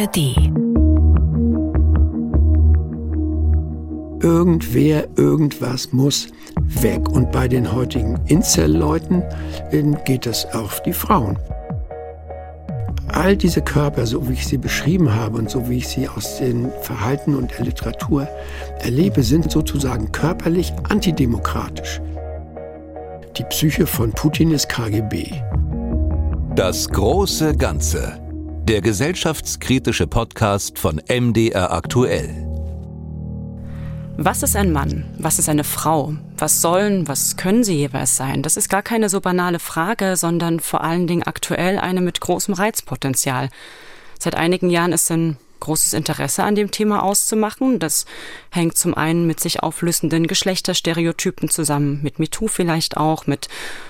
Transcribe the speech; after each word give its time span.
ARD. 0.00 0.16
Irgendwer, 4.22 5.08
irgendwas 5.16 5.92
muss 5.92 6.28
weg. 6.80 7.08
Und 7.10 7.30
bei 7.32 7.48
den 7.48 7.70
heutigen 7.70 8.18
Incel-Leuten 8.26 9.22
geht 10.06 10.24
das 10.24 10.46
auf 10.54 10.82
die 10.82 10.92
Frauen. 10.92 11.38
All 13.08 13.36
diese 13.36 13.60
Körper, 13.60 14.06
so 14.06 14.26
wie 14.28 14.34
ich 14.34 14.46
sie 14.46 14.56
beschrieben 14.56 15.14
habe 15.14 15.36
und 15.36 15.50
so 15.50 15.68
wie 15.68 15.78
ich 15.78 15.88
sie 15.88 16.08
aus 16.08 16.38
dem 16.38 16.70
Verhalten 16.80 17.34
und 17.34 17.50
der 17.50 17.66
Literatur 17.66 18.26
erlebe, 18.78 19.22
sind 19.22 19.50
sozusagen 19.50 20.12
körperlich 20.12 20.72
antidemokratisch. 20.88 22.00
Die 23.36 23.44
Psyche 23.44 23.86
von 23.86 24.12
Putin 24.12 24.52
ist 24.52 24.68
KGB. 24.68 25.30
Das 26.54 26.88
große 26.88 27.54
Ganze. 27.56 28.29
Der 28.64 28.80
gesellschaftskritische 28.80 30.06
Podcast 30.06 30.78
von 30.78 31.00
MDR 31.08 31.72
aktuell. 31.72 32.46
Was 34.16 34.42
ist 34.42 34.54
ein 34.54 34.70
Mann? 34.70 35.04
Was 35.18 35.38
ist 35.38 35.48
eine 35.48 35.64
Frau? 35.64 36.14
Was 36.36 36.60
sollen, 36.60 37.08
was 37.08 37.36
können 37.36 37.64
sie 37.64 37.76
jeweils 37.76 38.16
sein? 38.16 38.42
Das 38.42 38.56
ist 38.56 38.68
gar 38.68 38.82
keine 38.82 39.08
so 39.08 39.20
banale 39.20 39.58
Frage, 39.58 40.14
sondern 40.16 40.60
vor 40.60 40.84
allen 40.84 41.06
Dingen 41.06 41.22
aktuell 41.22 41.78
eine 41.78 42.00
mit 42.00 42.20
großem 42.20 42.54
Reizpotenzial. 42.54 43.48
Seit 44.18 44.36
einigen 44.36 44.70
Jahren 44.70 44.92
ist 44.92 45.10
ein 45.10 45.36
großes 45.60 45.92
Interesse 45.92 46.42
an 46.42 46.54
dem 46.54 46.70
Thema 46.70 47.02
auszumachen. 47.02 47.78
Das 47.78 48.06
hängt 48.50 48.76
zum 48.76 48.94
einen 48.94 49.26
mit 49.26 49.40
sich 49.40 49.62
auflösenden 49.62 50.26
Geschlechterstereotypen 50.26 51.48
zusammen, 51.48 52.00
mit 52.02 52.18
MeToo 52.18 52.48
vielleicht 52.48 52.96
auch, 52.96 53.26
mit 53.26 53.48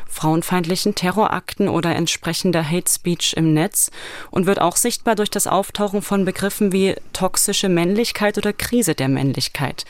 frauenfeindlichen 0.09 0.95
Terrorakten 0.95 1.69
oder 1.69 1.95
entsprechender 1.95 2.69
Hate 2.69 2.91
Speech 2.91 3.35
im 3.37 3.55
Netz 3.55 3.91
und 4.31 4.47
wird 4.47 4.61
auch 4.61 4.77
sichtbar 4.77 5.15
durch 5.15 5.31
das 5.31 5.47
Auftauchen 5.47 6.03
von 6.03 6.25
Begriffen 6.25 6.73
wie 6.73 6.97
toxische 7.13 7.69
Männlichkeit 7.69 8.37
oder 8.37 8.53
Krise 8.53 8.95
der 8.95 9.09
Männlichkeit. 9.09 9.85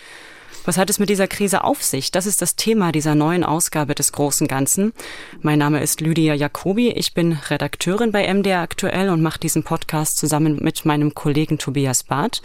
Was 0.70 0.78
hat 0.78 0.88
es 0.88 1.00
mit 1.00 1.08
dieser 1.08 1.26
Krise 1.26 1.64
auf 1.64 1.82
sich? 1.82 2.12
Das 2.12 2.26
ist 2.26 2.40
das 2.40 2.54
Thema 2.54 2.92
dieser 2.92 3.16
neuen 3.16 3.42
Ausgabe 3.42 3.96
des 3.96 4.12
Großen 4.12 4.46
Ganzen. 4.46 4.92
Mein 5.42 5.58
Name 5.58 5.82
ist 5.82 6.00
Lydia 6.00 6.32
Jacobi. 6.32 6.90
Ich 6.90 7.12
bin 7.12 7.32
Redakteurin 7.32 8.12
bei 8.12 8.32
MDR 8.32 8.60
Aktuell 8.60 9.10
und 9.10 9.20
mache 9.20 9.40
diesen 9.40 9.64
Podcast 9.64 10.16
zusammen 10.16 10.60
mit 10.62 10.84
meinem 10.84 11.12
Kollegen 11.12 11.58
Tobias 11.58 12.04
Barth. 12.04 12.40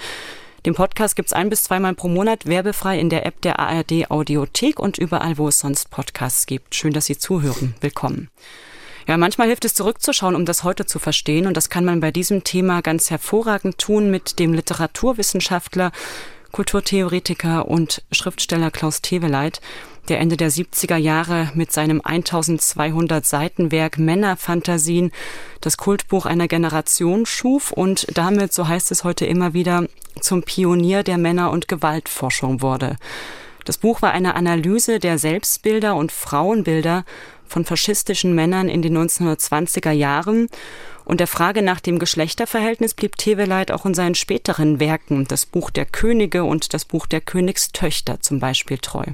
Den 0.66 0.74
Podcast 0.74 1.16
gibt's 1.16 1.34
ein 1.34 1.52
bis 1.52 1.66
zweimal 1.66 1.94
pro 1.94 2.08
Monat 2.08 2.48
werbefrei 2.48 2.98
in 3.00 3.12
der 3.12 3.28
App 3.28 3.42
der 3.42 3.60
ARD 3.60 4.10
Audiothek 4.10 4.80
und 4.80 4.98
überall, 4.98 5.38
wo 5.38 5.48
es 5.48 5.60
sonst 5.60 5.92
Podcasts 5.92 6.48
gibt. 6.48 6.74
Schön, 6.74 6.94
dass 6.94 7.06
Sie 7.06 7.20
zuhören. 7.20 7.76
Willkommen. 7.80 8.32
Ja, 9.08 9.18
manchmal 9.18 9.50
hilft 9.50 9.66
es 9.66 9.76
zurückzuschauen, 9.76 10.34
um 10.34 10.46
das 10.46 10.64
heute 10.64 10.88
zu 10.88 10.98
verstehen. 10.98 11.46
Und 11.46 11.56
das 11.56 11.70
kann 11.70 11.86
man 11.86 12.00
bei 12.00 12.10
diesem 12.10 12.44
Thema 12.44 12.82
ganz 12.82 13.12
hervorragend 13.12 13.78
tun 13.78 14.10
mit 14.10 14.40
dem 14.40 14.54
Literaturwissenschaftler 14.54 15.92
Kulturtheoretiker 16.56 17.68
und 17.68 18.02
Schriftsteller 18.14 18.72
Klaus 18.72 19.02
Teweleit, 19.02 19.60
der 20.08 20.22
Ende 20.22 20.38
der 20.38 20.50
70er 20.50 20.96
Jahre 20.96 21.52
mit 21.54 21.74
seinem 21.74 22.00
1200 22.02 23.26
Seiten 23.26 23.74
Werk 23.74 23.98
Männerfantasien 23.98 25.12
das 25.60 25.76
Kultbuch 25.76 26.26
einer 26.26 26.48
Generation 26.48 27.26
schuf 27.26 27.74
und 27.74 28.08
damit, 28.18 28.54
so 28.54 28.70
heißt 28.70 28.90
es 28.92 29.04
heute 29.04 29.26
immer 29.26 29.54
wieder, 29.54 29.90
zum 30.22 30.44
Pionier 30.44 31.04
der 31.04 31.18
Männer- 31.18 31.52
und 31.52 31.68
Gewaltforschung 31.68 32.62
wurde. 32.62 32.96
Das 33.66 33.78
Buch 33.78 34.02
war 34.02 34.14
eine 34.14 34.36
Analyse 34.36 35.00
der 35.00 35.18
Selbstbilder 35.18 35.98
und 35.98 36.14
Frauenbilder 36.14 37.04
von 37.46 37.66
faschistischen 37.66 38.34
Männern 38.34 38.70
in 38.70 38.82
den 38.82 38.98
1920er 38.98 39.92
Jahren 39.92 40.48
und 41.06 41.20
der 41.20 41.28
Frage 41.28 41.62
nach 41.62 41.80
dem 41.80 42.00
Geschlechterverhältnis 42.00 42.94
blieb 42.94 43.18
Teweleit 43.18 43.72
auch 43.72 43.86
in 43.86 43.94
seinen 43.94 44.16
späteren 44.16 44.80
Werken, 44.80 45.26
das 45.26 45.46
Buch 45.46 45.70
der 45.70 45.86
Könige 45.86 46.44
und 46.44 46.74
das 46.74 46.84
Buch 46.86 47.06
der 47.06 47.22
Königstöchter 47.22 48.20
zum 48.22 48.40
Beispiel 48.40 48.80
treu. 48.80 49.06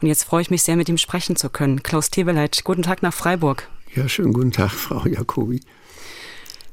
Und 0.00 0.08
jetzt 0.08 0.24
freue 0.24 0.42
ich 0.42 0.50
mich 0.50 0.62
sehr, 0.62 0.76
mit 0.76 0.88
ihm 0.88 0.98
sprechen 0.98 1.36
zu 1.36 1.48
können. 1.48 1.82
Klaus 1.82 2.10
Teweleit, 2.10 2.62
guten 2.64 2.82
Tag 2.82 3.02
nach 3.02 3.14
Freiburg. 3.14 3.68
Ja, 3.94 4.08
schönen 4.08 4.34
guten 4.34 4.52
Tag, 4.52 4.70
Frau 4.70 5.06
Jacobi. 5.06 5.60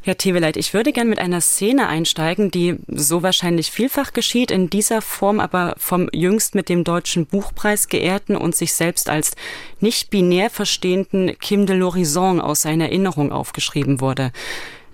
Herr 0.06 0.18
Teweleit, 0.18 0.58
ich 0.58 0.74
würde 0.74 0.91
gern 0.91 1.08
mit 1.08 1.19
einer 1.19 1.40
Szene 1.40 1.88
einsteigen, 1.88 2.52
die 2.52 2.75
so 2.88 3.24
wahrscheinlich 3.24 3.72
vielfach 3.72 4.12
geschieht, 4.12 4.52
in 4.52 4.69
dieser 4.69 5.02
Form 5.02 5.40
aber 5.40 5.75
vom 5.78 6.09
jüngst 6.12 6.56
mit 6.56 6.68
dem 6.68 6.84
Deutschen 6.84 7.25
Buchpreis 7.25 7.88
geehrten 7.88 8.36
und 8.36 8.53
sich 8.53 8.74
selbst 8.74 9.08
als 9.08 9.31
nicht 9.80 10.09
binär 10.09 10.50
verstehenden 10.50 11.40
Kim 11.40 11.66
de 11.66 11.78
l'Horizon 11.78 12.41
aus 12.41 12.64
seiner 12.64 12.88
Erinnerung 12.88 13.31
aufgeschrieben 13.31 14.02
wurde. 14.02 14.34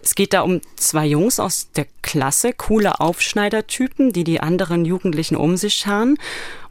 Es 0.03 0.13
geht 0.13 0.31
da 0.31 0.41
um 0.41 0.61
zwei 0.75 1.07
Jungs 1.07 1.39
aus 1.39 1.71
der 1.75 1.87
Klasse, 2.03 2.53
coole 2.53 2.99
Aufschneidertypen, 2.99 4.13
die 4.13 4.23
die 4.23 4.41
anderen 4.41 4.85
Jugendlichen 4.85 5.35
um 5.35 5.57
sich 5.57 5.73
scharen. 5.73 6.17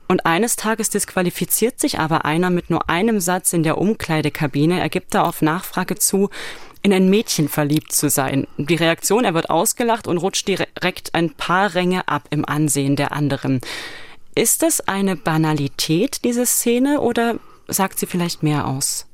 Und 0.06 0.26
eines 0.26 0.54
Tages 0.54 0.88
disqualifiziert 0.90 1.80
sich 1.80 1.98
aber 1.98 2.24
einer 2.24 2.50
mit 2.50 2.70
nur 2.70 2.88
einem 2.88 3.20
Satz 3.20 3.52
in 3.52 3.62
der 3.64 3.78
Umkleidekabine. 3.78 4.80
Er 4.80 4.88
gibt 4.88 5.14
da 5.14 5.24
auf 5.24 5.42
Nachfrage 5.42 5.96
zu, 5.96 6.30
in 6.82 6.92
ein 6.92 7.10
Mädchen 7.10 7.48
verliebt 7.48 7.92
zu 7.92 8.08
sein. 8.08 8.46
Die 8.56 8.74
Reaktion, 8.74 9.24
er 9.24 9.34
wird 9.34 9.50
ausgelacht 9.50 10.06
und 10.06 10.18
rutscht 10.18 10.48
direkt 10.48 11.14
ein 11.14 11.30
paar 11.30 11.74
Ränge 11.74 12.08
ab 12.08 12.28
im 12.30 12.44
Ansehen 12.44 12.96
der 12.96 13.12
anderen. 13.12 13.60
Ist 14.34 14.62
das 14.62 14.80
eine 14.80 15.16
Banalität, 15.16 16.24
diese 16.24 16.46
Szene, 16.46 17.00
oder 17.00 17.40
sagt 17.66 17.98
sie 17.98 18.06
vielleicht 18.06 18.42
mehr 18.42 18.66
aus? 18.66 19.06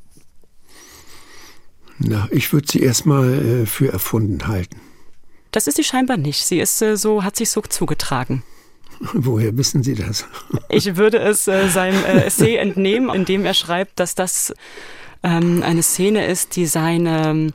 Na, 1.99 2.29
ich 2.31 2.53
würde 2.53 2.67
sie 2.71 2.81
erstmal 2.81 3.63
äh, 3.63 3.67
für 3.67 3.93
erfunden 3.93 4.49
halten. 4.49 4.81
Das 5.51 5.67
ist 5.67 5.77
sie 5.77 5.85
scheinbar 5.85 6.17
nicht. 6.17 6.45
Sie 6.45 6.59
ist 6.59 6.83
äh, 6.83 6.97
so, 6.97 7.23
hat 7.23 7.37
sich 7.37 7.51
so 7.51 7.61
zugetragen. 7.63 8.43
Woher 9.13 9.57
wissen 9.57 9.83
Sie 9.83 9.95
das? 9.95 10.27
Ich 10.69 10.97
würde 10.97 11.19
es 11.19 11.49
äh, 11.49 11.69
seinem 11.69 12.05
äh, 12.05 12.25
Essay 12.25 12.57
entnehmen, 12.57 13.15
in 13.15 13.25
dem 13.25 13.45
er 13.45 13.55
schreibt, 13.55 14.01
dass 14.01 14.15
das 14.15 14.55
ähm, 15.25 15.63
eine 15.63 15.83
Szene 15.83 16.27
ist, 16.27 16.55
die 16.55 16.67
seine 16.67 17.29
ähm, 17.29 17.53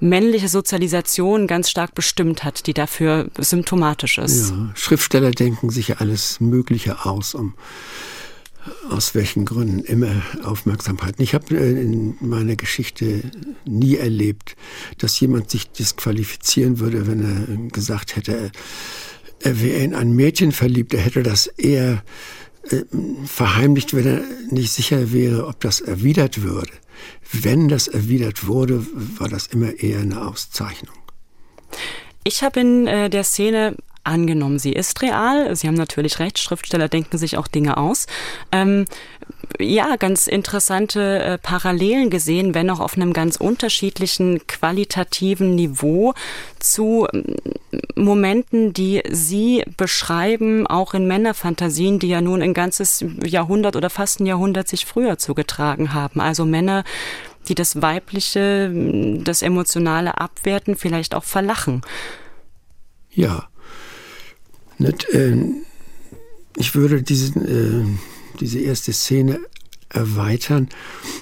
männliche 0.00 0.48
Sozialisation 0.48 1.46
ganz 1.46 1.70
stark 1.70 1.94
bestimmt 1.94 2.44
hat, 2.44 2.66
die 2.66 2.74
dafür 2.74 3.30
symptomatisch 3.38 4.18
ist. 4.18 4.50
Ja, 4.50 4.72
Schriftsteller 4.74 5.30
denken 5.30 5.70
sich 5.70 5.88
ja 5.88 5.96
alles 5.98 6.40
Mögliche 6.40 7.06
aus, 7.06 7.34
um 7.34 7.54
aus 8.88 9.14
welchen 9.14 9.44
Gründen 9.44 9.80
immer 9.80 10.22
Aufmerksamkeit. 10.42 11.16
Ich 11.18 11.34
habe 11.34 11.54
äh, 11.56 11.70
in 11.70 12.16
meiner 12.20 12.56
Geschichte 12.56 13.22
nie 13.64 13.96
erlebt, 13.96 14.56
dass 14.98 15.18
jemand 15.20 15.50
sich 15.50 15.70
disqualifizieren 15.70 16.80
würde, 16.80 17.06
wenn 17.06 17.20
er 17.22 17.70
gesagt 17.70 18.16
hätte, 18.16 18.50
er 19.40 19.60
wäre 19.60 19.80
in 19.80 19.94
ein 19.94 20.14
Mädchen 20.14 20.52
verliebt. 20.52 20.94
Er 20.94 21.00
hätte 21.00 21.22
das 21.22 21.46
eher 21.46 22.02
äh, 22.70 22.82
verheimlicht, 23.26 23.94
wenn 23.94 24.06
er 24.06 24.22
nicht 24.50 24.72
sicher 24.72 25.12
wäre, 25.12 25.46
ob 25.46 25.60
das 25.60 25.80
erwidert 25.80 26.42
würde. 26.42 26.72
Wenn 27.32 27.68
das 27.68 27.88
erwidert 27.88 28.46
wurde, 28.46 28.86
war 29.18 29.28
das 29.28 29.46
immer 29.48 29.78
eher 29.80 30.00
eine 30.00 30.26
Auszeichnung. 30.26 30.96
Ich 32.24 32.42
habe 32.42 32.60
in 32.60 32.86
äh, 32.86 33.10
der 33.10 33.24
Szene 33.24 33.76
angenommen, 34.04 34.58
sie 34.58 34.72
ist 34.72 35.02
real. 35.02 35.54
Sie 35.56 35.66
haben 35.66 35.74
natürlich 35.74 36.18
recht, 36.18 36.38
Schriftsteller 36.38 36.88
denken 36.88 37.18
sich 37.18 37.36
auch 37.36 37.48
Dinge 37.48 37.76
aus. 37.76 38.06
Ähm, 38.52 38.84
ja, 39.58 39.96
ganz 39.96 40.26
interessante 40.26 41.18
äh, 41.20 41.38
Parallelen 41.38 42.10
gesehen, 42.10 42.54
wenn 42.54 42.70
auch 42.70 42.80
auf 42.80 42.96
einem 42.96 43.12
ganz 43.12 43.36
unterschiedlichen 43.36 44.46
qualitativen 44.46 45.54
Niveau 45.54 46.14
zu 46.58 47.06
äh, 47.12 47.22
Momenten, 47.96 48.72
die 48.72 49.02
Sie 49.08 49.64
beschreiben, 49.76 50.66
auch 50.66 50.94
in 50.94 51.06
Männerfantasien, 51.06 51.98
die 51.98 52.08
ja 52.08 52.20
nun 52.20 52.42
ein 52.42 52.54
ganzes 52.54 53.04
Jahrhundert 53.24 53.76
oder 53.76 53.90
fast 53.90 54.20
ein 54.20 54.26
Jahrhundert 54.26 54.68
sich 54.68 54.86
früher 54.86 55.18
zugetragen 55.18 55.94
haben. 55.94 56.20
Also 56.20 56.44
Männer, 56.44 56.84
die 57.48 57.54
das 57.54 57.80
Weibliche, 57.82 58.70
das 59.22 59.42
Emotionale 59.42 60.18
abwerten, 60.18 60.76
vielleicht 60.76 61.14
auch 61.14 61.24
verlachen. 61.24 61.82
Ja, 63.10 63.48
nicht, 64.78 65.04
äh, 65.10 65.36
ich 66.56 66.74
würde 66.74 67.02
diese, 67.02 67.38
äh, 67.40 67.84
diese 68.40 68.60
erste 68.60 68.92
Szene 68.92 69.40
erweitern. 69.88 70.68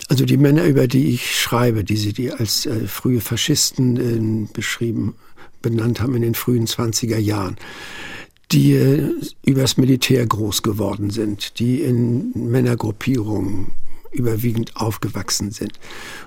Also 0.09 0.25
die 0.25 0.37
Männer, 0.37 0.65
über 0.65 0.89
die 0.89 1.11
ich 1.11 1.39
schreibe, 1.39 1.85
die 1.85 1.97
sie 1.97 2.13
die 2.13 2.33
als 2.33 2.67
äh, 2.67 2.87
frühe 2.87 3.21
Faschisten 3.21 4.47
äh, 4.47 4.53
beschrieben, 4.53 5.15
benannt 5.61 6.01
haben 6.01 6.15
in 6.17 6.23
den 6.23 6.35
frühen 6.35 6.67
20er 6.67 7.19
Jahren, 7.19 7.57
die 8.51 8.73
äh, 8.75 9.15
übers 9.45 9.77
Militär 9.77 10.27
groß 10.27 10.63
geworden 10.63 11.11
sind, 11.11 11.59
die 11.59 11.81
in 11.81 12.33
Männergruppierungen 12.35 13.73
überwiegend 14.11 14.77
aufgewachsen 14.77 15.51
sind, 15.51 15.79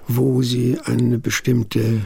wo 0.07 0.42
sie 0.42 0.80
eine 0.86 1.19
bestimmte 1.19 2.06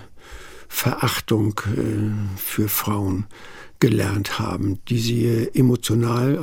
Verachtung 0.67 1.59
äh, 1.65 2.37
für 2.37 2.67
Frauen 2.67 3.25
gelernt 3.79 4.39
haben, 4.39 4.79
die 4.85 4.99
sie 4.99 5.25
äh, 5.25 5.57
emotional 5.57 6.37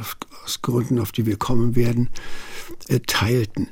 aus 0.45 0.63
Gründen, 0.63 0.99
auf 0.99 1.13
die 1.13 1.27
wir 1.27 1.37
kommen 1.37 1.77
werden, 1.77 2.11
äh, 2.89 3.01
teilten. 3.01 3.69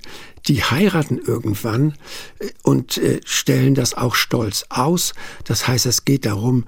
Die 0.46 0.62
heiraten 0.62 1.18
irgendwann 1.18 1.94
äh, 2.38 2.50
und 2.62 3.00
stellen 3.24 3.74
das 3.74 3.94
auch 3.94 4.14
stolz 4.14 4.66
aus. 4.68 5.14
Das 5.44 5.66
heißt, 5.66 5.86
es 5.86 6.04
geht 6.04 6.26
darum, 6.26 6.64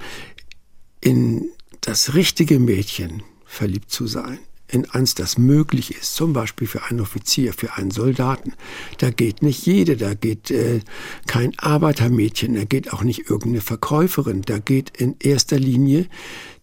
in 1.01 1.51
das 1.83 2.15
richtige 2.15 2.59
Mädchen 2.59 3.23
verliebt 3.45 3.91
zu 3.91 4.07
sein, 4.07 4.39
in 4.69 4.89
eins, 4.91 5.15
das 5.15 5.39
möglich 5.39 5.95
ist, 5.95 6.15
zum 6.15 6.33
Beispiel 6.33 6.67
für 6.67 6.85
einen 6.85 7.01
Offizier, 7.01 7.53
für 7.53 7.75
einen 7.75 7.91
Soldaten. 7.91 8.55
Da 8.99 9.11
geht 9.11 9.43
nicht 9.43 9.65
jede, 9.67 9.97
da 9.97 10.15
geht 10.15 10.51
äh, 10.51 10.81
kein 11.27 11.59
Arbeitermädchen, 11.59 12.55
da 12.55 12.65
geht 12.65 12.93
auch 12.93 13.03
nicht 13.03 13.31
irgendeine 13.31 13.61
Verkäuferin, 13.61 14.43
da 14.43 14.59
geht 14.59 14.97
in 14.97 15.17
erster 15.21 15.59
Linie 15.59 16.07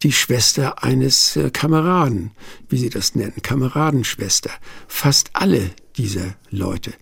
die 0.04 0.12
Schwester 0.12 0.84
eines 0.84 1.36
äh, 1.36 1.50
Kameraden, 1.50 2.32
wie 2.70 2.78
sie 2.78 2.90
das 2.90 3.16
nennen, 3.16 3.42
Kameradenschwester. 3.42 4.52
Fast 4.88 5.30
alle 5.34 5.72
dieser 5.96 6.36
Leute 6.50 6.94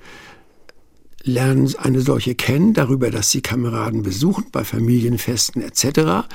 lernen 1.24 1.74
eine 1.78 2.02
solche 2.02 2.36
kennen, 2.36 2.74
darüber, 2.74 3.12
dass 3.12 3.32
sie 3.32 3.42
Kameraden 3.42 4.04
besuchen 4.04 4.46
bei 4.52 4.64
Familienfesten 4.64 5.62
etc. 5.62 6.28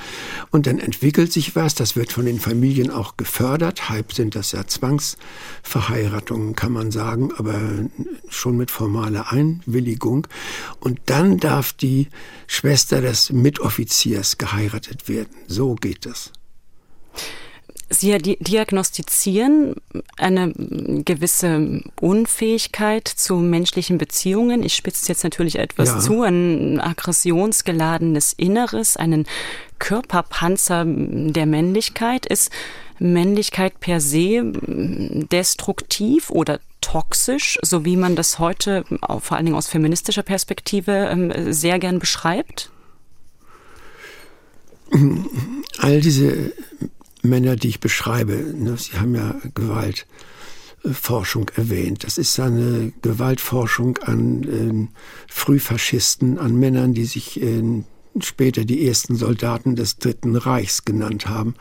Und 0.51 0.67
dann 0.67 0.79
entwickelt 0.79 1.33
sich 1.33 1.57
was, 1.57 1.75
das 1.75 1.97
wird 1.97 2.13
von 2.13 2.27
den 2.27 2.41
Familien 2.41 2.91
auch 2.91 3.17
gefördert. 3.17 3.89
Halb 3.89 4.13
sind 4.13 4.35
das 4.35 4.53
ja 4.53 4.67
Zwangsverheiratungen, 4.67 6.55
kann 6.55 6.73
man 6.73 6.91
sagen, 6.91 7.31
aber 7.37 7.61
schon 8.29 8.57
mit 8.57 8.71
formaler 8.71 9.33
Einwilligung. 9.33 10.27
Und 10.81 11.01
dann 11.07 11.39
darf 11.39 11.73
die 11.73 12.09
Schwester 12.47 13.01
des 13.01 13.33
Mitoffiziers 13.33 14.39
geheiratet 14.39 15.09
werden. 15.09 15.35
So 15.47 15.75
geht 15.75 16.07
das. 16.07 16.33
Sie 17.89 18.19
diagnostizieren 18.19 19.77
eine 20.17 20.53
gewisse 21.05 21.83
Unfähigkeit 22.01 23.07
zu 23.07 23.37
menschlichen 23.37 23.97
Beziehungen. 23.97 24.65
Ich 24.65 24.75
spitze 24.75 25.07
jetzt 25.09 25.23
natürlich 25.23 25.57
etwas 25.57 25.89
ja. 25.91 26.01
zu, 26.01 26.23
ein 26.23 26.81
aggressionsgeladenes 26.81 28.33
Inneres, 28.33 28.97
einen 28.97 29.25
Körperpanzer 29.79 30.85
der 30.85 31.47
Männlichkeit. 31.47 32.27
Ist 32.27 32.51
Männlichkeit 32.99 33.79
per 33.79 34.01
se 34.01 34.43
destruktiv 35.31 36.31
oder 36.31 36.59
toxisch, 36.81 37.59
so 37.63 37.85
wie 37.85 37.97
man 37.97 38.17
das 38.17 38.41
heute 38.41 38.85
vor 39.21 39.37
allen 39.37 39.47
Dingen 39.47 39.57
aus 39.57 39.69
feministischer 39.69 40.23
Perspektive 40.23 41.09
ähm, 41.11 41.53
sehr 41.53 41.79
gern 41.79 42.01
beschreibt? 42.01 42.71
All 45.79 46.01
diese 46.01 46.53
Männer, 47.27 47.57
die 47.57 47.69
ich 47.69 47.81
beschreibe. 47.81 48.33
Ne, 48.33 48.77
Sie 48.77 48.99
haben 48.99 49.15
ja 49.15 49.35
Gewaltforschung 49.55 51.51
erwähnt. 51.57 52.05
Das 52.05 52.19
ist 52.19 52.39
eine 52.41 52.93
Gewaltforschung 53.03 53.99
an 53.99 54.43
äh, 54.45 54.89
Frühfaschisten, 55.29 56.39
an 56.39 56.57
Männern, 56.57 56.95
die 56.95 57.05
sich 57.05 57.43
äh, 57.43 57.83
später 58.21 58.65
die 58.65 58.87
ersten 58.87 59.17
Soldaten 59.17 59.77
des 59.77 59.99
Dritten 59.99 60.37
Reichs 60.37 60.85
genannt 60.85 61.27
haben, 61.27 61.55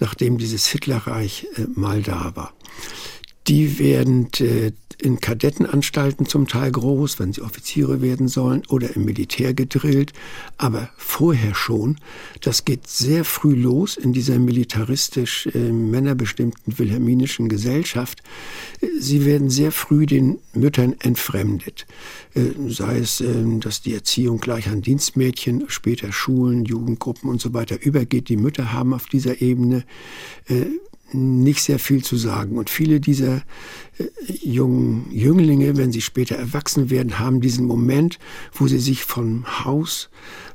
nachdem 0.00 0.38
dieses 0.38 0.66
Hitlerreich 0.66 1.46
äh, 1.56 1.66
mal 1.74 2.02
da 2.02 2.32
war. 2.34 2.52
Die 3.46 3.78
werden 3.78 4.30
in 5.00 5.20
Kadettenanstalten 5.20 6.26
zum 6.26 6.46
Teil 6.48 6.70
groß, 6.70 7.18
wenn 7.18 7.32
sie 7.32 7.42
Offiziere 7.42 8.02
werden 8.02 8.28
sollen, 8.28 8.62
oder 8.68 8.94
im 8.96 9.04
Militär 9.04 9.54
gedrillt, 9.54 10.12
aber 10.58 10.90
vorher 10.96 11.54
schon. 11.54 11.98
Das 12.40 12.64
geht 12.64 12.86
sehr 12.86 13.24
früh 13.24 13.54
los 13.54 13.96
in 13.96 14.12
dieser 14.12 14.38
militaristisch 14.38 15.46
äh, 15.46 15.58
männerbestimmten 15.58 16.78
wilhelminischen 16.78 17.48
Gesellschaft. 17.48 18.22
Sie 18.98 19.24
werden 19.24 19.50
sehr 19.50 19.72
früh 19.72 20.06
den 20.06 20.38
Müttern 20.52 20.94
entfremdet. 21.00 21.86
Äh, 22.34 22.50
sei 22.68 22.98
es, 22.98 23.20
äh, 23.20 23.26
dass 23.60 23.82
die 23.82 23.94
Erziehung 23.94 24.38
gleich 24.38 24.68
an 24.68 24.82
Dienstmädchen, 24.82 25.64
später 25.68 26.12
Schulen, 26.12 26.64
Jugendgruppen 26.64 27.30
und 27.30 27.40
so 27.40 27.52
weiter 27.52 27.80
übergeht. 27.80 28.28
Die 28.28 28.36
Mütter 28.36 28.72
haben 28.72 28.94
auf 28.94 29.06
dieser 29.06 29.40
Ebene 29.40 29.84
äh, 30.48 30.66
nicht 31.12 31.62
sehr 31.62 31.78
viel 31.78 32.02
zu 32.02 32.16
sagen. 32.16 32.56
Und 32.56 32.70
viele 32.70 33.00
dieser 33.00 33.36
äh, 33.98 34.04
jungen 34.26 35.10
Jünglinge, 35.10 35.76
wenn 35.76 35.92
sie 35.92 36.00
später 36.00 36.36
erwachsen 36.36 36.90
werden, 36.90 37.18
haben 37.18 37.40
diesen 37.40 37.66
Moment, 37.66 38.18
wo 38.52 38.66
sie 38.66 38.78
sich 38.78 39.04
vom 39.04 39.64
Haus 39.64 40.10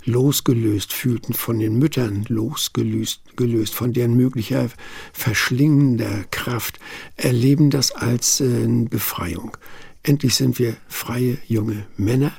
losgelöst 0.05 0.93
fühlten, 0.93 1.33
von 1.33 1.59
den 1.59 1.77
Müttern 1.77 2.25
losgelöst, 2.27 3.21
gelöst, 3.37 3.75
von 3.75 3.93
deren 3.93 4.15
möglicher 4.15 4.69
verschlingender 5.13 6.25
Kraft, 6.31 6.79
erleben 7.15 7.69
das 7.69 7.91
als 7.91 8.41
äh, 8.41 8.67
Befreiung. 8.89 9.55
Endlich 10.03 10.35
sind 10.35 10.59
wir 10.59 10.77
freie 10.87 11.37
junge 11.47 11.85
Männer 11.97 12.33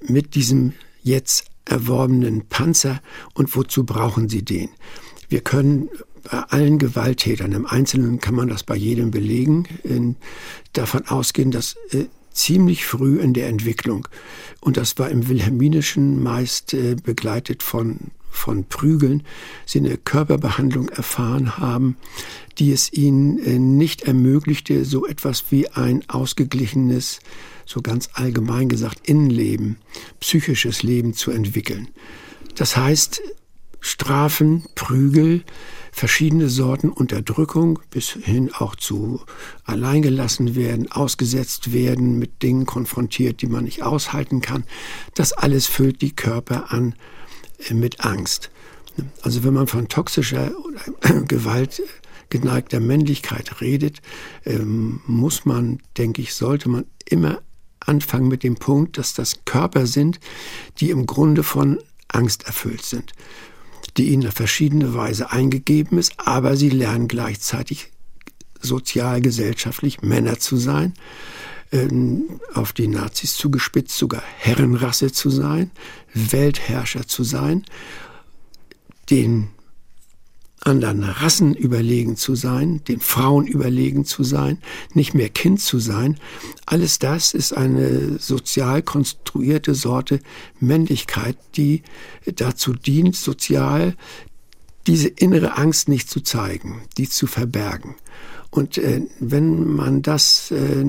mit 0.00 0.34
diesem 0.34 0.72
jetzt 1.02 1.44
erworbenen 1.64 2.46
Panzer. 2.48 3.00
Und 3.34 3.54
wozu 3.54 3.84
brauchen 3.84 4.28
sie 4.28 4.44
den? 4.44 4.70
Wir 5.28 5.40
können 5.40 5.90
allen 6.28 6.78
Gewalttätern, 6.78 7.52
im 7.52 7.66
Einzelnen 7.66 8.20
kann 8.20 8.34
man 8.34 8.48
das 8.48 8.62
bei 8.62 8.76
jedem 8.76 9.10
belegen, 9.10 9.66
in, 9.82 10.16
davon 10.72 11.06
ausgehen, 11.08 11.50
dass 11.50 11.76
äh, 11.90 12.06
ziemlich 12.32 12.86
früh 12.86 13.18
in 13.18 13.34
der 13.34 13.48
Entwicklung, 13.48 14.06
und 14.60 14.76
das 14.76 14.98
war 14.98 15.10
im 15.10 15.28
Wilhelminischen 15.28 16.22
meist 16.22 16.72
äh, 16.74 16.94
begleitet 16.94 17.62
von, 17.62 17.98
von 18.30 18.64
Prügeln, 18.64 19.24
sie 19.66 19.80
eine 19.80 19.96
Körperbehandlung 19.96 20.88
erfahren 20.88 21.58
haben, 21.58 21.96
die 22.58 22.72
es 22.72 22.92
ihnen 22.92 23.38
äh, 23.38 23.58
nicht 23.58 24.02
ermöglichte, 24.02 24.84
so 24.84 25.06
etwas 25.06 25.46
wie 25.50 25.68
ein 25.68 26.08
ausgeglichenes, 26.08 27.20
so 27.66 27.82
ganz 27.82 28.10
allgemein 28.14 28.68
gesagt, 28.68 29.08
Innenleben, 29.08 29.76
psychisches 30.20 30.82
Leben 30.82 31.14
zu 31.14 31.30
entwickeln. 31.30 31.88
Das 32.54 32.76
heißt, 32.76 33.20
Strafen, 33.80 34.64
Prügel, 34.74 35.44
verschiedene 35.98 36.48
Sorten 36.48 36.90
Unterdrückung 36.90 37.80
bis 37.90 38.10
hin 38.10 38.52
auch 38.54 38.76
zu 38.76 39.20
alleingelassen 39.64 40.54
werden, 40.54 40.90
ausgesetzt 40.92 41.72
werden, 41.72 42.20
mit 42.20 42.42
Dingen 42.42 42.66
konfrontiert, 42.66 43.42
die 43.42 43.48
man 43.48 43.64
nicht 43.64 43.82
aushalten 43.82 44.40
kann. 44.40 44.62
Das 45.14 45.32
alles 45.32 45.66
füllt 45.66 46.00
die 46.00 46.14
Körper 46.14 46.72
an 46.72 46.94
äh, 47.68 47.74
mit 47.74 48.04
Angst. 48.04 48.50
Also 49.22 49.42
wenn 49.42 49.54
man 49.54 49.66
von 49.66 49.88
toxischer 49.88 50.52
oder 50.64 51.22
Gewalt 51.26 51.82
geneigter 52.30 52.78
Männlichkeit 52.78 53.60
redet, 53.60 54.00
ähm, 54.44 55.00
muss 55.06 55.44
man, 55.46 55.80
denke 55.96 56.22
ich, 56.22 56.34
sollte 56.34 56.68
man 56.68 56.84
immer 57.06 57.40
anfangen 57.80 58.28
mit 58.28 58.44
dem 58.44 58.54
Punkt, 58.54 58.98
dass 58.98 59.14
das 59.14 59.44
Körper 59.46 59.86
sind, 59.86 60.20
die 60.78 60.90
im 60.90 61.06
Grunde 61.06 61.42
von 61.42 61.78
Angst 62.08 62.46
erfüllt 62.46 62.82
sind 62.82 63.12
die 63.96 64.08
ihnen 64.08 64.26
auf 64.28 64.34
verschiedene 64.34 64.94
Weise 64.94 65.30
eingegeben 65.30 65.98
ist, 65.98 66.12
aber 66.18 66.56
sie 66.56 66.70
lernen 66.70 67.08
gleichzeitig 67.08 67.90
sozial, 68.60 69.20
gesellschaftlich 69.20 70.02
Männer 70.02 70.38
zu 70.38 70.56
sein, 70.56 70.94
ähm, 71.72 72.40
auf 72.54 72.72
die 72.72 72.88
Nazis 72.88 73.34
zugespitzt, 73.34 73.96
sogar 73.96 74.22
Herrenrasse 74.38 75.12
zu 75.12 75.30
sein, 75.30 75.70
Weltherrscher 76.14 77.06
zu 77.06 77.24
sein, 77.24 77.64
den 79.10 79.48
anderen 80.68 81.02
Rassen 81.02 81.54
überlegen 81.54 82.16
zu 82.16 82.34
sein, 82.34 82.82
den 82.86 83.00
Frauen 83.00 83.46
überlegen 83.46 84.04
zu 84.04 84.22
sein, 84.22 84.58
nicht 84.94 85.14
mehr 85.14 85.28
Kind 85.28 85.60
zu 85.60 85.78
sein. 85.78 86.18
Alles 86.66 86.98
das 86.98 87.34
ist 87.34 87.52
eine 87.52 88.18
sozial 88.18 88.82
konstruierte 88.82 89.74
Sorte 89.74 90.20
Männlichkeit, 90.60 91.36
die 91.56 91.82
dazu 92.26 92.72
dient, 92.72 93.16
sozial 93.16 93.96
diese 94.86 95.08
innere 95.08 95.56
Angst 95.58 95.88
nicht 95.88 96.08
zu 96.08 96.20
zeigen, 96.20 96.82
die 96.96 97.08
zu 97.08 97.26
verbergen. 97.26 97.96
Und 98.50 98.78
äh, 98.78 99.02
wenn 99.20 99.66
man 99.66 100.02
das 100.02 100.50
äh, 100.50 100.84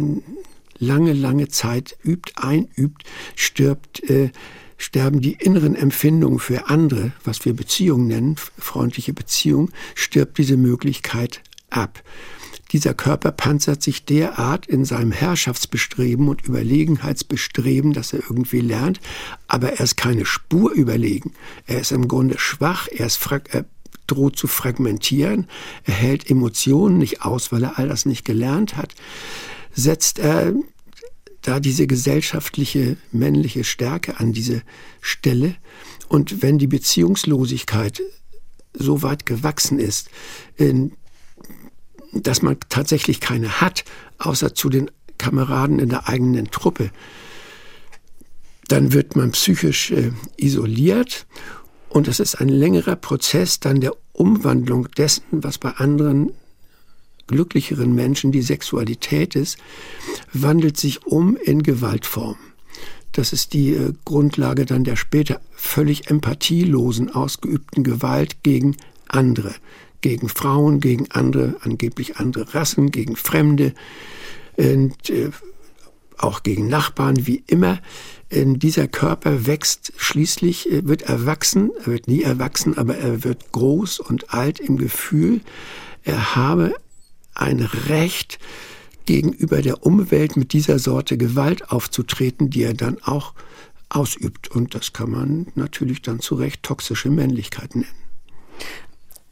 lange, 0.77 1.13
lange 1.13 1.49
Zeit 1.49 1.97
übt, 2.03 2.33
einübt, 2.35 3.03
stirbt 3.35 4.09
äh, 4.09 4.31
sterben 4.79 5.21
die 5.21 5.33
inneren 5.33 5.75
Empfindungen 5.75 6.39
für 6.39 6.67
andere, 6.67 7.11
was 7.23 7.45
wir 7.45 7.53
Beziehungen 7.53 8.07
nennen, 8.07 8.35
freundliche 8.57 9.13
Beziehung, 9.13 9.69
stirbt 9.93 10.39
diese 10.39 10.57
Möglichkeit 10.57 11.41
ab. 11.69 12.01
Dieser 12.71 12.93
Körper 12.93 13.31
panzert 13.31 13.81
sich 13.81 14.05
derart 14.05 14.67
in 14.67 14.85
seinem 14.85 15.11
Herrschaftsbestreben 15.11 16.27
und 16.29 16.47
Überlegenheitsbestreben, 16.47 17.93
dass 17.93 18.13
er 18.13 18.21
irgendwie 18.21 18.61
lernt, 18.61 18.99
aber 19.47 19.73
er 19.73 19.83
ist 19.83 19.97
keine 19.97 20.25
Spur 20.25 20.71
überlegen. 20.71 21.33
Er 21.65 21.81
ist 21.81 21.91
im 21.91 22.07
Grunde 22.07 22.37
schwach, 22.37 22.87
er, 22.91 23.07
ist 23.07 23.19
er 23.49 23.65
droht 24.05 24.37
zu 24.37 24.47
fragmentieren, 24.47 25.47
er 25.83 25.95
hält 25.95 26.29
Emotionen 26.29 26.99
nicht 26.99 27.23
aus, 27.23 27.51
weil 27.51 27.63
er 27.63 27.79
all 27.79 27.87
das 27.87 28.05
nicht 28.05 28.23
gelernt 28.23 28.77
hat, 28.77 28.93
setzt 29.73 30.19
er 30.19 30.53
da 31.41 31.59
diese 31.59 31.87
gesellschaftliche 31.87 32.97
männliche 33.11 33.63
Stärke 33.63 34.19
an 34.19 34.33
diese 34.33 34.61
Stelle. 35.01 35.55
Und 36.07 36.41
wenn 36.41 36.57
die 36.57 36.67
Beziehungslosigkeit 36.67 38.01
so 38.73 39.01
weit 39.01 39.25
gewachsen 39.25 39.79
ist, 39.79 40.09
dass 42.13 42.41
man 42.41 42.57
tatsächlich 42.69 43.19
keine 43.19 43.61
hat, 43.61 43.83
außer 44.17 44.53
zu 44.53 44.69
den 44.69 44.91
Kameraden 45.17 45.79
in 45.79 45.89
der 45.89 46.07
eigenen 46.07 46.51
Truppe, 46.51 46.91
dann 48.67 48.93
wird 48.93 49.15
man 49.15 49.31
psychisch 49.31 49.91
äh, 49.91 50.11
isoliert 50.37 51.25
und 51.89 52.07
es 52.07 52.19
ist 52.19 52.35
ein 52.35 52.49
längerer 52.49 52.95
Prozess 52.95 53.59
dann 53.59 53.81
der 53.81 53.93
Umwandlung 54.13 54.89
dessen, 54.91 55.23
was 55.31 55.57
bei 55.57 55.71
anderen 55.71 56.33
glücklicheren 57.29 57.93
Menschen 57.93 58.31
die 58.31 58.41
Sexualität 58.41 59.35
ist, 59.35 59.57
wandelt 60.33 60.77
sich 60.77 61.05
um 61.05 61.37
in 61.37 61.63
Gewaltform. 61.63 62.37
Das 63.11 63.33
ist 63.33 63.53
die 63.53 63.73
äh, 63.73 63.93
Grundlage 64.05 64.65
dann 64.65 64.83
der 64.83 64.95
später 64.95 65.39
völlig 65.51 66.09
empathielosen 66.09 67.09
ausgeübten 67.09 67.83
Gewalt 67.83 68.43
gegen 68.43 68.75
andere, 69.07 69.53
gegen 70.01 70.29
Frauen, 70.29 70.79
gegen 70.79 71.09
andere, 71.11 71.57
angeblich 71.61 72.17
andere 72.17 72.53
Rassen, 72.53 72.91
gegen 72.91 73.15
Fremde 73.15 73.73
und 74.57 75.09
äh, 75.09 75.31
auch 76.17 76.43
gegen 76.43 76.67
Nachbarn, 76.67 77.25
wie 77.27 77.43
immer. 77.47 77.79
In 78.29 78.59
dieser 78.59 78.87
Körper 78.87 79.47
wächst 79.47 79.93
schließlich, 79.97 80.71
äh, 80.71 80.87
wird 80.87 81.03
erwachsen, 81.03 81.71
er 81.79 81.87
wird 81.87 82.07
nie 82.07 82.21
erwachsen, 82.21 82.77
aber 82.77 82.97
er 82.97 83.23
wird 83.23 83.51
groß 83.51 83.99
und 83.99 84.33
alt 84.33 84.59
im 84.59 84.77
Gefühl, 84.77 85.41
er 86.03 86.35
habe 86.35 86.75
ein 87.39 87.61
Recht, 87.87 88.39
gegenüber 89.09 89.63
der 89.63 89.83
Umwelt 89.83 90.37
mit 90.37 90.53
dieser 90.53 90.77
Sorte 90.77 91.17
Gewalt 91.17 91.71
aufzutreten, 91.71 92.51
die 92.51 92.61
er 92.61 92.75
dann 92.75 93.01
auch 93.01 93.33
ausübt. 93.89 94.49
Und 94.49 94.75
das 94.75 94.93
kann 94.93 95.09
man 95.09 95.47
natürlich 95.55 96.03
dann 96.03 96.19
zu 96.19 96.35
Recht 96.35 96.61
toxische 96.61 97.09
Männlichkeit 97.09 97.75
nennen. 97.75 97.87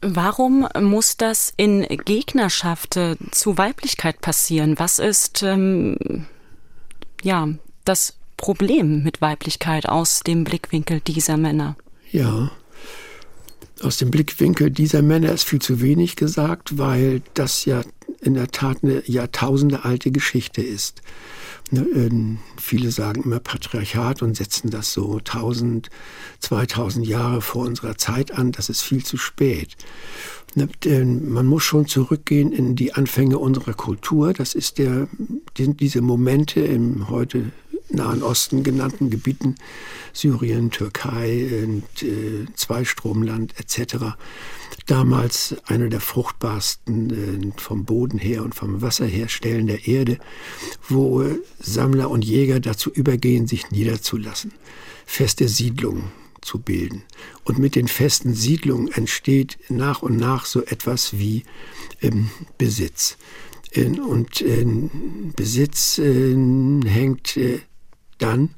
Warum 0.00 0.66
muss 0.80 1.16
das 1.16 1.52
in 1.56 1.82
Gegnerschaft 1.82 2.96
äh, 2.96 3.16
zu 3.30 3.56
Weiblichkeit 3.56 4.20
passieren? 4.20 4.74
Was 4.78 4.98
ist 4.98 5.44
ähm, 5.44 6.26
ja 7.22 7.48
das 7.84 8.14
Problem 8.36 9.04
mit 9.04 9.20
Weiblichkeit 9.20 9.88
aus 9.88 10.20
dem 10.20 10.42
Blickwinkel 10.42 11.00
dieser 11.00 11.36
Männer? 11.36 11.76
Ja, 12.10 12.50
aus 13.80 13.98
dem 13.98 14.10
Blickwinkel 14.10 14.70
dieser 14.70 15.02
Männer 15.02 15.32
ist 15.32 15.44
viel 15.44 15.60
zu 15.60 15.80
wenig 15.80 16.16
gesagt, 16.16 16.78
weil 16.78 17.22
das 17.34 17.64
ja 17.64 17.82
in 18.20 18.34
der 18.34 18.48
Tat 18.48 18.78
eine 18.82 19.02
jahrtausendealte 19.06 20.10
Geschichte 20.10 20.62
ist. 20.62 21.02
Ne, 21.70 21.86
ähm, 21.94 22.38
viele 22.56 22.90
sagen 22.90 23.24
immer 23.24 23.40
Patriarchat 23.40 24.22
und 24.22 24.36
setzen 24.36 24.70
das 24.70 24.92
so 24.92 25.18
1000, 25.18 25.90
2000 26.40 27.06
Jahre 27.06 27.42
vor 27.42 27.66
unserer 27.66 27.98
Zeit 27.98 28.32
an. 28.32 28.52
Das 28.52 28.70
ist 28.70 28.80
viel 28.80 29.04
zu 29.04 29.18
spät. 29.18 29.76
Ne, 30.54 30.68
man 31.04 31.44
muss 31.44 31.64
schon 31.64 31.86
zurückgehen 31.86 32.52
in 32.52 32.74
die 32.74 32.94
Anfänge 32.94 33.38
unserer 33.38 33.74
Kultur. 33.74 34.32
Das 34.32 34.54
ist 34.54 34.78
der, 34.78 35.08
diese 35.56 36.00
Momente 36.00 36.60
im 36.60 37.10
heute 37.10 37.52
Nahen 37.90 38.22
Osten 38.22 38.62
genannten 38.62 39.10
Gebieten, 39.10 39.56
Syrien, 40.12 40.70
Türkei, 40.70 41.64
und, 41.64 42.02
äh, 42.02 42.46
Zweistromland 42.54 43.58
etc. 43.58 44.16
Damals 44.86 45.56
eine 45.64 45.88
der 45.88 46.00
fruchtbarsten 46.00 47.54
äh, 47.56 47.60
vom 47.60 47.84
Boden 47.84 48.18
her 48.18 48.42
und 48.42 48.54
vom 48.54 48.82
Wasser 48.82 49.06
her 49.06 49.28
Stellen 49.28 49.66
der 49.66 49.86
Erde, 49.86 50.18
wo 50.88 51.22
äh, 51.22 51.40
Sammler 51.60 52.10
und 52.10 52.24
Jäger 52.24 52.60
dazu 52.60 52.90
übergehen, 52.90 53.46
sich 53.46 53.70
niederzulassen, 53.70 54.52
feste 55.06 55.48
Siedlungen 55.48 56.04
zu 56.40 56.58
bilden. 56.58 57.02
Und 57.44 57.58
mit 57.58 57.74
den 57.74 57.88
festen 57.88 58.34
Siedlungen 58.34 58.88
entsteht 58.92 59.58
nach 59.68 60.02
und 60.02 60.16
nach 60.16 60.46
so 60.46 60.62
etwas 60.64 61.18
wie 61.18 61.44
ähm, 62.00 62.30
Besitz. 62.56 63.18
Und 63.76 64.40
äh, 64.40 64.64
Besitz 65.36 65.98
äh, 65.98 66.34
hängt 66.86 67.36
äh, 67.36 67.60
dann, 68.18 68.50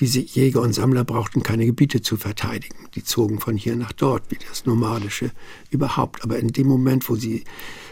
diese 0.00 0.20
Jäger 0.20 0.62
und 0.62 0.72
Sammler 0.72 1.04
brauchten 1.04 1.42
keine 1.42 1.66
Gebiete 1.66 2.00
zu 2.00 2.16
verteidigen. 2.16 2.88
Die 2.94 3.04
zogen 3.04 3.38
von 3.38 3.58
hier 3.58 3.76
nach 3.76 3.92
dort, 3.92 4.30
wie 4.30 4.38
das 4.48 4.64
Nomadische 4.64 5.30
überhaupt. 5.68 6.24
Aber 6.24 6.38
in 6.38 6.48
dem 6.48 6.68
Moment, 6.68 7.08
wo 7.10 7.16
sie 7.16 7.44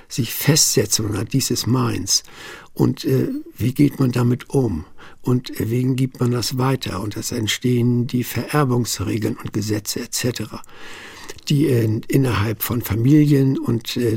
sich 0.08 0.32
festsetzen 0.32 1.04
und 1.04 1.18
hat, 1.18 1.34
dies 1.34 1.50
ist 1.50 1.66
meins. 1.66 2.22
Und 2.72 3.04
äh, 3.04 3.28
wie 3.56 3.74
geht 3.74 4.00
man 4.00 4.10
damit 4.10 4.48
um? 4.48 4.86
Und 5.20 5.60
äh, 5.60 5.68
wegen 5.68 5.96
gibt 5.96 6.18
man 6.18 6.30
das 6.30 6.56
weiter? 6.56 7.02
Und 7.02 7.16
es 7.16 7.30
entstehen 7.30 8.06
die 8.06 8.24
Vererbungsregeln 8.24 9.36
und 9.36 9.52
Gesetze 9.52 10.00
etc., 10.00 10.62
die 11.50 11.66
äh, 11.66 12.00
innerhalb 12.08 12.62
von 12.62 12.80
Familien 12.80 13.58
und 13.58 13.98
äh, 13.98 14.14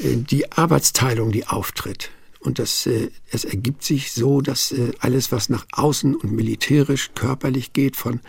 äh 0.00 0.16
die 0.16 0.52
Arbeitsteilung, 0.52 1.32
die 1.32 1.46
auftritt. 1.46 2.10
Und 2.46 2.60
das, 2.60 2.86
äh, 2.86 3.10
es 3.32 3.44
ergibt 3.44 3.82
sich 3.82 4.12
so, 4.12 4.40
dass 4.40 4.70
äh, 4.70 4.92
alles, 5.00 5.32
was 5.32 5.48
nach 5.48 5.66
außen 5.72 6.14
und 6.14 6.30
militärisch, 6.30 7.10
körperlich 7.16 7.72
geht, 7.72 7.96
von 7.96 8.20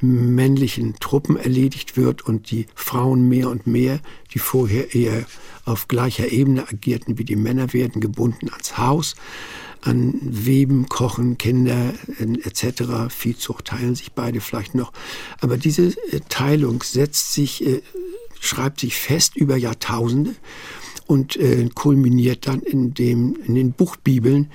männlichen 0.00 0.96
Truppen 0.98 1.36
erledigt 1.36 1.96
wird 1.96 2.22
und 2.22 2.50
die 2.50 2.66
Frauen 2.74 3.28
mehr 3.28 3.48
und 3.48 3.68
mehr, 3.68 4.00
die 4.34 4.40
vorher 4.40 4.92
eher 4.92 5.24
auf 5.64 5.86
gleicher 5.86 6.32
Ebene 6.32 6.66
agierten 6.68 7.16
wie 7.16 7.24
die 7.24 7.36
Männer, 7.36 7.72
werden 7.72 8.00
gebunden 8.00 8.48
ans 8.50 8.76
Haus, 8.76 9.14
an 9.82 10.18
Weben, 10.20 10.88
Kochen, 10.88 11.38
Kinder 11.38 11.94
äh, 12.18 12.24
etc. 12.42 13.08
Viehzucht 13.08 13.66
teilen 13.66 13.94
sich 13.94 14.10
beide 14.12 14.40
vielleicht 14.40 14.74
noch. 14.74 14.92
Aber 15.40 15.56
diese 15.56 15.96
äh, 16.10 16.20
Teilung 16.28 16.82
setzt 16.82 17.34
sich, 17.34 17.64
äh, 17.64 17.82
schreibt 18.40 18.80
sich 18.80 18.96
fest 18.96 19.36
über 19.36 19.56
Jahrtausende 19.56 20.34
und 21.10 21.36
äh, 21.36 21.68
kulminiert 21.74 22.46
dann 22.46 22.60
in, 22.60 22.94
dem, 22.94 23.36
in 23.44 23.56
den 23.56 23.72
Buchbibeln, 23.72 24.48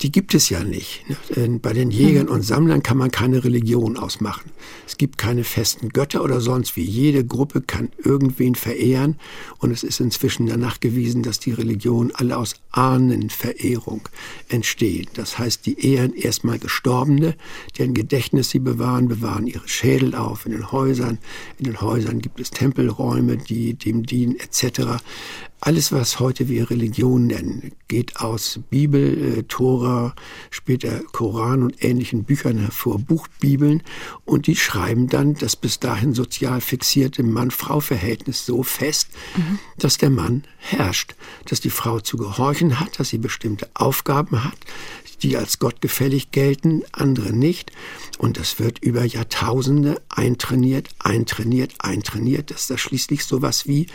die 0.00 0.10
gibt 0.10 0.32
es 0.34 0.48
ja 0.48 0.64
nicht. 0.64 1.04
Ne? 1.36 1.58
Bei 1.60 1.74
den 1.74 1.90
Jägern 1.90 2.26
mhm. 2.26 2.32
und 2.32 2.42
Sammlern 2.42 2.82
kann 2.82 2.96
man 2.96 3.10
keine 3.10 3.44
Religion 3.44 3.98
ausmachen. 3.98 4.50
Es 4.86 4.96
gibt 4.96 5.18
keine 5.18 5.44
festen 5.44 5.90
Götter 5.90 6.24
oder 6.24 6.40
sonst 6.40 6.74
wie. 6.76 6.82
Jede 6.82 7.22
Gruppe 7.24 7.60
kann 7.60 7.90
irgendwen 8.02 8.54
verehren 8.54 9.16
und 9.58 9.72
es 9.72 9.82
ist 9.82 10.00
inzwischen 10.00 10.46
danach 10.46 10.80
gewiesen, 10.80 11.22
dass 11.22 11.38
die 11.38 11.52
Religionen 11.52 12.12
alle 12.14 12.38
aus 12.38 12.54
Ahnenverehrung 12.70 14.08
entstehen. 14.48 15.06
Das 15.14 15.38
heißt, 15.38 15.66
die 15.66 15.86
ehren 15.86 16.14
erstmal 16.14 16.58
Gestorbene, 16.58 17.36
deren 17.78 17.92
Gedächtnis 17.92 18.48
sie 18.48 18.58
bewahren, 18.58 19.08
bewahren 19.08 19.46
ihre 19.46 19.68
Schädel 19.68 20.14
auf 20.14 20.46
in 20.46 20.52
den 20.52 20.72
Häusern. 20.72 21.18
In 21.58 21.64
den 21.64 21.80
Häusern 21.82 22.20
gibt 22.20 22.40
es 22.40 22.50
Tempelräume, 22.50 23.36
die 23.36 23.74
dem 23.74 24.06
dienen 24.06 24.36
etc. 24.38 25.02
Alles, 25.62 25.92
was 25.92 26.18
heute 26.20 26.48
wir 26.48 26.70
Religion 26.70 27.26
nennen, 27.26 27.72
geht 27.86 28.16
aus 28.16 28.60
Bibel, 28.70 29.38
äh, 29.38 29.42
Tora, 29.42 30.14
später 30.50 31.00
Koran 31.12 31.62
und 31.62 31.84
ähnlichen 31.84 32.24
Büchern 32.24 32.56
hervor, 32.56 32.98
Buchbibeln, 32.98 33.82
und 34.24 34.46
die 34.46 34.56
schreiben 34.56 35.08
dann 35.08 35.34
das 35.34 35.56
bis 35.56 35.78
dahin 35.78 36.14
sozial 36.14 36.62
fixierte 36.62 37.22
Mann-Frau-Verhältnis 37.22 38.46
so 38.46 38.62
fest, 38.62 39.08
mhm. 39.36 39.58
dass 39.76 39.98
der 39.98 40.08
Mann 40.08 40.44
herrscht, 40.56 41.14
dass 41.44 41.60
die 41.60 41.68
Frau 41.68 42.00
zu 42.00 42.16
gehorchen 42.16 42.80
hat, 42.80 42.98
dass 42.98 43.10
sie 43.10 43.18
bestimmte 43.18 43.68
Aufgaben 43.74 44.44
hat, 44.44 44.56
die 45.22 45.36
als 45.36 45.58
gottgefällig 45.58 46.30
gelten, 46.30 46.82
andere 46.92 47.32
nicht. 47.32 47.72
Und 48.18 48.38
das 48.38 48.58
wird 48.58 48.78
über 48.80 49.04
Jahrtausende 49.04 50.00
eintrainiert, 50.08 50.88
eintrainiert, 50.98 51.72
eintrainiert, 51.78 52.50
dass 52.50 52.66
das 52.66 52.80
schließlich 52.80 53.24
sowas 53.24 53.66
wie, 53.66 53.86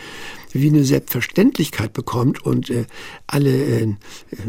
wie 0.52 0.68
eine 0.68 0.84
Selbstverständlichkeit 0.84 1.92
bekommt. 1.92 2.44
Und 2.44 2.70
äh, 2.70 2.86
alle 3.26 3.52
äh, 3.52 3.94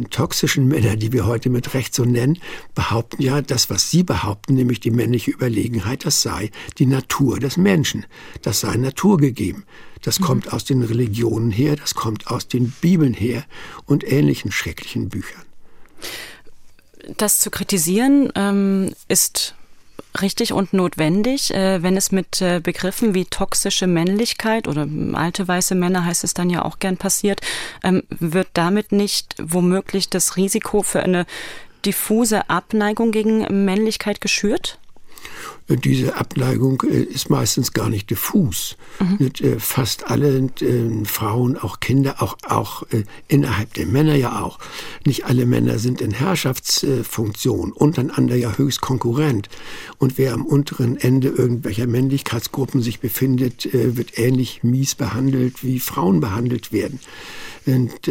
toxischen 0.10 0.68
Männer, 0.68 0.96
die 0.96 1.12
wir 1.12 1.26
heute 1.26 1.50
mit 1.50 1.74
Recht 1.74 1.94
so 1.94 2.06
nennen, 2.06 2.40
behaupten 2.76 3.22
ja, 3.22 3.42
das, 3.42 3.70
was 3.70 3.92
sie 3.92 4.04
behaupten, 4.04 4.56
nämlich 4.56 4.80
die 4.80 4.92
männliche 4.92 5.32
Überlegenheit, 5.32 6.06
das 6.06 6.22
sei 6.22 6.52
die 6.78 6.86
Natur 6.86 7.40
des 7.40 7.58
Menschen. 7.58 8.06
Das 8.42 8.62
sei 8.62 8.76
naturgegeben. 8.78 9.66
Das 10.02 10.20
mhm. 10.20 10.24
kommt 10.24 10.54
aus 10.54 10.66
den 10.66 10.84
Religionen 10.84 11.52
her, 11.52 11.76
das 11.76 11.96
kommt 11.96 12.28
aus 12.28 12.48
den 12.48 12.72
Bibeln 12.82 13.14
her 13.14 13.46
und 13.86 14.10
ähnlichen 14.10 14.52
schrecklichen 14.52 15.10
Büchern 15.10 15.44
das 17.18 17.40
zu 17.40 17.50
kritisieren 17.52 18.32
ähm, 18.36 18.94
ist 19.08 19.56
richtig 20.22 20.54
und 20.54 20.74
notwendig, 20.74 21.54
äh, 21.54 21.84
wenn 21.84 21.98
es 21.98 22.12
mit 22.12 22.42
äh, 22.42 22.60
Begriffen 22.62 23.14
wie 23.14 23.26
toxische 23.26 23.88
Männlichkeit 23.88 24.68
oder 24.68 24.88
alte 25.14 25.48
weiße 25.48 25.76
Männer 25.76 26.06
heißt 26.06 26.24
es 26.24 26.34
dann 26.34 26.50
ja 26.50 26.64
auch 26.64 26.80
gern 26.80 26.98
passiert, 26.98 27.42
ähm, 27.84 28.04
wird 28.10 28.48
damit 28.54 28.92
nicht 28.92 29.36
womöglich 29.42 30.10
das 30.10 30.38
Risiko 30.38 30.82
für 30.82 31.02
eine 31.02 31.26
diffuse 31.86 32.50
Abneigung 32.50 33.12
gegen 33.12 33.66
Männlichkeit 33.66 34.22
geschürt? 34.22 34.80
Diese 35.70 36.16
Abneigung 36.16 36.82
äh, 36.90 37.02
ist 37.02 37.30
meistens 37.30 37.74
gar 37.74 37.90
nicht 37.90 38.10
diffus. 38.10 38.78
Mhm. 39.00 39.32
Äh, 39.42 39.60
fast 39.60 40.10
alle 40.10 40.50
äh, 40.62 41.06
Frauen, 41.06 41.58
auch 41.58 41.80
Kinder, 41.80 42.22
auch, 42.22 42.38
auch 42.48 42.84
innerhalb 43.28 43.74
der 43.74 43.86
Männer 43.86 44.16
ja 44.16 44.42
auch. 44.42 44.60
Nicht 45.06 45.26
alle 45.26 45.46
Männer 45.46 45.80
sind 45.80 46.02
in 46.02 46.12
Herrschaftsfunktion, 46.12 47.72
untereinander 47.72 48.36
ja 48.36 48.58
höchst 48.58 48.82
konkurrent. 48.82 49.50
Und 49.98 50.18
wer 50.18 50.34
am 50.34 50.46
unteren 50.46 50.98
Ende 50.98 51.30
irgendwelcher 51.30 51.88
Männlichkeitsgruppen 51.88 52.82
sich 52.82 53.00
befindet, 53.00 53.70
wird 53.72 54.18
ähnlich 54.18 54.64
mies 54.64 54.96
behandelt, 54.96 55.64
wie 55.64 55.80
Frauen 55.80 56.20
behandelt 56.20 56.72
werden. 56.72 57.00
Und, 57.66 58.10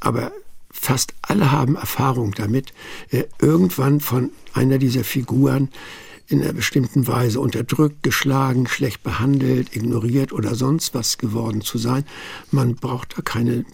aber 0.00 0.32
fast 0.70 1.14
alle 1.22 1.52
haben 1.52 1.76
Erfahrung 1.76 2.32
damit, 2.32 2.72
irgendwann 3.40 4.00
von 4.00 4.30
einer 4.54 4.78
dieser 4.78 5.04
Figuren 5.04 5.68
in 6.28 6.42
einer 6.42 6.52
bestimmten 6.52 7.06
Weise 7.06 7.40
unterdrückt, 7.40 8.02
geschlagen, 8.02 8.66
schlecht 8.66 9.02
behandelt, 9.02 9.74
ignoriert 9.76 10.32
oder 10.32 10.54
sonst 10.54 10.94
was 10.94 11.18
geworden 11.18 11.60
zu 11.60 11.78
sein. 11.78 12.04
Man 12.50 12.74
braucht 12.74 13.16
da 13.16 13.22
keine 13.22 13.64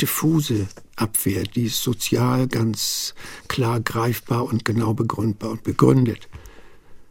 diffuse 0.00 0.68
Abwehr, 0.96 1.44
die 1.44 1.66
ist 1.66 1.82
sozial 1.82 2.48
ganz 2.48 3.14
klar 3.48 3.80
greifbar 3.80 4.44
und 4.44 4.64
genau 4.64 4.94
begründbar 4.94 5.50
und 5.50 5.62
begründet. 5.62 6.28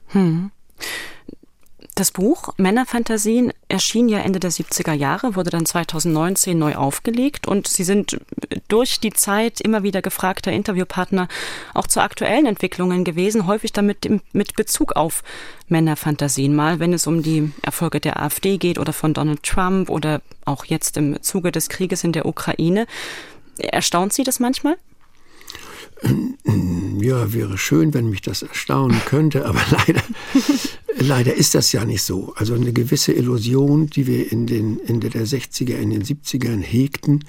Hm. 0.07 0.51
Das 1.95 2.11
Buch 2.11 2.53
Männerfantasien 2.57 3.51
erschien 3.67 4.07
ja 4.07 4.19
Ende 4.19 4.39
der 4.39 4.51
70er 4.51 4.93
Jahre, 4.93 5.35
wurde 5.35 5.49
dann 5.49 5.65
2019 5.65 6.57
neu 6.57 6.75
aufgelegt 6.75 7.47
und 7.47 7.67
Sie 7.67 7.83
sind 7.83 8.17
durch 8.69 9.01
die 9.01 9.11
Zeit 9.11 9.59
immer 9.59 9.83
wieder 9.83 10.01
gefragter 10.01 10.53
Interviewpartner 10.53 11.27
auch 11.73 11.87
zu 11.87 12.01
aktuellen 12.01 12.45
Entwicklungen 12.45 13.03
gewesen, 13.03 13.45
häufig 13.45 13.73
damit 13.73 14.07
mit 14.31 14.55
Bezug 14.55 14.93
auf 14.93 15.23
Männerfantasien, 15.67 16.55
mal 16.55 16.79
wenn 16.79 16.93
es 16.93 17.07
um 17.07 17.23
die 17.23 17.51
Erfolge 17.61 17.99
der 17.99 18.21
AfD 18.21 18.57
geht 18.57 18.79
oder 18.79 18.93
von 18.93 19.13
Donald 19.13 19.43
Trump 19.43 19.89
oder 19.89 20.21
auch 20.45 20.63
jetzt 20.65 20.95
im 20.95 21.21
Zuge 21.21 21.51
des 21.51 21.67
Krieges 21.67 22.05
in 22.05 22.13
der 22.13 22.25
Ukraine. 22.25 22.87
Erstaunt 23.57 24.13
Sie 24.13 24.23
das 24.23 24.39
manchmal? 24.39 24.77
Ja, 26.99 27.31
wäre 27.31 27.57
schön, 27.59 27.93
wenn 27.93 28.09
mich 28.09 28.21
das 28.21 28.41
erstaunen 28.41 28.99
könnte, 29.05 29.45
aber 29.45 29.61
leider, 29.71 30.01
leider 30.97 31.33
ist 31.33 31.55
das 31.55 31.71
ja 31.71 31.85
nicht 31.85 32.03
so. 32.03 32.33
Also 32.35 32.53
eine 32.53 32.73
gewisse 32.73 33.13
Illusion, 33.13 33.87
die 33.87 34.07
wir 34.07 34.31
in 34.31 34.47
den 34.47 34.79
Ende 34.85 35.09
der 35.09 35.25
60er, 35.25 35.75
in 35.75 35.89
den 35.89 36.03
70ern 36.03 36.61
hegten, 36.61 37.23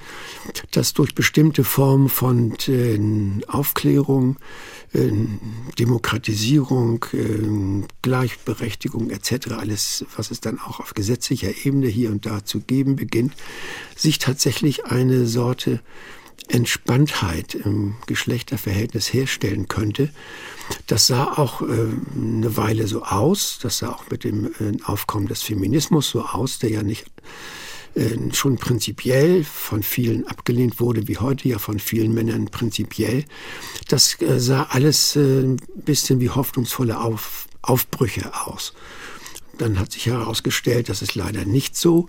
dass 0.71 0.93
durch 0.95 1.15
bestimmte 1.15 1.65
Formen 1.65 2.09
von 2.09 2.55
äh, 2.69 2.99
Aufklärung, 3.49 4.37
äh, 4.93 5.11
Demokratisierung, 5.79 7.05
äh, 7.13 7.87
Gleichberechtigung 8.03 9.11
etc., 9.11 9.53
alles, 9.59 10.05
was 10.17 10.31
es 10.31 10.41
dann 10.41 10.59
auch 10.59 10.81
auf 10.81 10.95
gesetzlicher 10.95 11.65
Ebene 11.65 11.89
hier 11.89 12.11
und 12.11 12.27
da 12.27 12.45
zu 12.45 12.61
geben 12.61 12.97
beginnt, 12.97 13.35
sich 13.97 14.19
tatsächlich 14.19 14.87
eine 14.87 15.27
Sorte 15.27 15.81
Entspanntheit 16.49 17.55
im 17.55 17.95
Geschlechterverhältnis 18.07 19.13
herstellen 19.13 19.69
könnte. 19.69 20.11
Das 20.87 21.07
sah 21.07 21.33
auch 21.39 21.63
äh, 21.63 21.65
eine 22.15 22.57
Weile 22.57 22.87
so 22.87 23.03
aus, 23.03 23.59
das 23.63 23.79
sah 23.79 23.91
auch 23.91 24.05
mit 24.11 24.25
dem 24.25 24.47
äh, 24.47 24.83
Aufkommen 24.85 25.27
des 25.27 25.43
Feminismus 25.43 26.11
so 26.11 26.23
aus, 26.23 26.59
der 26.59 26.71
ja 26.71 26.83
nicht 26.83 27.07
äh, 27.95 28.17
schon 28.33 28.57
prinzipiell 28.57 29.45
von 29.45 29.83
vielen 29.83 30.27
abgelehnt 30.27 30.81
wurde, 30.81 31.09
wie 31.09 31.19
heute 31.19 31.49
ja 31.49 31.59
von 31.59 31.79
vielen 31.79 32.15
Männern 32.15 32.47
prinzipiell. 32.47 33.25
Das 33.89 34.17
sah 34.37 34.65
alles 34.71 35.17
ein 35.17 35.57
bisschen 35.77 36.21
wie 36.21 36.31
hoffnungsvolle 36.31 37.01
Auf, 37.01 37.47
Aufbrüche 37.63 38.33
aus. 38.47 38.73
Dann 39.59 39.79
hat 39.79 39.93
sich 39.93 40.07
herausgestellt, 40.07 40.89
das 40.89 41.03
ist 41.03 41.15
leider 41.15 41.45
nicht 41.45 41.77
so. 41.77 42.09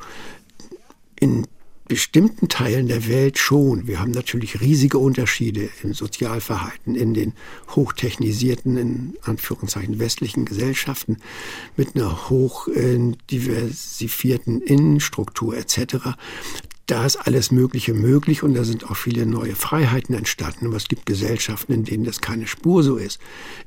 In 1.20 1.48
bestimmten 1.88 2.48
Teilen 2.48 2.88
der 2.88 3.08
Welt 3.08 3.38
schon. 3.38 3.88
Wir 3.88 4.00
haben 4.00 4.12
natürlich 4.12 4.62
riesige 4.62 4.98
Unterschiede 4.98 5.70
im 5.84 5.94
Sozialverhalten 5.94 6.96
in 6.96 7.14
den 7.14 7.34
hochtechnisierten, 7.76 8.78
in 8.78 9.14
Anführungszeichen 9.24 10.00
westlichen 10.00 10.46
Gesellschaften 10.46 11.18
mit 11.76 11.96
einer 11.96 12.30
hoch 12.30 12.68
äh, 12.70 13.12
diversifierten 13.30 14.62
Innenstruktur 14.62 15.58
etc 15.58 16.16
da 16.86 17.06
ist 17.06 17.16
alles 17.16 17.52
Mögliche 17.52 17.94
möglich 17.94 18.44
und 18.44 18.56
da 18.56 18.66
sind 18.66 18.90
auch 18.90 18.98
viele 18.98 19.26
neue 19.26 19.56
Freiheiten 19.56 20.16
entstanden. 20.16 20.68
Aber 20.68 20.76
es 20.76 20.90
gibt 20.90 21.06
Gesellschaften, 21.06 21.72
in 21.72 21.86
denen 21.86 22.04
das 22.04 22.20
keine 22.20 22.46
Spur 22.46 22.84
so 22.84 22.98
ist, 22.98 23.20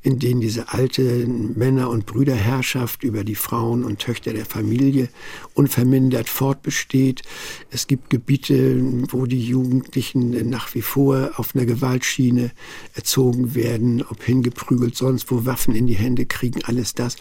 in 0.03 0.19
denen 0.19 0.43
diese 0.43 0.69
alte 0.69 1.27
Männer- 1.27 1.89
und 1.89 2.05
Brüderherrschaft 2.05 3.05
über 3.05 3.25
die 3.25 3.35
Frauen 3.35 3.85
und 3.85 4.01
Töchter 4.01 4.35
der 4.35 4.45
Familie 4.45 5.09
unvermindert 5.55 6.29
fortbesteht. 6.29 7.23
Es 7.71 7.87
gibt 7.87 8.11
Gebiete, 8.11 8.83
wo 9.11 9.25
die 9.25 9.43
Jugendlichen 9.43 10.50
nach 10.50 10.75
wie 10.75 10.83
vor 10.83 11.33
auf 11.37 11.55
einer 11.55 11.65
Gewaltschiene 11.65 12.50
erzogen 12.95 13.55
werden, 13.55 14.02
ob 14.02 14.23
hingeprügelt, 14.23 14.95
sonst 14.95 15.31
wo 15.31 15.47
Waffen 15.47 15.75
in 15.75 15.87
die 15.87 15.95
Hände 15.95 16.26
kriegen, 16.26 16.63
alles 16.65 16.95
das. 16.95 17.17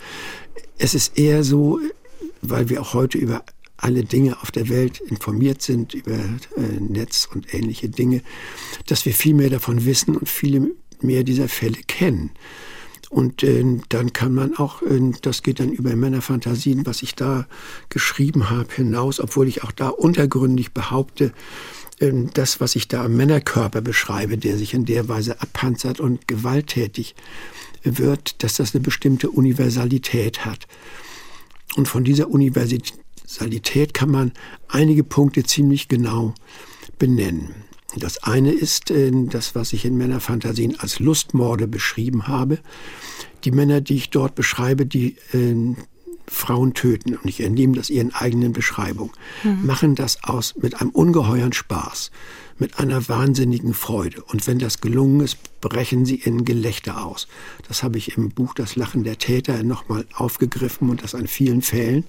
Es 0.78 0.94
ist 0.94 1.18
eher 1.18 1.46
so, 1.46 1.80
weil 2.42 2.68
wir 2.68 2.82
auch 2.82 2.94
heute 2.94 3.18
über 3.18 3.46
alle 3.86 4.04
Dinge 4.04 4.42
auf 4.42 4.50
der 4.50 4.68
Welt 4.68 5.00
informiert 5.00 5.62
sind 5.62 5.94
über 5.94 6.16
äh, 6.16 6.80
Netz 6.80 7.30
und 7.32 7.54
ähnliche 7.54 7.88
Dinge, 7.88 8.22
dass 8.88 9.06
wir 9.06 9.14
viel 9.14 9.36
mehr 9.36 9.52
davon 9.52 9.86
wissen 9.86 10.18
und 10.18 10.28
viele 10.28 10.72
mehr 11.02 11.24
dieser 11.24 11.48
Fälle 11.48 11.78
kennen. 11.86 12.32
Und 13.12 13.44
äh, 13.44 13.64
dann 13.90 14.12
kann 14.12 14.34
man 14.34 14.58
auch, 14.58 14.82
äh, 14.82 15.12
das 15.22 15.44
geht 15.44 15.60
dann 15.60 15.72
über 15.72 15.96
Männerfantasien, 15.96 16.88
was 16.88 17.04
ich 17.04 17.14
da 17.14 17.46
geschrieben 17.90 18.50
habe, 18.50 18.74
hinaus, 18.74 19.20
obwohl 19.20 19.48
ich 19.48 19.64
auch 19.64 19.72
da 19.72 19.90
untergründig 19.90 20.74
behaupte, 20.74 21.32
äh, 22.00 22.12
das, 22.34 22.60
was 22.60 22.76
ich 22.76 22.88
da 22.88 23.06
am 23.06 23.16
Männerkörper 23.16 23.82
beschreibe, 23.82 24.40
der 24.40 24.58
sich 24.58 24.74
in 24.74 24.86
der 24.86 25.08
Weise 25.08 25.40
abpanzert 25.42 26.00
und 26.00 26.28
gewalttätig 26.28 27.14
wird, 27.84 28.42
dass 28.42 28.56
das 28.56 28.74
eine 28.74 28.82
bestimmte 28.82 29.30
Universalität 29.30 30.44
hat. 30.44 30.68
Und 31.76 31.88
von 31.88 32.04
dieser 32.04 32.30
Universalität 33.36 33.66
Salität 33.66 33.94
kann 33.94 34.12
man 34.12 34.32
einige 34.68 35.04
Punkte 35.04 35.44
ziemlich 35.44 35.88
genau 35.88 36.34
benennen. 36.98 37.56
Das 37.98 38.24
eine 38.24 38.52
ist 38.52 38.92
äh, 38.92 39.12
das, 39.14 39.56
was 39.56 39.74
ich 39.74 39.86
in 39.86 39.98
Männerfantasien 39.98 40.80
als 40.80 41.00
Lustmorde 41.00 41.68
beschrieben 41.68 42.28
habe. 42.28 42.60
Die 43.44 43.52
Männer, 43.52 43.82
die 43.82 43.96
ich 43.96 44.10
dort 44.10 44.36
beschreibe, 44.36 44.86
die 44.86 45.16
äh, 45.34 45.76
Frauen 46.28 46.74
töten, 46.74 47.16
und 47.16 47.26
ich 47.26 47.42
entnehme 47.42 47.76
das 47.76 47.90
ihren 47.90 48.14
eigenen 48.14 48.52
Beschreibungen, 48.52 49.12
mhm. 49.44 49.66
machen 49.66 49.96
das 49.96 50.24
aus 50.24 50.56
mit 50.62 50.82
einem 50.82 50.90
ungeheuren 50.90 51.54
Spaß 51.54 52.12
mit 52.58 52.80
einer 52.80 53.08
wahnsinnigen 53.10 53.74
Freude. 53.74 54.24
Und 54.24 54.48
wenn 54.48 54.60
das 54.60 54.80
gelungen 54.82 55.20
ist, 55.22 55.38
brechen 55.62 56.06
sie 56.06 56.16
in 56.16 56.46
Gelächter 56.46 57.06
aus. 57.06 57.28
Das 57.68 57.84
habe 57.84 57.98
ich 57.98 58.18
im 58.18 58.30
Buch 58.30 58.54
Das 58.54 58.76
Lachen 58.76 59.04
der 59.04 59.18
Täter 59.18 59.64
nochmal 59.64 60.06
aufgegriffen 60.14 60.90
und 60.90 61.04
das 61.04 61.16
an 61.16 61.28
vielen 61.28 61.62
Fällen, 61.62 62.06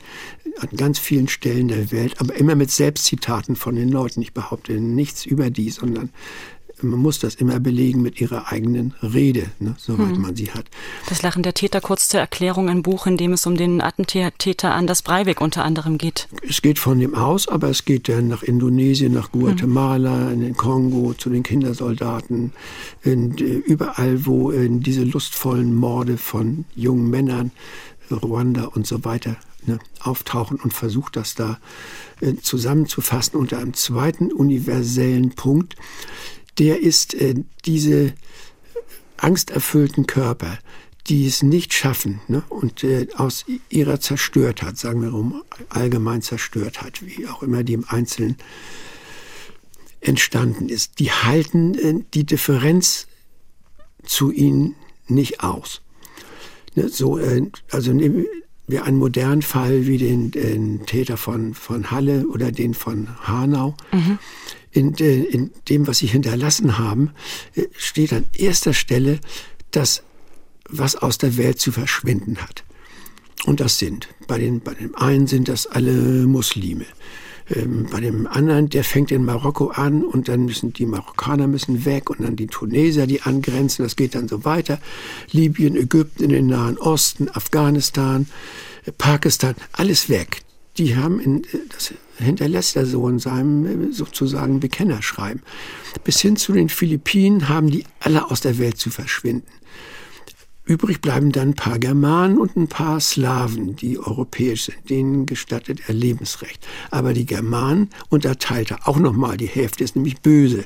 an 0.61 0.69
ganz 0.77 0.99
vielen 0.99 1.29
Stellen 1.29 1.69
der 1.69 1.91
Welt, 1.91 2.21
aber 2.21 2.35
immer 2.35 2.55
mit 2.55 2.71
Selbstzitaten 2.71 3.57
von 3.57 3.75
den 3.77 3.89
Leuten. 3.89 4.23
Ich 4.23 4.35
behaupte 4.35 4.75
nichts 4.75 5.27
über 5.27 5.51
die, 5.51 5.71
sondern 5.71 6.11
man 6.83 6.99
muss 7.01 7.19
das 7.19 7.35
immer 7.35 7.59
belegen 7.61 8.03
mit 8.03 8.21
ihrer 8.21 8.53
eigenen 8.53 8.95
Rede, 9.03 9.47
ne, 9.59 9.75
soweit 9.79 10.15
hm. 10.15 10.23
man 10.23 10.37
sie 10.37 10.51
hat. 10.51 10.67
Das 11.09 11.23
Lachen 11.23 11.43
der 11.43 11.55
Täter, 11.55 11.81
kurz 11.81 12.09
zur 12.09 12.21
Erklärung, 12.21 12.69
ein 12.69 12.83
Buch, 12.83 13.07
in 13.07 13.17
dem 13.17 13.33
es 13.33 13.47
um 13.47 13.57
den 13.57 13.81
Attentäter 13.81 14.75
Anders 14.75 15.03
Breivik 15.03 15.41
unter 15.41 15.65
anderem 15.65 15.99
geht. 15.99 16.29
Es 16.49 16.63
geht 16.63 16.79
von 16.79 16.99
dem 17.01 17.15
aus, 17.15 17.49
aber 17.49 17.69
es 17.69 17.85
geht 17.85 18.09
dann 18.09 18.29
nach 18.29 18.43
Indonesien, 18.43 19.13
nach 19.13 19.33
Guatemala, 19.33 20.27
hm. 20.27 20.33
in 20.35 20.41
den 20.41 20.57
Kongo, 20.57 21.15
zu 21.15 21.31
den 21.31 21.43
Kindersoldaten, 21.43 22.53
in, 23.03 23.33
überall, 23.33 24.27
wo 24.27 24.51
in 24.51 24.81
diese 24.81 25.05
lustvollen 25.05 25.75
Morde 25.75 26.19
von 26.19 26.65
jungen 26.75 27.09
Männern, 27.11 27.51
Ruanda 28.11 28.67
und 28.67 28.87
so 28.87 29.05
weiter 29.05 29.37
ne, 29.67 29.79
auftauchen 30.01 30.59
und 30.59 30.73
versucht 30.73 31.17
das 31.17 31.35
da 31.35 31.59
äh, 32.21 32.35
zusammenzufassen 32.37 33.39
unter 33.39 33.59
einem 33.59 33.75
zweiten 33.75 34.33
universellen 34.33 35.31
Punkt, 35.31 35.77
der 36.59 36.81
ist 36.81 37.15
äh, 37.15 37.35
diese 37.65 38.13
angsterfüllten 39.17 40.07
Körper, 40.07 40.59
die 41.09 41.27
es 41.27 41.43
nicht 41.43 41.73
schaffen 41.73 42.21
ne, 42.29 42.43
und 42.49 42.83
äh, 42.83 43.07
aus 43.17 43.45
ihrer 43.69 44.01
Zerstörtheit, 44.01 44.77
sagen 44.77 45.03
wir 45.03 45.15
um 45.15 45.43
allgemein 45.69 46.23
Zerstörtheit, 46.23 47.05
wie 47.07 47.27
auch 47.27 47.43
immer 47.43 47.63
die 47.63 47.75
im 47.75 47.85
Einzelnen 47.89 48.37
entstanden 50.01 50.69
ist, 50.69 50.99
die 50.99 51.13
halten 51.13 51.75
äh, 51.75 52.05
die 52.15 52.25
Differenz 52.25 53.07
zu 54.05 54.31
ihnen 54.31 54.75
nicht 55.07 55.43
aus. 55.43 55.83
Ne, 56.75 56.89
so, 56.89 57.19
äh, 57.19 57.43
also 57.71 57.93
nehmen 57.93 58.27
wir 58.67 58.85
einen 58.85 58.99
modernen 58.99 59.43
Fall 59.43 59.87
wie 59.87 59.99
den, 59.99 60.33
den 60.33 60.87
Täter 60.87 61.17
von, 61.17 61.55
von 61.55 61.93
Halle 61.93 62.27
oder 62.27 62.51
den 62.51 62.75
von 62.75 63.09
Hanau. 63.27 63.77
Mhm 63.93 64.19
in, 64.77 64.95
in 64.95 65.51
dem, 65.69 65.87
was 65.87 65.99
sie 65.99 66.07
hinterlassen 66.07 66.79
haben, 66.79 67.11
äh, 67.55 67.65
steht 67.77 68.13
an 68.13 68.27
erster 68.37 68.75
Stelle 68.75 69.19
das, 69.71 70.03
was 70.69 70.97
aus 70.97 71.19
der 71.19 71.37
Welt 71.37 71.61
zu 71.61 71.73
verschwinden 71.73 72.39
hat. 72.39 72.65
Und 73.45 73.61
das 73.61 73.79
sind, 73.79 74.09
bei, 74.27 74.39
den, 74.39 74.61
bei 74.61 74.75
dem 74.75 74.95
einen 74.97 75.27
sind 75.27 75.49
das 75.49 75.67
alle 75.67 76.27
Muslime. 76.27 76.87
Ähm, 77.55 77.87
bei 77.91 78.01
dem 78.01 78.27
anderen, 78.27 78.69
der 78.69 78.83
fängt 78.83 79.13
in 79.13 79.25
Marokko 79.25 79.69
an 79.69 80.03
und 80.03 80.29
dann 80.29 80.47
müssen 80.47 80.73
die 80.73 80.87
Marokkaner 80.87 81.47
müssen 81.47 81.85
weg 81.85 82.11
und 82.11 82.23
dann 82.23 82.35
die 82.35 82.49
Tunesier, 82.49 83.07
die 83.07 83.23
angrenzen, 83.23 83.85
das 83.85 83.95
geht 83.95 84.15
dann 84.15 84.29
so 84.29 84.45
weiter. 84.45 84.81
Libyen, 85.31 85.77
Ägypten, 85.77 86.29
den 86.29 86.49
Nahen 86.49 86.77
Osten, 86.79 87.29
Afghanistan, 87.29 88.27
Pakistan, 88.99 89.55
alles 89.73 90.09
weg. 90.09 90.43
Die 90.79 90.97
haben 90.97 91.21
in, 91.21 91.43
das 91.71 91.95
hinterlässt 92.19 92.77
er 92.77 92.87
so 92.87 93.09
in 93.09 93.19
seinem 93.19 93.93
sozusagen 93.93 94.61
Bekennerschreiben. 94.61 95.43
Bis 96.05 96.21
hin 96.21 96.37
zu 96.37 96.53
den 96.53 96.69
Philippinen 96.69 97.49
haben 97.49 97.71
die 97.71 97.85
alle 98.01 98.31
aus 98.31 98.41
der 98.41 98.59
Welt 98.59 98.79
zu 98.79 98.91
verschwinden. 98.91 99.49
Übrig 100.69 101.01
bleiben 101.01 101.31
dann 101.31 101.51
ein 101.51 101.55
paar 101.55 101.79
Germanen 101.79 102.39
und 102.39 102.57
ein 102.57 102.67
paar 102.67 102.99
Slawen, 102.99 103.77
die 103.77 104.01
europäisch 104.01 104.65
sind. 104.65 104.91
Denen 104.91 105.25
gestattet 105.25 105.83
er 105.87 105.95
Lebensrecht. 105.95 106.67
Aber 106.91 107.13
die 107.13 107.25
Germanen 107.25 107.89
unterteilt 108.09 108.73
er 108.73 108.89
auch 108.89 108.99
nochmal. 108.99 109.37
Die 109.37 109.47
Hälfte 109.47 109.85
ist 109.85 109.95
nämlich 109.95 110.21
böse. 110.23 110.65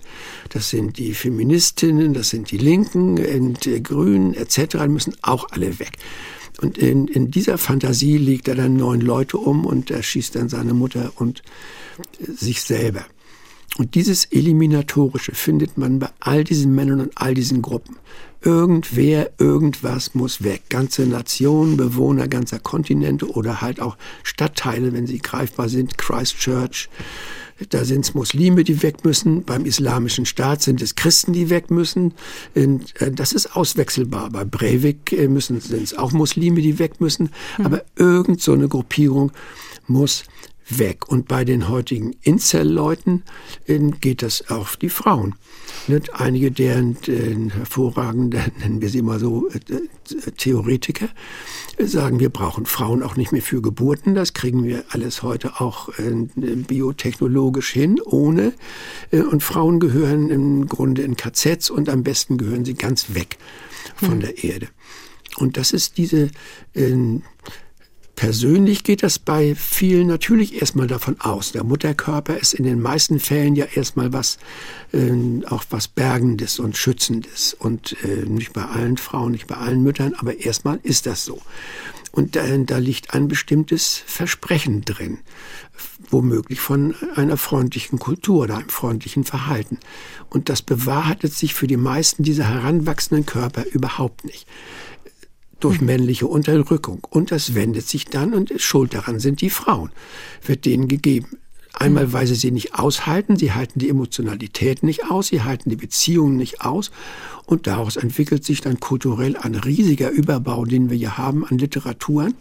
Das 0.48 0.70
sind 0.70 0.96
die 0.96 1.12
Feministinnen, 1.12 2.14
das 2.14 2.30
sind 2.30 2.50
die 2.50 2.56
Linken, 2.56 3.54
die 3.62 3.82
Grünen 3.82 4.32
etc. 4.32 4.78
Die 4.84 4.88
müssen 4.88 5.16
auch 5.20 5.48
alle 5.50 5.78
weg. 5.78 5.98
Und 6.60 6.78
in, 6.78 7.08
in 7.08 7.30
dieser 7.30 7.58
Fantasie 7.58 8.18
legt 8.18 8.48
er 8.48 8.54
dann 8.54 8.76
neun 8.76 9.00
Leute 9.00 9.38
um 9.38 9.64
und 9.64 9.90
erschießt 9.90 10.34
dann 10.36 10.48
seine 10.48 10.74
Mutter 10.74 11.12
und 11.16 11.42
sich 12.18 12.62
selber. 12.62 13.04
Und 13.78 13.94
dieses 13.94 14.26
Eliminatorische 14.26 15.32
findet 15.32 15.78
man 15.78 15.98
bei 16.00 16.08
all 16.18 16.44
diesen 16.44 16.74
Männern 16.74 17.00
und 17.00 17.12
all 17.14 17.34
diesen 17.34 17.62
Gruppen. 17.62 17.96
Irgendwer, 18.42 19.31
irgendwas 19.38 20.14
muss 20.14 20.42
weg. 20.42 20.62
Ganze 20.70 21.07
Nationen, 21.07 21.76
Bewohner 21.76 22.26
ganzer 22.26 22.59
Kontinente 22.59 23.31
oder 23.31 23.61
halt 23.61 23.81
auch 23.81 23.96
Stadtteile, 24.22 24.92
wenn 24.92 25.07
sie 25.07 25.18
greifbar 25.18 25.68
sind, 25.68 25.98
Christchurch. 25.98 26.88
Da 27.68 27.85
sind 27.85 28.07
es 28.07 28.14
Muslime, 28.14 28.64
die 28.64 28.83
weg 28.83 29.05
müssen. 29.05 29.44
Beim 29.44 29.66
Islamischen 29.66 30.24
Staat 30.24 30.62
sind 30.62 30.81
es 30.81 30.94
Christen, 30.94 31.35
die 31.35 31.50
weg 31.50 31.70
müssen. 31.70 32.14
Und 32.55 32.98
äh, 33.03 33.12
das 33.12 33.33
ist 33.33 33.55
auswechselbar. 33.55 34.31
Bei 34.31 34.44
Breivik 34.44 35.12
äh, 35.12 35.29
müssen 35.29 35.61
sind 35.61 35.83
es 35.83 35.96
auch 35.96 36.12
Muslime, 36.12 36.62
die 36.62 36.79
weg 36.79 37.00
müssen. 37.00 37.31
Mhm. 37.59 37.66
Aber 37.66 37.85
irgend 37.96 38.40
so 38.40 38.53
eine 38.55 38.68
Gruppierung 38.68 39.33
muss 39.87 40.24
weg. 40.78 41.09
Und 41.09 41.28
bei 41.28 41.44
den 41.44 41.68
heutigen 41.68 42.14
Incel-Leuten 42.22 43.24
äh, 43.66 43.78
geht 44.00 44.22
das 44.22 44.50
auf 44.50 44.76
die 44.76 44.88
Frauen. 44.88 45.35
Einige 46.12 46.50
deren 46.50 46.96
hervorragende, 47.50 48.40
nennen 48.61 48.80
wir 48.80 48.88
sie 48.90 49.02
mal 49.02 49.18
so, 49.18 49.48
äh, 49.48 49.59
äh, 49.74 50.30
Theoretiker, 50.37 51.09
sagen, 51.78 52.20
wir 52.20 52.28
brauchen 52.28 52.66
Frauen 52.66 53.02
auch 53.02 53.16
nicht 53.16 53.33
mehr 53.33 53.42
für 53.42 53.62
Geburten. 53.62 54.14
Das 54.14 54.35
kriegen 54.35 54.64
wir 54.64 54.85
alles 54.90 55.22
heute 55.22 55.61
auch 55.61 55.88
biotechnologisch 56.37 57.70
hin, 57.70 58.00
ohne. 58.04 58.52
und 59.12 59.42
Frauen 59.42 59.80
gehören 59.80 60.30
im 60.30 60.66
Grunde 60.66 61.02
in 61.02 61.16
KZs 61.16 61.70
und 61.70 61.88
am 61.88 62.02
besten 62.02 62.37
gehören 62.37 62.66
sie 62.66 62.74
ganz 62.74 63.14
weg 63.14 63.38
von 63.96 64.12
hm. 64.12 64.20
der 64.20 64.44
Erde. 64.44 64.68
Und 65.38 65.56
das 65.56 65.72
ist 65.72 65.96
diese 65.96 66.30
Persönlich 68.20 68.85
geht 68.85 69.02
das 69.02 69.18
bei 69.18 69.54
vielen 69.54 70.06
natürlich 70.06 70.61
erstmal 70.61 70.87
davon 70.87 71.18
aus. 71.22 71.52
Der 71.52 71.64
Mutterkörper 71.64 72.37
ist 72.37 72.52
in 72.52 72.64
den 72.64 72.78
meisten 72.78 73.18
Fällen 73.18 73.56
ja 73.56 73.64
erstmal 73.64 74.12
was, 74.12 74.37
äh, 74.92 75.11
auch 75.46 75.64
was 75.70 75.88
Bergendes 75.88 76.59
und 76.59 76.76
Schützendes. 76.76 77.56
Und 77.59 77.96
äh, 78.04 78.26
nicht 78.26 78.52
bei 78.52 78.62
allen 78.62 78.98
Frauen, 78.98 79.33
nicht 79.33 79.46
bei 79.46 79.54
allen 79.54 79.83
Müttern, 79.83 80.12
aber 80.18 80.38
erstmal 80.38 80.78
ist 80.83 81.06
das 81.06 81.24
so. 81.24 81.40
Und 82.12 82.37
da, 82.37 82.42
da 82.59 82.76
liegt 82.76 83.14
ein 83.14 83.26
bestimmtes 83.26 84.02
Versprechen 84.04 84.85
drin, 84.85 85.20
womöglich 86.11 86.61
von 86.61 86.94
einer 87.14 87.38
freundlichen 87.38 87.98
Kultur 87.98 88.42
oder 88.42 88.59
einem 88.59 88.68
freundlichen 88.68 89.24
Verhalten. 89.24 89.78
Und 90.28 90.50
das 90.50 90.61
bewahrheitet 90.61 91.33
sich 91.33 91.54
für 91.54 91.66
die 91.66 91.78
meisten 91.78 92.22
dieser 92.22 92.44
heranwachsenden 92.44 93.24
Körper 93.24 93.64
überhaupt 93.64 94.26
nicht 94.26 94.46
durch 95.60 95.80
männliche 95.80 96.26
Unterdrückung. 96.26 97.06
Und 97.08 97.30
das 97.30 97.54
wendet 97.54 97.86
sich 97.88 98.06
dann 98.06 98.34
und 98.34 98.52
schuld 98.56 98.94
daran 98.94 99.20
sind 99.20 99.40
die 99.40 99.50
Frauen, 99.50 99.90
wird 100.44 100.64
denen 100.64 100.88
gegeben. 100.88 101.38
Einmal, 101.72 102.12
weil 102.12 102.26
sie 102.26 102.34
sie 102.34 102.50
nicht 102.50 102.74
aushalten, 102.74 103.36
sie 103.36 103.52
halten 103.52 103.78
die 103.78 103.88
Emotionalität 103.88 104.82
nicht 104.82 105.08
aus, 105.08 105.28
sie 105.28 105.42
halten 105.42 105.70
die 105.70 105.76
Beziehungen 105.76 106.36
nicht 106.36 106.62
aus 106.62 106.90
und 107.50 107.66
daraus 107.66 107.96
entwickelt 107.96 108.44
sich 108.44 108.60
dann 108.60 108.78
kulturell 108.78 109.36
ein 109.36 109.56
riesiger 109.56 110.08
Überbau, 110.08 110.64
den 110.64 110.88
wir 110.88 110.96
hier 110.96 111.18
haben 111.18 111.44
an 111.44 111.58
Literaturen, 111.58 112.34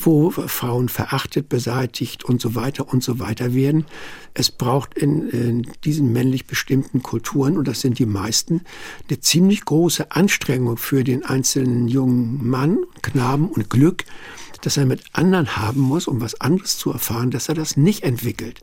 wo 0.00 0.30
Frauen 0.30 0.88
verachtet, 0.88 1.50
beseitigt 1.50 2.24
und 2.24 2.40
so 2.40 2.54
weiter 2.54 2.88
und 2.88 3.04
so 3.04 3.18
weiter 3.18 3.52
werden. 3.52 3.84
Es 4.32 4.50
braucht 4.50 4.94
in, 4.96 5.28
in 5.28 5.66
diesen 5.84 6.14
männlich 6.14 6.46
bestimmten 6.46 7.02
Kulturen, 7.02 7.58
und 7.58 7.68
das 7.68 7.82
sind 7.82 7.98
die 7.98 8.06
meisten, 8.06 8.62
eine 9.10 9.20
ziemlich 9.20 9.66
große 9.66 10.10
Anstrengung 10.10 10.78
für 10.78 11.04
den 11.04 11.22
einzelnen 11.22 11.86
jungen 11.86 12.48
Mann, 12.48 12.78
Knaben 13.02 13.46
und 13.46 13.68
Glück, 13.68 14.06
dass 14.62 14.78
er 14.78 14.86
mit 14.86 15.02
anderen 15.12 15.58
haben 15.58 15.82
muss, 15.82 16.08
um 16.08 16.22
was 16.22 16.40
anderes 16.40 16.78
zu 16.78 16.90
erfahren, 16.92 17.30
dass 17.30 17.50
er 17.50 17.54
das 17.54 17.76
nicht 17.76 18.04
entwickelt. 18.04 18.62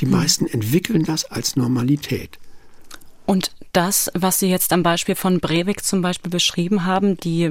Die 0.00 0.06
hm. 0.06 0.10
meisten 0.10 0.46
entwickeln 0.46 1.04
das 1.04 1.26
als 1.26 1.54
Normalität. 1.54 2.40
Und 3.24 3.52
das, 3.72 4.10
was 4.14 4.38
Sie 4.38 4.48
jetzt 4.48 4.72
am 4.72 4.82
Beispiel 4.82 5.14
von 5.14 5.40
Breivik 5.40 5.84
zum 5.84 6.02
Beispiel 6.02 6.30
beschrieben 6.30 6.84
haben, 6.84 7.16
die 7.16 7.50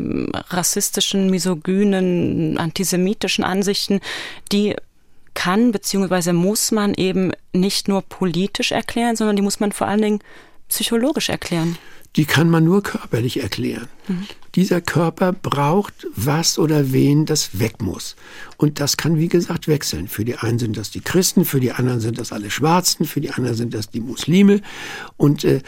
rassistischen, 0.49 1.29
misogynen, 1.29 2.57
antisemitischen 2.57 3.43
Ansichten, 3.43 3.99
die 4.51 4.75
kann 5.33 5.71
bzw. 5.71 6.33
muss 6.33 6.71
man 6.71 6.93
eben 6.93 7.31
nicht 7.53 7.87
nur 7.87 8.01
politisch 8.01 8.71
erklären, 8.71 9.15
sondern 9.15 9.35
die 9.35 9.41
muss 9.41 9.59
man 9.59 9.71
vor 9.71 9.87
allen 9.87 10.01
Dingen 10.01 10.19
psychologisch 10.67 11.29
erklären 11.29 11.77
die 12.17 12.25
kann 12.25 12.49
man 12.49 12.65
nur 12.65 12.83
körperlich 12.83 13.41
erklären. 13.41 13.87
Mhm. 14.07 14.27
Dieser 14.55 14.81
Körper 14.81 15.31
braucht 15.31 16.07
was 16.13 16.59
oder 16.59 16.91
wen, 16.91 17.25
das 17.25 17.59
weg 17.59 17.81
muss. 17.81 18.17
Und 18.57 18.81
das 18.81 18.97
kann, 18.97 19.17
wie 19.17 19.29
gesagt, 19.29 19.69
wechseln. 19.69 20.09
Für 20.09 20.25
die 20.25 20.35
einen 20.35 20.59
sind 20.59 20.75
das 20.75 20.91
die 20.91 20.99
Christen, 20.99 21.45
für 21.45 21.61
die 21.61 21.71
anderen 21.71 22.01
sind 22.01 22.19
das 22.19 22.33
alle 22.33 22.51
Schwarzen, 22.51 23.05
für 23.05 23.21
die 23.21 23.31
anderen 23.31 23.55
sind 23.55 23.73
das 23.73 23.89
die 23.89 24.01
Muslime. 24.01 24.61
Und 25.15 25.45
äh, 25.45 25.61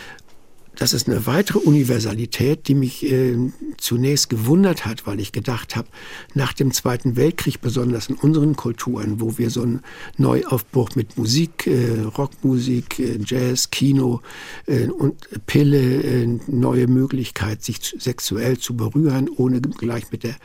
das 0.76 0.94
ist 0.94 1.08
eine 1.08 1.26
weitere 1.28 1.60
Universalität, 1.60 2.68
die 2.68 2.74
mich 2.74 3.10
äh, 3.12 3.38
zunächst 3.78 4.30
gewundert 4.30 4.86
hat, 4.86 5.06
weil 5.06 5.20
ich 5.20 5.32
gedacht 5.32 5.76
habe, 5.76 5.88
nach 6.34 6.54
dem 6.54 6.72
Zweiten 6.72 7.16
Weltkrieg, 7.16 7.62
besonders 7.62 8.10
in 8.10 8.16
unseren 8.16 8.56
Kulturen, 8.56 9.22
wo 9.22 9.38
wir 9.38 9.50
so 9.50 9.62
einen 9.62 9.82
Neuaufbruch 10.18 10.96
mit 10.96 11.18
Musik, 11.18 11.68
äh, 11.68 12.02
Rockmusik, 12.02 13.00
äh, 13.00 13.20
Jazz, 13.24 13.70
Kino 13.70 14.22
äh, 14.66 14.88
und 14.88 15.28
Pille, 15.46 16.04
äh, 16.04 16.40
neue 16.48 16.88
Möglichkeit, 16.88 17.64
sich 17.64 17.96
sexuell 17.98 18.58
zu 18.58 18.76
berühren, 18.76 19.30
ohne 19.30 19.62
gleich 19.62 20.12
mit 20.12 20.24
der 20.24 20.36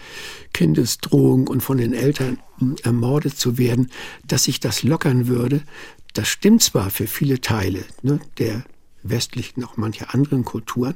Kindesdrohung 0.53 1.49
und 1.49 1.62
von 1.62 1.79
den 1.79 1.95
Eltern 1.95 2.38
hm, 2.59 2.77
ermordet 2.83 3.38
zu 3.38 3.57
werden, 3.57 3.91
dass 4.27 4.45
sich 4.45 4.61
das 4.61 4.83
lockern 4.83 5.27
würde. 5.27 5.62
Das 6.12 6.29
stimmt 6.29 6.62
zwar 6.62 6.91
für 6.91 7.07
viele 7.07 7.41
Teile 7.41 7.85
ne, 8.03 8.21
der 8.38 8.64
westlichen, 9.11 9.64
auch 9.64 9.77
manche 9.77 10.12
anderen 10.12 10.44
Kulturen. 10.44 10.94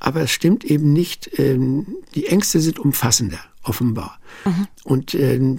Aber 0.00 0.22
es 0.22 0.30
stimmt 0.30 0.64
eben 0.64 0.92
nicht, 0.92 1.38
ähm, 1.38 1.86
die 2.14 2.26
Ängste 2.26 2.60
sind 2.60 2.78
umfassender, 2.78 3.40
offenbar. 3.62 4.20
Mhm. 4.44 4.68
Und 4.84 5.14
ähm, 5.14 5.58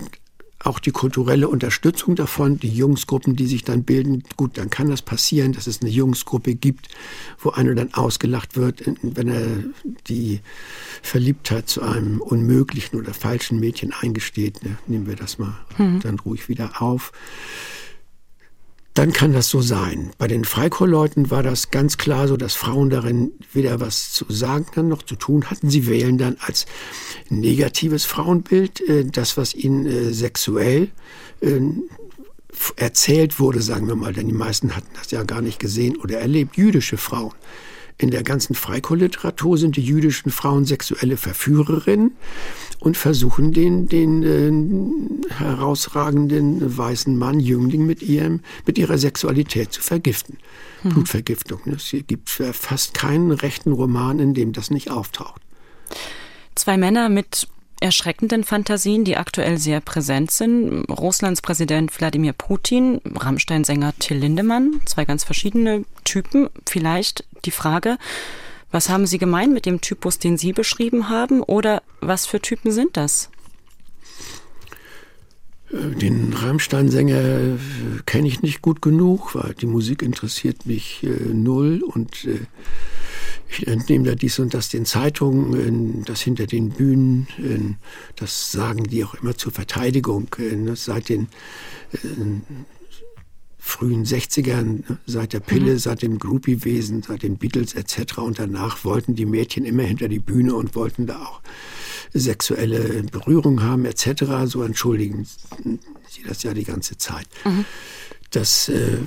auch 0.61 0.79
die 0.79 0.91
kulturelle 0.91 1.47
Unterstützung 1.47 2.15
davon, 2.15 2.59
die 2.59 2.69
Jungsgruppen, 2.69 3.35
die 3.35 3.47
sich 3.47 3.63
dann 3.63 3.83
bilden, 3.83 4.23
gut, 4.35 4.57
dann 4.57 4.69
kann 4.69 4.89
das 4.89 5.01
passieren, 5.01 5.53
dass 5.53 5.67
es 5.67 5.81
eine 5.81 5.89
Jungsgruppe 5.89 6.53
gibt, 6.53 6.89
wo 7.37 7.51
einer 7.51 7.75
dann 7.75 7.93
ausgelacht 7.93 8.57
wird, 8.57 8.83
wenn 9.01 9.29
er 9.29 9.47
die 10.07 10.41
Verliebtheit 11.01 11.69
zu 11.69 11.81
einem 11.81 12.19
unmöglichen 12.19 12.99
oder 12.99 13.13
falschen 13.13 13.59
Mädchen 13.59 13.93
eingesteht. 13.93 14.63
Ne? 14.63 14.77
Nehmen 14.87 15.07
wir 15.07 15.15
das 15.15 15.37
mal 15.39 15.57
mhm. 15.77 16.01
dann 16.01 16.19
ruhig 16.19 16.49
wieder 16.49 16.81
auf 16.81 17.13
dann 18.99 19.13
kann 19.13 19.31
das 19.31 19.47
so 19.47 19.61
sein. 19.61 20.11
Bei 20.17 20.27
den 20.27 20.43
Freikorpsleuten 20.43 21.31
war 21.31 21.41
das 21.41 21.71
ganz 21.71 21.97
klar 21.97 22.27
so, 22.27 22.35
dass 22.35 22.55
Frauen 22.55 22.89
darin 22.89 23.31
weder 23.53 23.79
was 23.79 24.11
zu 24.11 24.25
sagen 24.27 24.89
noch 24.89 25.03
zu 25.03 25.15
tun 25.15 25.49
hatten. 25.49 25.69
Sie 25.69 25.87
wählen 25.87 26.17
dann 26.17 26.35
als 26.41 26.65
negatives 27.29 28.03
Frauenbild 28.03 28.81
äh, 28.89 29.05
das, 29.05 29.37
was 29.37 29.55
ihnen 29.55 29.85
äh, 29.85 30.11
sexuell 30.11 30.89
äh, 31.39 31.61
erzählt 32.75 33.39
wurde, 33.39 33.61
sagen 33.61 33.87
wir 33.87 33.95
mal, 33.95 34.11
denn 34.11 34.27
die 34.27 34.33
meisten 34.33 34.75
hatten 34.75 34.89
das 34.93 35.11
ja 35.11 35.23
gar 35.23 35.41
nicht 35.41 35.59
gesehen 35.59 35.95
oder 35.95 36.19
erlebt. 36.19 36.57
Jüdische 36.57 36.97
Frauen 36.97 37.31
in 37.99 38.11
der 38.11 38.23
ganzen 38.23 38.55
Freikorpsliteratur 38.55 39.57
sind 39.57 39.75
die 39.75 39.83
jüdischen 39.83 40.31
Frauen 40.31 40.63
sexuelle 40.63 41.17
Verführerinnen 41.17 42.13
und 42.79 42.95
versuchen 42.95 43.51
den, 43.51 43.89
den 43.89 44.23
äh, 45.27 45.33
herausragenden 45.33 46.77
weißen 46.77 47.15
Mann, 47.15 47.41
Jüngling, 47.41 47.85
mit, 47.85 48.01
ihrem, 48.01 48.39
mit 48.65 48.77
ihrer 48.77 48.97
Sexualität 48.97 49.73
zu 49.73 49.81
vergiften. 49.81 50.37
Mhm. 50.83 50.89
Blutvergiftung. 50.89 51.59
Es 51.75 51.93
gibt 52.07 52.29
fast 52.29 52.93
keinen 52.93 53.31
rechten 53.31 53.73
Roman, 53.73 54.19
in 54.19 54.33
dem 54.33 54.53
das 54.53 54.71
nicht 54.71 54.89
auftaucht. 54.89 55.41
Zwei 56.55 56.77
Männer 56.77 57.09
mit 57.09 57.49
erschreckenden 57.79 58.43
Fantasien, 58.43 59.03
die 59.03 59.17
aktuell 59.17 59.57
sehr 59.57 59.81
präsent 59.81 60.31
sind. 60.31 60.85
Russlands 60.89 61.41
Präsident 61.41 61.97
Wladimir 61.99 62.33
Putin, 62.33 63.01
Rammstein-Sänger 63.05 63.93
Till 63.99 64.17
Lindemann, 64.17 64.81
zwei 64.85 65.05
ganz 65.05 65.23
verschiedene 65.23 65.85
Typen. 66.03 66.49
Vielleicht 66.67 67.25
die 67.45 67.51
Frage, 67.51 67.97
was 68.71 68.89
haben 68.89 69.07
Sie 69.07 69.17
gemeint 69.17 69.53
mit 69.53 69.65
dem 69.65 69.81
Typus, 69.81 70.19
den 70.19 70.37
Sie 70.37 70.53
beschrieben 70.53 71.09
haben? 71.09 71.41
Oder 71.41 71.81
was 72.01 72.25
für 72.25 72.39
Typen 72.39 72.71
sind 72.71 72.97
das? 72.97 73.29
Den 75.71 76.33
Rammstein-Sänger 76.33 77.59
kenne 78.07 78.27
ich 78.27 78.41
nicht 78.41 78.61
gut 78.61 78.81
genug, 78.81 79.35
weil 79.35 79.53
die 79.53 79.67
Musik 79.67 80.01
interessiert 80.01 80.65
mich 80.65 81.03
äh, 81.03 81.07
null 81.07 81.83
und 81.83 82.25
äh, 82.25 82.39
ich 83.51 83.67
entnehme 83.67 84.05
da 84.05 84.15
dies 84.15 84.39
und 84.39 84.53
das 84.53 84.69
den 84.69 84.85
Zeitungen, 84.85 86.03
das 86.05 86.21
hinter 86.21 86.45
den 86.45 86.69
Bühnen, 86.69 87.77
das 88.15 88.51
sagen 88.51 88.83
die 88.83 89.03
auch 89.03 89.15
immer 89.15 89.35
zur 89.35 89.51
Verteidigung. 89.51 90.27
Seit 90.75 91.09
den 91.09 91.27
frühen 93.69 94.05
60ern, 94.05 94.83
seit 95.05 95.33
der 95.33 95.41
Pille, 95.41 95.73
mhm. 95.73 95.79
seit 95.79 96.01
dem 96.01 96.17
Groupie-Wesen, 96.17 97.03
seit 97.03 97.23
den 97.23 97.37
Beatles 97.37 97.75
etc. 97.75 98.19
Und 98.19 98.39
danach 98.39 98.83
wollten 98.83 99.15
die 99.15 99.25
Mädchen 99.25 99.65
immer 99.65 99.83
hinter 99.83 100.07
die 100.07 100.19
Bühne 100.19 100.55
und 100.55 100.75
wollten 100.75 101.05
da 101.05 101.21
auch 101.21 101.41
sexuelle 102.13 103.03
Berührung 103.03 103.61
haben 103.61 103.85
etc. 103.85 104.23
So 104.45 104.63
entschuldigen 104.63 105.27
sie 106.09 106.23
das 106.27 106.43
ja 106.43 106.53
die 106.53 106.63
ganze 106.63 106.97
Zeit. 106.97 107.27
Mhm. 107.45 107.65
Das, 108.31 108.69
äh, 108.69 108.97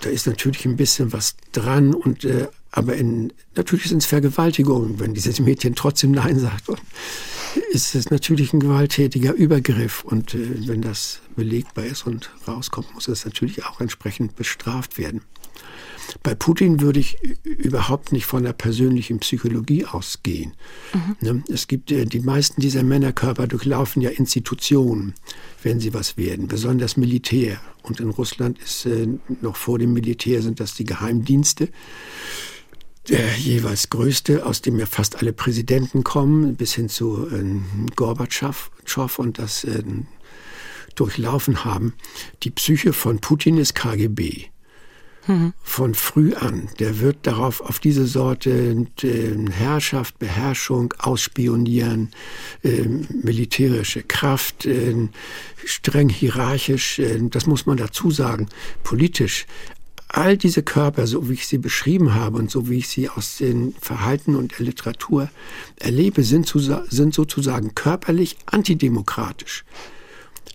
da 0.00 0.10
ist 0.10 0.26
natürlich 0.26 0.64
ein 0.64 0.76
bisschen 0.76 1.12
was 1.12 1.36
dran 1.52 1.94
und 1.94 2.24
äh, 2.24 2.48
aber 2.70 2.96
in, 2.96 3.32
natürlich 3.56 3.86
sind 3.88 3.98
es 3.98 4.06
Vergewaltigungen, 4.06 5.00
wenn 5.00 5.14
dieses 5.14 5.40
Mädchen 5.40 5.74
trotzdem 5.74 6.10
Nein 6.10 6.38
sagt. 6.38 6.68
Und 6.68 6.80
ist 7.70 7.94
es 7.94 8.10
natürlich 8.10 8.52
ein 8.52 8.60
gewalttätiger 8.60 9.32
Übergriff. 9.32 10.04
Und 10.04 10.34
äh, 10.34 10.68
wenn 10.68 10.82
das 10.82 11.20
belegbar 11.34 11.86
ist 11.86 12.06
und 12.06 12.30
rauskommt, 12.46 12.92
muss 12.94 13.08
es 13.08 13.24
natürlich 13.24 13.64
auch 13.64 13.80
entsprechend 13.80 14.36
bestraft 14.36 14.98
werden. 14.98 15.22
Bei 16.22 16.34
Putin 16.34 16.80
würde 16.80 17.00
ich 17.00 17.18
überhaupt 17.44 18.12
nicht 18.12 18.24
von 18.24 18.42
der 18.42 18.54
persönlichen 18.54 19.18
Psychologie 19.18 19.84
ausgehen. 19.84 20.54
Mhm. 20.94 21.16
Ne? 21.20 21.44
Es 21.48 21.68
gibt 21.68 21.90
äh, 21.90 22.04
die 22.06 22.20
meisten 22.20 22.60
dieser 22.60 22.82
Männerkörper 22.82 23.46
durchlaufen 23.46 24.02
ja 24.02 24.10
Institutionen, 24.10 25.14
wenn 25.62 25.80
sie 25.80 25.92
was 25.94 26.16
werden, 26.16 26.48
besonders 26.48 26.96
Militär. 26.96 27.60
Und 27.82 28.00
in 28.00 28.10
Russland 28.10 28.58
ist 28.58 28.86
äh, 28.86 29.08
noch 29.40 29.56
vor 29.56 29.78
dem 29.78 29.92
Militär 29.92 30.42
sind 30.42 30.60
das 30.60 30.74
die 30.74 30.84
Geheimdienste 30.84 31.68
der 33.08 33.36
jeweils 33.36 33.90
größte, 33.90 34.44
aus 34.44 34.62
dem 34.62 34.78
ja 34.78 34.86
fast 34.86 35.16
alle 35.16 35.32
Präsidenten 35.32 36.04
kommen, 36.04 36.56
bis 36.56 36.74
hin 36.74 36.88
zu 36.88 37.26
äh, 37.28 37.44
Gorbatschow 37.96 39.18
und 39.18 39.38
das 39.38 39.64
äh, 39.64 39.82
durchlaufen 40.94 41.64
haben. 41.64 41.94
Die 42.42 42.50
Psyche 42.50 42.92
von 42.92 43.20
Putin 43.20 43.56
ist 43.56 43.74
KGB. 43.74 44.46
Mhm. 45.26 45.52
Von 45.62 45.94
früh 45.94 46.34
an. 46.34 46.70
Der 46.78 47.00
wird 47.00 47.18
darauf, 47.26 47.60
auf 47.60 47.78
diese 47.78 48.06
Sorte 48.06 48.86
äh, 49.02 49.50
Herrschaft, 49.50 50.18
Beherrschung, 50.18 50.94
Ausspionieren, 50.98 52.10
äh, 52.62 52.86
militärische 53.22 54.02
Kraft, 54.02 54.64
äh, 54.64 55.08
streng 55.64 56.08
hierarchisch, 56.08 56.98
äh, 56.98 57.18
das 57.28 57.46
muss 57.46 57.66
man 57.66 57.76
dazu 57.76 58.10
sagen, 58.10 58.48
politisch 58.82 59.46
all 60.08 60.36
diese 60.36 60.62
Körper, 60.62 61.06
so 61.06 61.28
wie 61.28 61.34
ich 61.34 61.46
sie 61.46 61.58
beschrieben 61.58 62.14
habe 62.14 62.38
und 62.38 62.50
so 62.50 62.68
wie 62.68 62.78
ich 62.78 62.88
sie 62.88 63.08
aus 63.08 63.36
den 63.38 63.74
Verhalten 63.80 64.36
und 64.36 64.58
der 64.58 64.66
Literatur 64.66 65.28
erlebe, 65.76 66.24
sind, 66.24 66.46
zu, 66.46 66.58
sind 66.58 67.14
sozusagen 67.14 67.74
körperlich 67.74 68.36
antidemokratisch. 68.46 69.64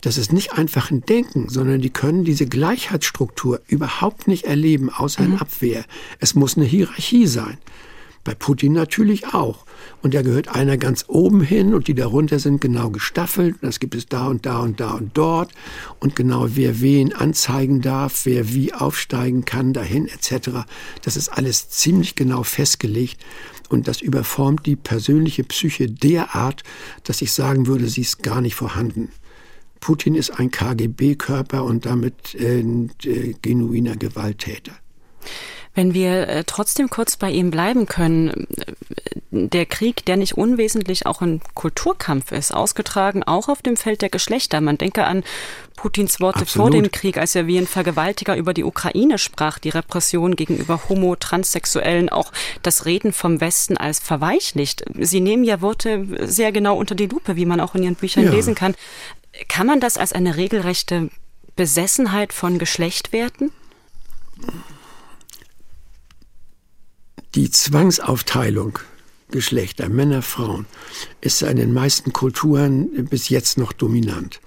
Das 0.02 0.18
ist 0.18 0.34
nicht 0.34 0.54
einfach 0.54 0.92
ein 0.92 1.06
Denken, 1.06 1.48
sondern 1.48 1.80
die 1.82 1.90
können 1.90 2.26
diese 2.26 2.46
Gleichheitsstruktur 2.46 3.62
überhaupt 3.68 4.28
nicht 4.28 4.44
erleben, 4.44 4.90
außer 4.90 5.24
in 5.24 5.32
mhm. 5.32 5.38
Abwehr. 5.38 5.86
Es 6.20 6.36
muss 6.36 6.58
eine 6.58 6.66
Hierarchie 6.66 7.28
sein. 7.28 7.58
Bei 8.24 8.34
Putin 8.34 8.74
natürlich 8.74 9.34
auch. 9.34 9.66
Und 10.02 10.14
da 10.14 10.22
gehört 10.22 10.48
einer 10.48 10.78
ganz 10.78 11.06
oben 11.08 11.42
hin 11.42 11.74
und 11.74 11.88
die 11.88 11.94
darunter 11.94 12.40
sind 12.40 12.62
genau 12.62 12.90
gestaffelt. 12.90 13.58
Das 13.62 13.80
gibt 13.80 13.96
es 13.96 14.06
da 14.06 14.28
und 14.28 14.46
da 14.46 14.60
und 14.60 14.80
da 14.80 14.92
und 14.92 15.18
dort. 15.18 15.52
Und 16.00 16.16
genau 16.16 16.48
wer 16.56 16.80
wen 16.80 17.14
anzeigen 17.14 17.82
darf, 17.82 18.26
wer 18.26 18.54
wie 18.54 18.74
aufsteigen 18.74 19.44
kann, 19.44 19.74
dahin 19.74 20.08
etc. 20.08 20.66
Das 21.02 21.18
ist 21.18 21.30
alles 21.30 21.70
ziemlich 21.70 22.16
genau 22.16 22.44
festgelegt. 22.44 23.24
Und 23.70 23.88
das 23.88 24.02
überformt 24.02 24.66
die 24.66 24.76
persönliche 24.76 25.44
Psyche 25.44 25.90
derart, 25.90 26.64
dass 27.04 27.22
ich 27.22 27.34
sagen 27.34 27.68
würde, 27.68 27.88
sie 27.88 28.02
ist 28.02 28.24
gar 28.24 28.40
nicht 28.40 28.56
vorhanden. 28.56 29.10
Putin 29.80 30.16
ist 30.16 30.40
ein 30.40 30.50
KGB-Körper 30.50 31.66
und 31.66 31.86
damit 31.86 32.36
äh, 32.36 32.60
äh, 32.60 33.34
genuiner 33.42 33.98
Gewalttäter. 33.98 34.72
Wenn 35.76 35.94
wir 35.94 36.28
äh, 36.28 36.44
trotzdem 36.46 36.90
kurz 36.90 37.18
bei 37.18 37.32
ihm 37.32 37.50
bleiben 37.50 37.88
können, 37.88 38.48
äh, 38.58 38.74
der 39.32 39.66
Krieg, 39.66 40.06
der 40.06 40.18
nicht 40.18 40.38
unwesentlich 40.38 41.08
auch 41.08 41.22
ein 41.22 41.42
Kulturkampf 41.56 42.32
ist, 42.32 42.54
ausgetragen 42.54 43.24
auch 43.24 43.50
auf 43.50 43.64
dem 43.64 43.76
Feld 43.76 44.04
der 44.04 44.10
Geschlechter. 44.10 44.62
Man 44.62 44.78
denke 44.78 45.06
an 45.06 45.24
Putins 45.76 46.20
Worte 46.20 46.42
Absolut. 46.42 46.72
vor 46.74 46.82
dem 46.82 46.92
Krieg, 46.92 47.18
als 47.18 47.34
er 47.34 47.48
wie 47.48 47.58
ein 47.58 47.66
Vergewaltiger 47.66 48.38
über 48.38 48.54
die 48.54 48.64
Ukraine 48.64 49.18
sprach, 49.18 49.58
die 49.58 49.70
Repression 49.70 50.36
gegenüber 50.36 50.88
Homo, 50.88 51.16
Transsexuellen, 51.16 52.10
auch 52.10 52.32
das 52.62 52.86
Reden 52.86 53.12
vom 53.12 53.42
Westen 53.42 53.76
als 53.76 54.00
verweichlicht. 54.00 54.86
Sie 55.00 55.22
nehmen 55.22 55.44
ja 55.44 55.62
Worte 55.62 56.06
sehr 56.28 56.52
genau 56.52 56.78
unter 56.78 56.94
die 56.94 57.08
Lupe, 57.08 57.36
wie 57.36 57.48
man 57.48 57.60
auch 57.60 57.74
in 57.74 57.84
Ihren 57.84 57.96
Büchern 57.96 58.26
ja. 58.26 58.32
lesen 58.32 58.54
kann. 58.54 58.76
Kann 59.48 59.66
man 59.66 59.80
das 59.80 59.98
als 59.98 60.14
eine 60.14 60.38
regelrechte 60.38 61.10
Besessenheit 61.56 62.34
von 62.34 62.60
Geschlecht 62.60 63.12
werten? 63.12 63.52
Die 67.36 67.50
Zwangsaufteilung 67.50 68.78
Geschlechter, 69.32 69.90
Männer, 69.90 70.22
Frauen, 70.22 70.68
ist 71.20 71.42
in 71.42 71.58
den 71.58 71.74
meisten 71.74 72.14
Kulturen 72.14 73.06
bis 73.06 73.30
jetzt 73.30 73.58
noch 73.58 73.74
dominant. 73.74 74.40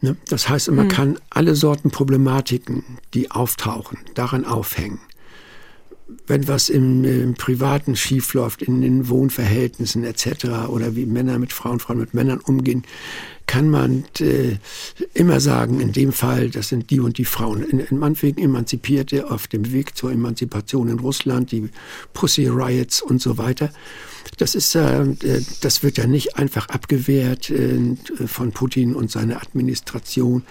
Ne? 0.00 0.16
Das 0.28 0.48
heißt, 0.48 0.72
man 0.72 0.86
hm. 0.86 0.88
kann 0.88 1.18
alle 1.30 1.54
Sorten 1.54 1.92
Problematiken, 1.92 2.84
die 3.14 3.30
auftauchen, 3.30 3.98
daran 4.14 4.44
aufhängen. 4.44 4.98
Wenn 6.26 6.46
was 6.48 6.68
im, 6.68 7.04
im 7.04 7.34
Privaten 7.34 7.96
schiefläuft, 7.96 8.62
in 8.62 8.82
den 8.82 9.08
Wohnverhältnissen 9.08 10.04
etc. 10.04 10.68
oder 10.68 10.94
wie 10.96 11.06
Männer 11.06 11.38
mit 11.38 11.52
Frauen, 11.52 11.80
Frauen 11.80 11.98
mit 11.98 12.12
Männern 12.12 12.40
umgehen, 12.40 12.84
kann 13.46 13.68
man 13.68 14.04
äh, 14.20 14.56
immer 15.12 15.40
sagen, 15.40 15.80
in 15.80 15.92
dem 15.92 16.12
Fall, 16.12 16.50
das 16.50 16.68
sind 16.68 16.90
die 16.90 17.00
und 17.00 17.18
die 17.18 17.24
Frauen. 17.24 17.62
In, 17.62 17.78
in 17.78 17.98
meinetwegen 17.98 18.42
Emanzipierte 18.42 19.30
auf 19.30 19.46
dem 19.46 19.72
Weg 19.72 19.96
zur 19.96 20.12
Emanzipation 20.12 20.88
in 20.88 20.98
Russland, 20.98 21.52
die 21.52 21.68
Pussy 22.12 22.46
Riots 22.48 23.02
und 23.02 23.20
so 23.20 23.38
weiter. 23.38 23.70
Das 24.38 24.54
ist, 24.54 24.74
äh, 24.74 25.04
das 25.60 25.82
wird 25.82 25.98
ja 25.98 26.06
nicht 26.06 26.36
einfach 26.36 26.68
abgewehrt 26.68 27.50
äh, 27.50 27.96
von 28.26 28.52
Putin 28.52 28.94
und 28.94 29.10
seiner 29.10 29.42
Administration 29.42 30.44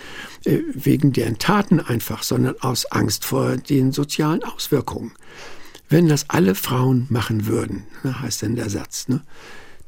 äh, 0.45 0.59
wegen 0.73 1.13
deren 1.13 1.37
Taten 1.37 1.79
einfach, 1.79 2.23
sondern 2.23 2.55
aus 2.61 2.85
Angst 2.85 3.25
vor 3.25 3.57
den 3.57 3.91
sozialen 3.91 4.43
Auswirkungen. 4.43 5.13
Wenn 5.89 6.07
das 6.07 6.29
alle 6.29 6.55
Frauen 6.55 7.05
machen 7.09 7.45
würden, 7.45 7.83
ne, 8.03 8.21
heißt 8.21 8.41
denn 8.41 8.55
der 8.55 8.69
Satz, 8.69 9.07
ne, 9.09 9.21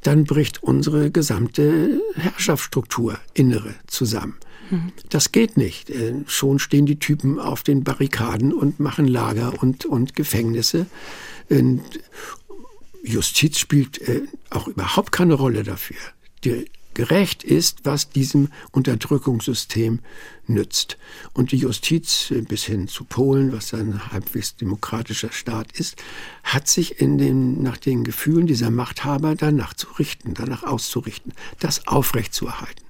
dann 0.04 0.26
bricht 0.26 0.62
unsere 0.62 1.10
gesamte 1.10 2.00
Herrschaftsstruktur, 2.16 3.18
innere, 3.34 3.74
zusammen. 3.88 4.36
Mhm. 4.70 4.92
Das 5.10 5.32
geht 5.32 5.58
nicht. 5.58 5.90
Äh, 5.90 6.14
schon 6.28 6.60
stehen 6.60 6.86
die 6.86 7.00
Typen 7.00 7.40
auf 7.40 7.64
den 7.64 7.84
Barrikaden 7.84 8.54
und 8.54 8.80
machen 8.80 9.08
Lager 9.08 9.54
und, 9.62 9.86
und 9.86 10.16
Gefängnisse. 10.16 10.86
Justiz 13.06 13.58
spielt 13.60 14.02
äh, 14.02 14.24
auch 14.50 14.68
überhaupt 14.68 15.12
keine 15.12 15.36
Rolle 15.36 15.64
dafür. 15.64 15.98
Die 16.44 16.66
gerecht 16.96 17.44
ist, 17.44 17.82
was 17.84 18.10
diesem 18.10 18.50
Unterdrückungssystem 18.72 20.00
nützt. 20.48 20.98
Und 21.34 21.52
die 21.52 21.58
Justiz 21.58 22.32
äh, 22.32 22.42
bis 22.42 22.64
hin 22.64 22.88
zu 22.88 23.04
Polen, 23.04 23.52
was 23.52 23.74
ein 23.76 24.12
halbwegs 24.12 24.56
demokratischer 24.56 25.32
Staat 25.32 25.78
ist, 25.78 26.02
hat 26.44 26.68
sich 26.68 27.00
in 27.00 27.20
den, 27.20 27.62
nach 27.62 27.78
den 27.78 28.04
Gefühlen 28.04 28.48
dieser 28.48 28.72
Machthaber 28.72 29.36
danach 29.36 29.76
zu 29.76 29.88
richten, 30.00 30.34
danach 30.34 30.64
auszurichten, 30.64 31.34
das 31.60 31.86
aufrechtzuerhalten. 31.88 32.84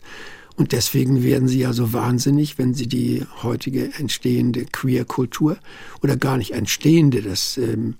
Und 0.57 0.71
deswegen 0.71 1.21
werden 1.21 1.49
sie 1.49 1.59
ja 1.59 1.73
so 1.73 1.91
wahnsinnig, 1.91 2.57
wenn 2.57 2.73
sie 2.73 2.87
die 2.87 3.25
heutige 3.43 3.93
entstehende 3.95 4.65
Queer-Kultur 4.65 5.57
oder 6.01 6.15
gar 6.15 6.37
nicht 6.37 6.51
entstehende, 6.51 7.21
das 7.21 7.57
ähm, 7.57 7.95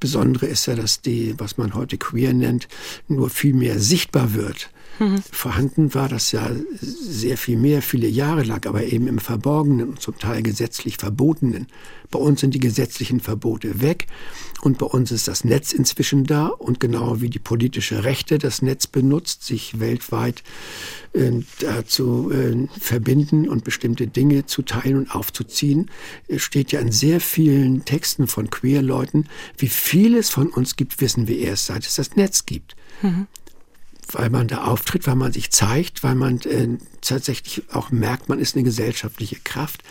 Besondere 0.00 0.46
ist 0.46 0.66
ja, 0.66 0.74
dass 0.74 1.00
die, 1.00 1.34
was 1.38 1.58
man 1.58 1.74
heute 1.74 1.98
queer 1.98 2.32
nennt, 2.32 2.66
nur 3.06 3.30
viel 3.30 3.54
mehr 3.54 3.78
sichtbar 3.78 4.34
wird 4.34 4.70
Vorhanden 5.30 5.94
war 5.94 6.08
das 6.08 6.32
ja 6.32 6.50
sehr 6.80 7.36
viel 7.36 7.56
mehr, 7.56 7.82
viele 7.82 8.06
Jahre 8.06 8.42
lang, 8.42 8.66
aber 8.66 8.84
eben 8.84 9.08
im 9.08 9.18
Verborgenen 9.18 9.88
und 9.88 10.00
zum 10.00 10.18
Teil 10.18 10.42
gesetzlich 10.42 10.96
Verbotenen. 10.96 11.66
Bei 12.10 12.18
uns 12.18 12.40
sind 12.40 12.54
die 12.54 12.60
gesetzlichen 12.60 13.20
Verbote 13.20 13.80
weg 13.80 14.06
und 14.60 14.78
bei 14.78 14.86
uns 14.86 15.10
ist 15.10 15.28
das 15.28 15.44
Netz 15.44 15.72
inzwischen 15.72 16.24
da 16.24 16.46
und 16.46 16.78
genau 16.78 17.20
wie 17.20 17.30
die 17.30 17.38
politische 17.38 18.04
Rechte 18.04 18.38
das 18.38 18.62
Netz 18.62 18.86
benutzt, 18.86 19.44
sich 19.44 19.80
weltweit 19.80 20.42
äh, 21.14 21.32
dazu 21.58 22.30
äh, 22.30 22.68
verbinden 22.78 23.48
und 23.48 23.64
bestimmte 23.64 24.06
Dinge 24.06 24.46
zu 24.46 24.62
teilen 24.62 24.98
und 24.98 25.14
aufzuziehen, 25.14 25.90
steht 26.36 26.70
ja 26.70 26.80
in 26.80 26.92
sehr 26.92 27.20
vielen 27.20 27.84
Texten 27.84 28.28
von 28.28 28.50
Queerleuten, 28.50 29.28
wie 29.58 29.68
viel 29.68 30.16
es 30.16 30.30
von 30.30 30.48
uns 30.48 30.76
gibt, 30.76 31.00
wissen 31.00 31.26
wir 31.26 31.38
erst, 31.38 31.66
seit 31.66 31.84
es 31.86 31.96
das 31.96 32.14
Netz 32.14 32.46
gibt. 32.46 32.76
Mhm 33.00 33.26
weil 34.10 34.30
man 34.30 34.48
da 34.48 34.64
auftritt, 34.64 35.06
weil 35.06 35.16
man 35.16 35.32
sich 35.32 35.50
zeigt, 35.50 36.02
weil 36.02 36.14
man 36.14 36.40
äh, 36.40 36.68
tatsächlich 37.00 37.62
auch 37.72 37.90
merkt, 37.90 38.28
man 38.28 38.38
ist 38.38 38.56
eine 38.56 38.64
gesellschaftliche 38.64 39.36
Kraft. 39.44 39.82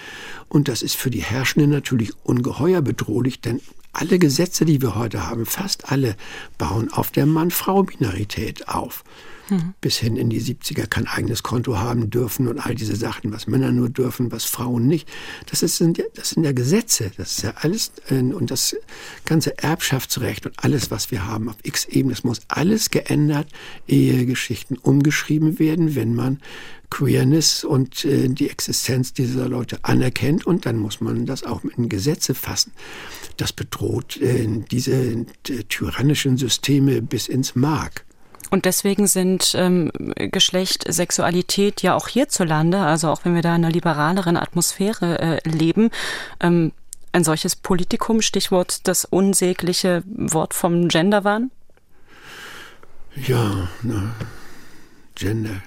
Und 0.49 0.67
das 0.67 0.81
ist 0.81 0.95
für 0.95 1.09
die 1.09 1.23
Herrschenden 1.23 1.71
natürlich 1.71 2.13
ungeheuer 2.23 2.81
bedrohlich, 2.81 3.41
denn 3.41 3.61
alle 3.93 4.19
Gesetze, 4.19 4.65
die 4.65 4.81
wir 4.81 4.95
heute 4.95 5.27
haben, 5.27 5.45
fast 5.45 5.91
alle, 5.91 6.15
bauen 6.57 6.91
auf 6.91 7.11
der 7.11 7.25
Mann-Frau-Binarität 7.25 8.69
auf. 8.69 9.03
Mhm. 9.51 9.73
Bis 9.81 9.97
hin 9.97 10.15
in 10.15 10.29
die 10.29 10.41
70er 10.41 10.87
kann 10.87 11.07
eigenes 11.07 11.43
Konto 11.43 11.77
haben 11.77 12.09
dürfen 12.09 12.47
und 12.47 12.57
all 12.57 12.73
diese 12.73 12.95
Sachen, 12.95 13.33
was 13.33 13.47
Männer 13.47 13.73
nur 13.73 13.89
dürfen, 13.89 14.31
was 14.31 14.45
Frauen 14.45 14.87
nicht. 14.87 15.09
Das, 15.47 15.61
ist, 15.61 15.83
das 16.15 16.29
sind 16.29 16.43
ja 16.45 16.53
Gesetze, 16.53 17.11
das 17.17 17.33
ist 17.33 17.43
ja 17.43 17.53
alles, 17.57 17.91
äh, 18.09 18.21
und 18.21 18.49
das 18.49 18.77
ganze 19.25 19.57
Erbschaftsrecht 19.57 20.45
und 20.45 20.63
alles, 20.63 20.89
was 20.89 21.11
wir 21.11 21.25
haben 21.25 21.49
auf 21.49 21.57
X-Ebene, 21.63 22.13
das 22.13 22.23
muss 22.23 22.39
alles 22.47 22.91
geändert, 22.91 23.47
Ehegeschichten 23.89 24.77
umgeschrieben 24.77 25.59
werden, 25.59 25.95
wenn 25.95 26.15
man 26.15 26.39
Queerness 26.89 27.65
und 27.65 28.05
äh, 28.05 28.29
die 28.29 28.49
Existenz 28.49 29.11
dieser 29.11 29.49
Leute 29.49 29.83
anerkennt 29.83 30.47
und 30.47 30.65
dann 30.65 30.77
muss 30.77 31.01
man 31.01 31.25
das 31.25 31.43
auch 31.43 31.61
in 31.65 31.89
Gesetze 31.89 32.35
fassen. 32.35 32.71
Das 33.35 33.51
bedroht 33.51 34.15
äh, 34.21 34.47
diese 34.71 34.93
äh, 34.93 35.25
tyrannischen 35.67 36.37
Systeme 36.37 37.01
bis 37.01 37.27
ins 37.27 37.55
Mark. 37.55 38.05
Und 38.51 38.65
deswegen 38.65 39.07
sind 39.07 39.53
ähm, 39.55 39.91
Geschlecht, 40.15 40.83
Sexualität 40.87 41.81
ja 41.81 41.95
auch 41.95 42.09
hierzulande, 42.09 42.79
also 42.79 43.09
auch 43.09 43.23
wenn 43.23 43.33
wir 43.33 43.41
da 43.41 43.55
in 43.55 43.63
einer 43.63 43.71
liberaleren 43.71 44.35
Atmosphäre 44.35 45.19
äh, 45.19 45.49
leben, 45.49 45.89
ähm, 46.41 46.73
ein 47.13 47.23
solches 47.23 47.55
Politikum, 47.55 48.21
Stichwort 48.21 48.87
das 48.87 49.05
unsägliche 49.05 50.03
Wort 50.05 50.53
vom 50.53 50.89
Genderwahn? 50.89 51.49
Ja, 53.15 53.69
na, 53.81 54.15
Gender. 55.15 55.61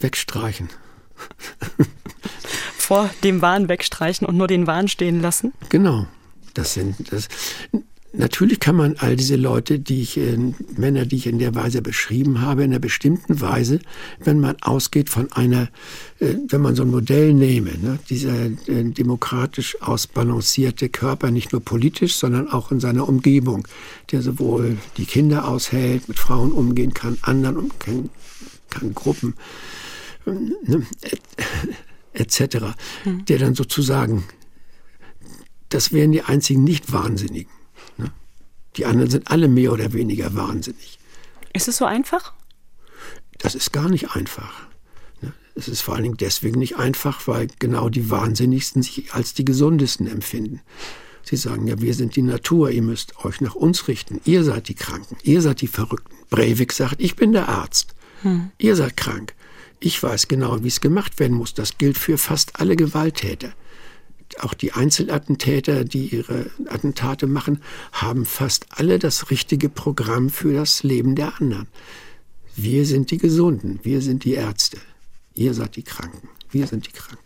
Wegstreichen. 0.00 0.70
Vor 2.76 3.10
dem 3.22 3.42
Wahn 3.42 3.68
wegstreichen 3.68 4.26
und 4.26 4.36
nur 4.36 4.48
den 4.48 4.66
Wahn 4.66 4.88
stehen 4.88 5.20
lassen? 5.20 5.52
Genau. 5.68 6.06
Das 6.54 6.74
sind, 6.74 7.12
das, 7.12 7.28
Natürlich 8.14 8.60
kann 8.60 8.76
man 8.76 8.96
all 8.98 9.16
diese 9.16 9.36
Leute, 9.36 9.78
die 9.78 10.02
ich, 10.02 10.18
äh, 10.18 10.36
Männer, 10.76 11.06
die 11.06 11.16
ich 11.16 11.26
in 11.26 11.38
der 11.38 11.54
Weise 11.54 11.80
beschrieben 11.80 12.42
habe, 12.42 12.62
in 12.62 12.70
einer 12.70 12.78
bestimmten 12.78 13.40
Weise, 13.40 13.80
wenn 14.22 14.38
man 14.38 14.56
ausgeht 14.60 15.08
von 15.08 15.32
einer, 15.32 15.70
äh, 16.20 16.34
wenn 16.48 16.60
man 16.60 16.74
so 16.74 16.82
ein 16.82 16.90
Modell 16.90 17.32
nehme, 17.32 17.70
ne, 17.78 17.98
dieser 18.10 18.44
äh, 18.44 18.84
demokratisch 18.84 19.80
ausbalancierte 19.80 20.90
Körper, 20.90 21.30
nicht 21.30 21.52
nur 21.52 21.62
politisch, 21.62 22.16
sondern 22.16 22.50
auch 22.50 22.70
in 22.70 22.80
seiner 22.80 23.08
Umgebung, 23.08 23.66
der 24.10 24.20
sowohl 24.20 24.76
die 24.98 25.06
Kinder 25.06 25.48
aushält, 25.48 26.06
mit 26.06 26.18
Frauen 26.18 26.52
umgehen 26.52 26.92
kann, 26.92 27.16
anderen 27.22 27.56
und 27.56 27.80
kann, 27.80 28.10
Gruppen, 28.94 29.34
ne, 30.26 30.86
etc., 32.12 32.74
hm. 33.04 33.24
der 33.24 33.38
dann 33.38 33.54
sozusagen, 33.54 34.24
das 35.70 35.92
wären 35.92 36.12
die 36.12 36.22
einzigen 36.22 36.62
Nicht-Wahnsinnigen 36.64 37.61
die 38.76 38.86
anderen 38.86 39.10
sind 39.10 39.30
alle 39.30 39.48
mehr 39.48 39.72
oder 39.72 39.92
weniger 39.92 40.34
wahnsinnig. 40.34 40.98
Ist 41.52 41.68
es 41.68 41.76
so 41.76 41.84
einfach? 41.84 42.32
Das 43.38 43.54
ist 43.54 43.72
gar 43.72 43.88
nicht 43.88 44.14
einfach. 44.14 44.66
Ne? 45.20 45.32
Es 45.54 45.68
ist 45.68 45.82
vor 45.82 45.94
allen 45.94 46.04
Dingen 46.04 46.16
deswegen 46.16 46.58
nicht 46.58 46.76
einfach, 46.76 47.26
weil 47.26 47.48
genau 47.58 47.88
die 47.88 48.10
Wahnsinnigsten 48.10 48.82
sich 48.82 49.12
als 49.12 49.34
die 49.34 49.44
Gesundesten 49.44 50.06
empfinden. 50.06 50.60
Sie 51.24 51.36
sagen 51.36 51.66
ja, 51.66 51.80
wir 51.80 51.94
sind 51.94 52.16
die 52.16 52.22
Natur, 52.22 52.70
ihr 52.70 52.82
müsst 52.82 53.24
euch 53.24 53.40
nach 53.40 53.54
uns 53.54 53.88
richten. 53.88 54.20
Ihr 54.24 54.42
seid 54.44 54.68
die 54.68 54.74
Kranken, 54.74 55.16
ihr 55.22 55.40
seid 55.42 55.60
die 55.60 55.68
Verrückten. 55.68 56.16
Breivik 56.30 56.72
sagt, 56.72 57.00
ich 57.00 57.14
bin 57.14 57.32
der 57.32 57.48
Arzt. 57.48 57.94
Hm. 58.22 58.50
Ihr 58.58 58.76
seid 58.76 58.96
krank. 58.96 59.34
Ich 59.78 60.02
weiß 60.02 60.28
genau, 60.28 60.62
wie 60.62 60.68
es 60.68 60.80
gemacht 60.80 61.18
werden 61.18 61.36
muss. 61.36 61.54
Das 61.54 61.78
gilt 61.78 61.98
für 61.98 62.18
fast 62.18 62.60
alle 62.60 62.76
Gewalttäter 62.76 63.52
auch 64.40 64.54
die 64.54 64.72
Einzelattentäter, 64.72 65.84
die 65.84 66.06
ihre 66.06 66.50
Attentate 66.68 67.26
machen, 67.26 67.62
haben 67.92 68.24
fast 68.24 68.66
alle 68.70 68.98
das 68.98 69.30
richtige 69.30 69.68
Programm 69.68 70.30
für 70.30 70.52
das 70.52 70.82
Leben 70.82 71.14
der 71.14 71.40
anderen. 71.40 71.68
Wir 72.56 72.84
sind 72.84 73.10
die 73.10 73.18
Gesunden, 73.18 73.80
wir 73.82 74.00
sind 74.02 74.24
die 74.24 74.34
Ärzte, 74.34 74.78
ihr 75.34 75.54
seid 75.54 75.76
die 75.76 75.82
Kranken, 75.82 76.28
wir 76.50 76.66
sind 76.66 76.86
die 76.86 76.92
Kranken. 76.92 77.24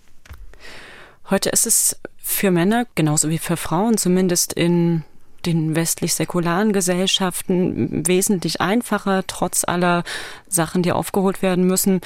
Heute 1.29 1.51
ist 1.51 1.67
es 1.67 1.97
für 2.19 2.51
Männer 2.51 2.87
genauso 2.95 3.29
wie 3.29 3.39
für 3.39 3.57
Frauen, 3.57 3.99
zumindest 3.99 4.53
in 4.53 5.03
den 5.45 5.75
westlich-säkularen 5.75 6.73
Gesellschaften, 6.73 8.07
wesentlich 8.07 8.61
einfacher, 8.61 9.25
trotz 9.27 9.65
aller 9.65 10.05
Sachen, 10.49 10.83
die 10.83 10.93
aufgeholt 10.93 11.43
werden 11.43 11.67
müssen, 11.67 12.01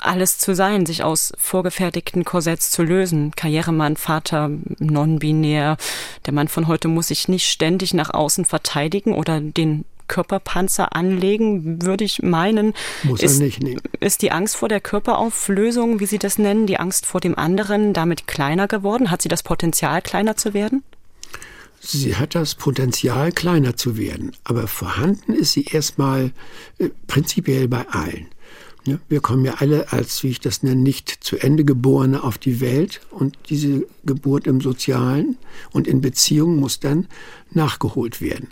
alles 0.00 0.38
zu 0.38 0.54
sein, 0.54 0.86
sich 0.86 1.02
aus 1.02 1.32
vorgefertigten 1.38 2.24
Korsetts 2.24 2.70
zu 2.70 2.82
lösen. 2.82 3.32
Karrieremann, 3.36 3.96
Vater, 3.96 4.50
non-binär. 4.78 5.76
Der 6.26 6.32
Mann 6.32 6.48
von 6.48 6.66
heute 6.66 6.88
muss 6.88 7.08
sich 7.08 7.28
nicht 7.28 7.48
ständig 7.48 7.94
nach 7.94 8.10
außen 8.10 8.44
verteidigen 8.44 9.14
oder 9.14 9.40
den 9.40 9.84
Körperpanzer 10.10 10.96
anlegen, 10.96 11.82
würde 11.82 12.02
ich 12.04 12.20
meinen. 12.20 12.74
Muss 13.04 13.22
ist, 13.22 13.38
er 13.38 13.46
nicht 13.46 13.62
nehmen. 13.62 13.80
Ist 14.00 14.22
die 14.22 14.32
Angst 14.32 14.56
vor 14.56 14.68
der 14.68 14.80
Körperauflösung, 14.80 16.00
wie 16.00 16.06
Sie 16.06 16.18
das 16.18 16.36
nennen, 16.36 16.66
die 16.66 16.78
Angst 16.78 17.06
vor 17.06 17.20
dem 17.20 17.38
anderen 17.38 17.92
damit 17.92 18.26
kleiner 18.26 18.66
geworden? 18.66 19.10
Hat 19.12 19.22
sie 19.22 19.28
das 19.28 19.44
Potenzial, 19.44 20.02
kleiner 20.02 20.36
zu 20.36 20.52
werden? 20.52 20.82
Sie 21.80 22.16
hat 22.16 22.34
das 22.34 22.56
Potenzial, 22.56 23.32
kleiner 23.32 23.74
zu 23.74 23.96
werden, 23.96 24.32
aber 24.44 24.66
vorhanden 24.66 25.32
ist 25.32 25.52
sie 25.52 25.64
erstmal 25.64 26.32
äh, 26.78 26.90
prinzipiell 27.06 27.68
bei 27.68 27.88
allen. 27.88 28.26
Wir 29.08 29.20
kommen 29.20 29.44
ja 29.44 29.54
alle 29.58 29.92
als, 29.92 30.22
wie 30.22 30.28
ich 30.28 30.40
das 30.40 30.62
nenne, 30.62 30.80
nicht 30.80 31.08
zu 31.20 31.36
Ende 31.36 31.64
geborene 31.64 32.22
auf 32.22 32.38
die 32.38 32.60
Welt 32.60 33.00
und 33.10 33.36
diese 33.48 33.86
Geburt 34.04 34.46
im 34.46 34.60
Sozialen 34.60 35.36
und 35.70 35.86
in 35.86 36.00
Beziehungen 36.00 36.56
muss 36.56 36.80
dann 36.80 37.06
nachgeholt 37.52 38.20
werden. 38.20 38.48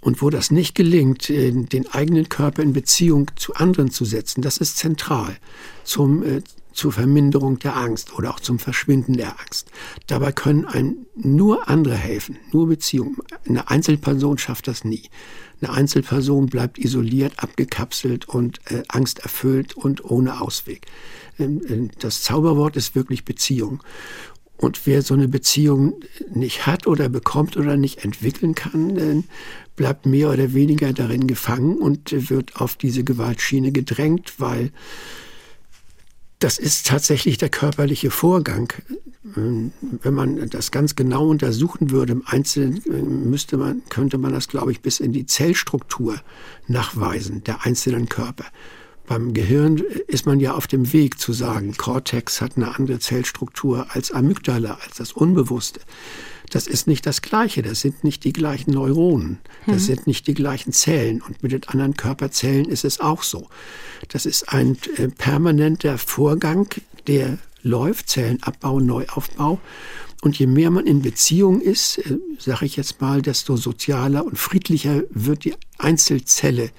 Und 0.00 0.22
wo 0.22 0.30
das 0.30 0.50
nicht 0.50 0.74
gelingt, 0.74 1.28
den 1.28 1.88
eigenen 1.90 2.28
Körper 2.28 2.62
in 2.62 2.72
Beziehung 2.72 3.30
zu 3.36 3.54
anderen 3.54 3.90
zu 3.90 4.04
setzen, 4.04 4.40
das 4.40 4.58
ist 4.58 4.76
zentral 4.76 5.36
zum, 5.84 6.22
äh, 6.22 6.42
zur 6.72 6.92
Verminderung 6.92 7.58
der 7.58 7.76
Angst 7.76 8.14
oder 8.14 8.30
auch 8.30 8.38
zum 8.38 8.58
Verschwinden 8.58 9.14
der 9.14 9.40
Angst. 9.40 9.70
Dabei 10.06 10.30
können 10.30 10.66
einem 10.66 11.06
nur 11.16 11.68
andere 11.68 11.96
helfen, 11.96 12.36
nur 12.52 12.68
Beziehungen. 12.68 13.16
Eine 13.48 13.68
Einzelperson 13.68 14.38
schafft 14.38 14.68
das 14.68 14.84
nie. 14.84 15.02
Eine 15.60 15.72
Einzelperson 15.72 16.46
bleibt 16.46 16.78
isoliert, 16.78 17.32
abgekapselt 17.42 18.28
und 18.28 18.60
äh, 18.70 18.82
angsterfüllt 18.88 19.74
und 19.74 20.04
ohne 20.04 20.40
Ausweg. 20.40 20.86
Ähm, 21.38 21.62
äh, 21.68 21.88
das 21.98 22.22
Zauberwort 22.22 22.76
ist 22.76 22.94
wirklich 22.94 23.24
Beziehung. 23.24 23.82
Und 24.58 24.86
wer 24.86 25.02
so 25.02 25.14
eine 25.14 25.28
Beziehung 25.28 26.00
nicht 26.32 26.66
hat 26.66 26.86
oder 26.86 27.08
bekommt 27.08 27.56
oder 27.56 27.76
nicht 27.76 28.04
entwickeln 28.04 28.54
kann, 28.54 28.96
äh, 28.96 29.22
bleibt 29.76 30.06
mehr 30.06 30.30
oder 30.30 30.54
weniger 30.54 30.92
darin 30.92 31.26
gefangen 31.26 31.76
und 31.76 32.30
wird 32.30 32.56
auf 32.56 32.76
diese 32.76 33.04
Gewaltschiene 33.04 33.72
gedrängt, 33.72 34.34
weil 34.38 34.72
das 36.38 36.58
ist 36.58 36.86
tatsächlich 36.86 37.38
der 37.38 37.48
körperliche 37.48 38.10
Vorgang. 38.10 38.72
Ähm, 39.36 39.72
wenn 39.80 40.14
man 40.14 40.48
das 40.50 40.70
ganz 40.70 40.94
genau 40.94 41.28
untersuchen 41.28 41.90
würde, 41.90 42.12
im 42.12 42.22
Einzelnen 42.26 42.82
äh, 42.86 43.02
müsste 43.02 43.56
man, 43.56 43.82
könnte 43.88 44.18
man 44.18 44.32
das, 44.32 44.48
glaube 44.48 44.72
ich, 44.72 44.80
bis 44.80 45.00
in 45.00 45.12
die 45.12 45.26
Zellstruktur 45.26 46.20
nachweisen, 46.68 47.42
der 47.44 47.64
einzelnen 47.64 48.08
Körper. 48.08 48.44
Beim 49.06 49.34
Gehirn 49.34 49.78
ist 50.08 50.26
man 50.26 50.40
ja 50.40 50.54
auf 50.54 50.66
dem 50.66 50.92
Weg 50.92 51.20
zu 51.20 51.32
sagen, 51.32 51.76
Cortex 51.76 52.40
hat 52.40 52.56
eine 52.56 52.76
andere 52.76 52.98
Zellstruktur 52.98 53.86
als 53.90 54.10
Amygdala, 54.10 54.78
als 54.84 54.96
das 54.96 55.12
Unbewusste. 55.12 55.80
Das 56.50 56.66
ist 56.66 56.86
nicht 56.86 57.06
das 57.06 57.22
Gleiche, 57.22 57.62
das 57.62 57.80
sind 57.80 58.04
nicht 58.04 58.24
die 58.24 58.32
gleichen 58.32 58.72
Neuronen, 58.72 59.38
das 59.66 59.82
mhm. 59.82 59.86
sind 59.86 60.06
nicht 60.06 60.26
die 60.26 60.34
gleichen 60.34 60.72
Zellen. 60.72 61.20
Und 61.20 61.42
mit 61.42 61.52
den 61.52 61.64
anderen 61.64 61.96
Körperzellen 61.96 62.66
ist 62.66 62.84
es 62.84 63.00
auch 63.00 63.22
so. 63.22 63.48
Das 64.08 64.26
ist 64.26 64.52
ein 64.52 64.76
äh, 64.96 65.08
permanenter 65.08 65.98
Vorgang, 65.98 66.68
der 67.06 67.38
läuft, 67.66 68.08
Zellenabbau, 68.08 68.80
Neuaufbau. 68.80 69.60
Und 70.22 70.38
je 70.38 70.46
mehr 70.46 70.70
man 70.70 70.86
in 70.86 71.02
Beziehung 71.02 71.60
ist, 71.60 71.98
äh, 71.98 72.18
sage 72.38 72.66
ich 72.66 72.76
jetzt 72.76 73.00
mal, 73.00 73.22
desto 73.22 73.56
sozialer 73.56 74.24
und 74.24 74.38
friedlicher 74.38 75.02
wird 75.10 75.44
die 75.44 75.54
Einzelzelle 75.78 76.70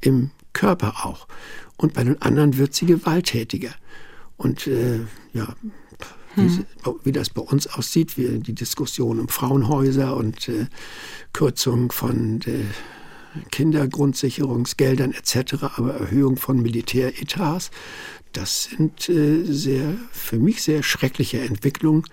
im 0.00 0.30
Körper 0.52 1.06
auch. 1.06 1.26
Und 1.76 1.94
bei 1.94 2.04
den 2.04 2.20
anderen 2.20 2.58
wird 2.58 2.74
sie 2.74 2.86
gewalttätiger. 2.86 3.74
Und 4.36 4.66
äh, 4.66 5.00
ja, 5.32 5.54
hm. 6.34 6.66
wie, 7.04 7.12
das 7.12 7.30
bei 7.30 7.42
uns 7.42 7.66
aussieht, 7.66 8.18
wie 8.18 8.38
die 8.40 8.54
Diskussion 8.54 9.20
um 9.20 9.28
Frauenhäuser 9.28 10.16
und 10.16 10.48
äh, 10.48 10.66
Kürzung 11.32 11.92
von 11.92 12.40
äh, 12.42 12.64
Kindergrundsicherungsgeldern 13.50 15.12
etc., 15.12 15.64
aber 15.76 15.94
Erhöhung 15.94 16.36
von 16.36 16.60
Militäretats, 16.60 17.70
das 18.36 18.64
sind 18.64 19.08
äh, 19.08 19.44
sehr, 19.44 19.96
für 20.12 20.38
mich 20.38 20.62
sehr 20.62 20.82
schreckliche 20.82 21.40
Entwicklungen. 21.40 22.04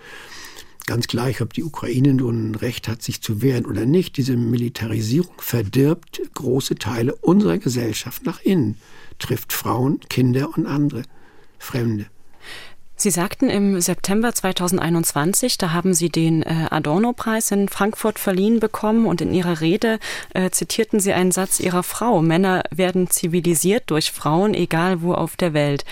Ganz 0.86 1.06
gleich, 1.06 1.40
ob 1.40 1.52
die 1.52 1.62
Ukraine 1.62 2.14
nun 2.14 2.54
Recht 2.54 2.88
hat, 2.88 3.02
sich 3.02 3.20
zu 3.20 3.40
wehren 3.40 3.66
oder 3.66 3.86
nicht. 3.86 4.16
Diese 4.16 4.36
Militarisierung 4.36 5.34
verdirbt 5.38 6.22
große 6.34 6.74
Teile 6.76 7.14
unserer 7.16 7.58
Gesellschaft 7.58 8.24
nach 8.24 8.40
innen, 8.40 8.76
trifft 9.18 9.52
Frauen, 9.52 10.00
Kinder 10.08 10.50
und 10.56 10.66
andere 10.66 11.02
Fremde. 11.58 12.06
Sie 12.96 13.10
sagten 13.10 13.50
im 13.50 13.80
September 13.80 14.32
2021, 14.32 15.58
da 15.58 15.72
haben 15.72 15.92
Sie 15.92 16.08
den 16.08 16.42
äh, 16.42 16.68
Adorno-Preis 16.70 17.50
in 17.50 17.68
Frankfurt 17.68 18.18
verliehen 18.18 18.60
bekommen 18.60 19.06
und 19.06 19.20
in 19.20 19.34
Ihrer 19.34 19.60
Rede 19.60 19.98
äh, 20.34 20.50
zitierten 20.50 21.00
Sie 21.00 21.12
einen 21.12 21.32
Satz 21.32 21.58
Ihrer 21.58 21.82
Frau, 21.82 22.22
Männer 22.22 22.62
werden 22.70 23.10
zivilisiert 23.10 23.84
durch 23.86 24.12
Frauen, 24.12 24.54
egal 24.54 25.02
wo 25.02 25.14
auf 25.14 25.36
der 25.36 25.52
Welt. 25.52 25.84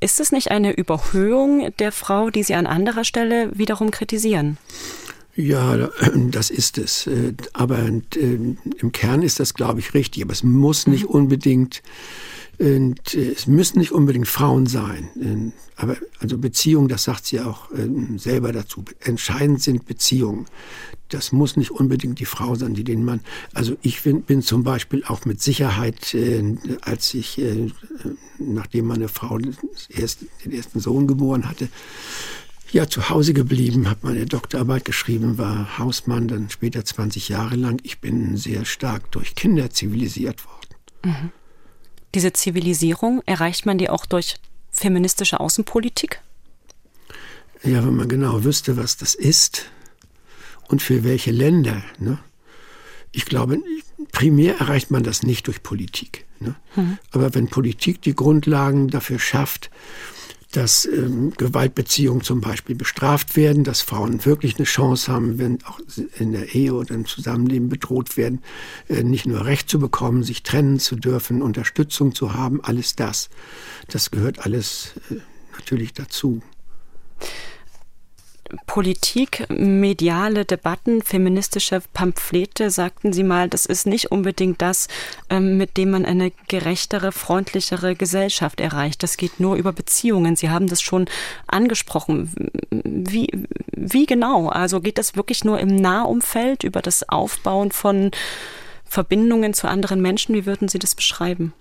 Ist 0.00 0.20
es 0.20 0.30
nicht 0.30 0.50
eine 0.50 0.72
Überhöhung 0.72 1.74
der 1.80 1.92
Frau, 1.92 2.30
die 2.30 2.44
Sie 2.44 2.54
an 2.54 2.66
anderer 2.66 3.04
Stelle 3.04 3.50
wiederum 3.52 3.90
kritisieren? 3.90 4.56
Ja, 5.34 5.76
das 6.30 6.50
ist 6.50 6.78
es. 6.78 7.06
Äh, 7.06 7.34
aber 7.52 7.78
äh, 7.78 8.00
im 8.16 8.92
Kern 8.92 9.22
ist 9.22 9.40
das, 9.40 9.54
glaube 9.54 9.80
ich, 9.80 9.94
richtig. 9.94 10.22
Aber 10.22 10.32
es 10.32 10.42
muss 10.42 10.86
nicht 10.86 11.04
mhm. 11.04 11.10
unbedingt 11.10 11.82
und 12.58 13.14
äh, 13.14 13.32
es 13.32 13.46
müssen 13.46 13.78
nicht 13.78 13.92
unbedingt 13.92 14.28
Frauen 14.28 14.66
sein. 14.66 15.10
Ähm, 15.20 15.52
aber 15.76 15.96
also 16.18 16.38
Beziehungen, 16.38 16.88
das 16.88 17.04
sagt 17.04 17.26
sie 17.26 17.40
auch 17.40 17.70
ähm, 17.72 18.18
selber 18.18 18.52
dazu. 18.52 18.84
Entscheidend 19.00 19.62
sind 19.62 19.86
Beziehungen. 19.86 20.46
Das 21.08 21.30
muss 21.30 21.56
nicht 21.56 21.70
unbedingt 21.70 22.18
die 22.18 22.24
Frau 22.24 22.56
sein, 22.56 22.74
die 22.74 22.84
den 22.84 23.04
Mann. 23.04 23.20
Also 23.54 23.76
ich 23.82 24.02
bin, 24.02 24.22
bin 24.22 24.42
zum 24.42 24.64
Beispiel 24.64 25.04
auch 25.04 25.24
mit 25.24 25.40
Sicherheit, 25.40 26.14
äh, 26.14 26.56
als 26.80 27.14
ich, 27.14 27.38
äh, 27.38 27.70
nachdem 28.38 28.86
meine 28.86 29.08
Frau 29.08 29.38
den 29.38 29.56
ersten 30.50 30.80
Sohn 30.80 31.06
geboren 31.06 31.48
hatte, 31.48 31.68
ja, 32.70 32.86
zu 32.86 33.08
Hause 33.08 33.32
geblieben, 33.32 33.88
habe 33.88 34.00
meine 34.02 34.26
Doktorarbeit 34.26 34.84
geschrieben, 34.84 35.38
war 35.38 35.78
Hausmann, 35.78 36.28
dann 36.28 36.50
später 36.50 36.84
20 36.84 37.28
Jahre 37.30 37.56
lang. 37.56 37.80
Ich 37.82 38.00
bin 38.00 38.36
sehr 38.36 38.66
stark 38.66 39.10
durch 39.12 39.34
Kinder 39.34 39.70
zivilisiert 39.70 40.44
worden. 40.44 40.74
Mhm. 41.04 41.32
Diese 42.14 42.32
Zivilisierung, 42.32 43.22
erreicht 43.26 43.66
man 43.66 43.78
die 43.78 43.90
auch 43.90 44.06
durch 44.06 44.36
feministische 44.70 45.40
Außenpolitik? 45.40 46.20
Ja, 47.62 47.84
wenn 47.84 47.96
man 47.96 48.08
genau 48.08 48.44
wüsste, 48.44 48.76
was 48.76 48.96
das 48.96 49.14
ist 49.14 49.66
und 50.68 50.82
für 50.82 51.04
welche 51.04 51.32
Länder. 51.32 51.82
Ne? 51.98 52.18
Ich 53.12 53.26
glaube, 53.26 53.58
primär 54.12 54.58
erreicht 54.58 54.90
man 54.90 55.02
das 55.02 55.22
nicht 55.22 55.46
durch 55.46 55.62
Politik. 55.62 56.26
Ne? 56.40 56.54
Mhm. 56.76 56.98
Aber 57.10 57.34
wenn 57.34 57.48
Politik 57.48 58.00
die 58.02 58.14
Grundlagen 58.14 58.88
dafür 58.88 59.18
schafft, 59.18 59.70
dass 60.52 60.86
ähm, 60.86 61.32
Gewaltbeziehungen 61.36 62.22
zum 62.22 62.40
Beispiel 62.40 62.74
bestraft 62.74 63.36
werden, 63.36 63.64
dass 63.64 63.82
Frauen 63.82 64.24
wirklich 64.24 64.56
eine 64.56 64.64
Chance 64.64 65.12
haben, 65.12 65.38
wenn 65.38 65.62
auch 65.64 65.78
in 66.18 66.32
der 66.32 66.54
Ehe 66.54 66.72
oder 66.72 66.94
im 66.94 67.04
Zusammenleben 67.04 67.68
bedroht 67.68 68.16
werden, 68.16 68.42
äh, 68.88 69.02
nicht 69.02 69.26
nur 69.26 69.44
Recht 69.44 69.68
zu 69.68 69.78
bekommen, 69.78 70.22
sich 70.22 70.42
trennen 70.42 70.78
zu 70.78 70.96
dürfen, 70.96 71.42
Unterstützung 71.42 72.14
zu 72.14 72.32
haben, 72.32 72.64
alles 72.64 72.96
das. 72.96 73.28
Das 73.88 74.10
gehört 74.10 74.38
alles 74.40 74.94
äh, 75.10 75.16
natürlich 75.52 75.92
dazu. 75.92 76.40
Politik, 78.66 79.46
mediale 79.50 80.44
Debatten, 80.44 81.02
feministische 81.02 81.82
Pamphlete, 81.92 82.70
sagten 82.70 83.12
Sie 83.12 83.22
mal, 83.22 83.48
das 83.48 83.66
ist 83.66 83.86
nicht 83.86 84.10
unbedingt 84.10 84.62
das, 84.62 84.88
ähm, 85.28 85.56
mit 85.56 85.76
dem 85.76 85.90
man 85.90 86.04
eine 86.04 86.32
gerechtere, 86.48 87.12
freundlichere 87.12 87.94
Gesellschaft 87.94 88.60
erreicht. 88.60 89.02
Das 89.02 89.16
geht 89.16 89.40
nur 89.40 89.56
über 89.56 89.72
Beziehungen. 89.72 90.36
Sie 90.36 90.50
haben 90.50 90.66
das 90.66 90.80
schon 90.80 91.06
angesprochen. 91.46 92.32
Wie, 92.70 93.28
wie 93.72 94.06
genau? 94.06 94.48
Also 94.48 94.80
geht 94.80 94.98
das 94.98 95.16
wirklich 95.16 95.44
nur 95.44 95.58
im 95.60 95.76
Nahumfeld 95.76 96.64
über 96.64 96.82
das 96.82 97.08
Aufbauen 97.08 97.72
von 97.72 98.10
Verbindungen 98.84 99.54
zu 99.54 99.68
anderen 99.68 100.00
Menschen? 100.00 100.34
Wie 100.34 100.46
würden 100.46 100.68
Sie 100.68 100.78
das 100.78 100.94
beschreiben? 100.94 101.52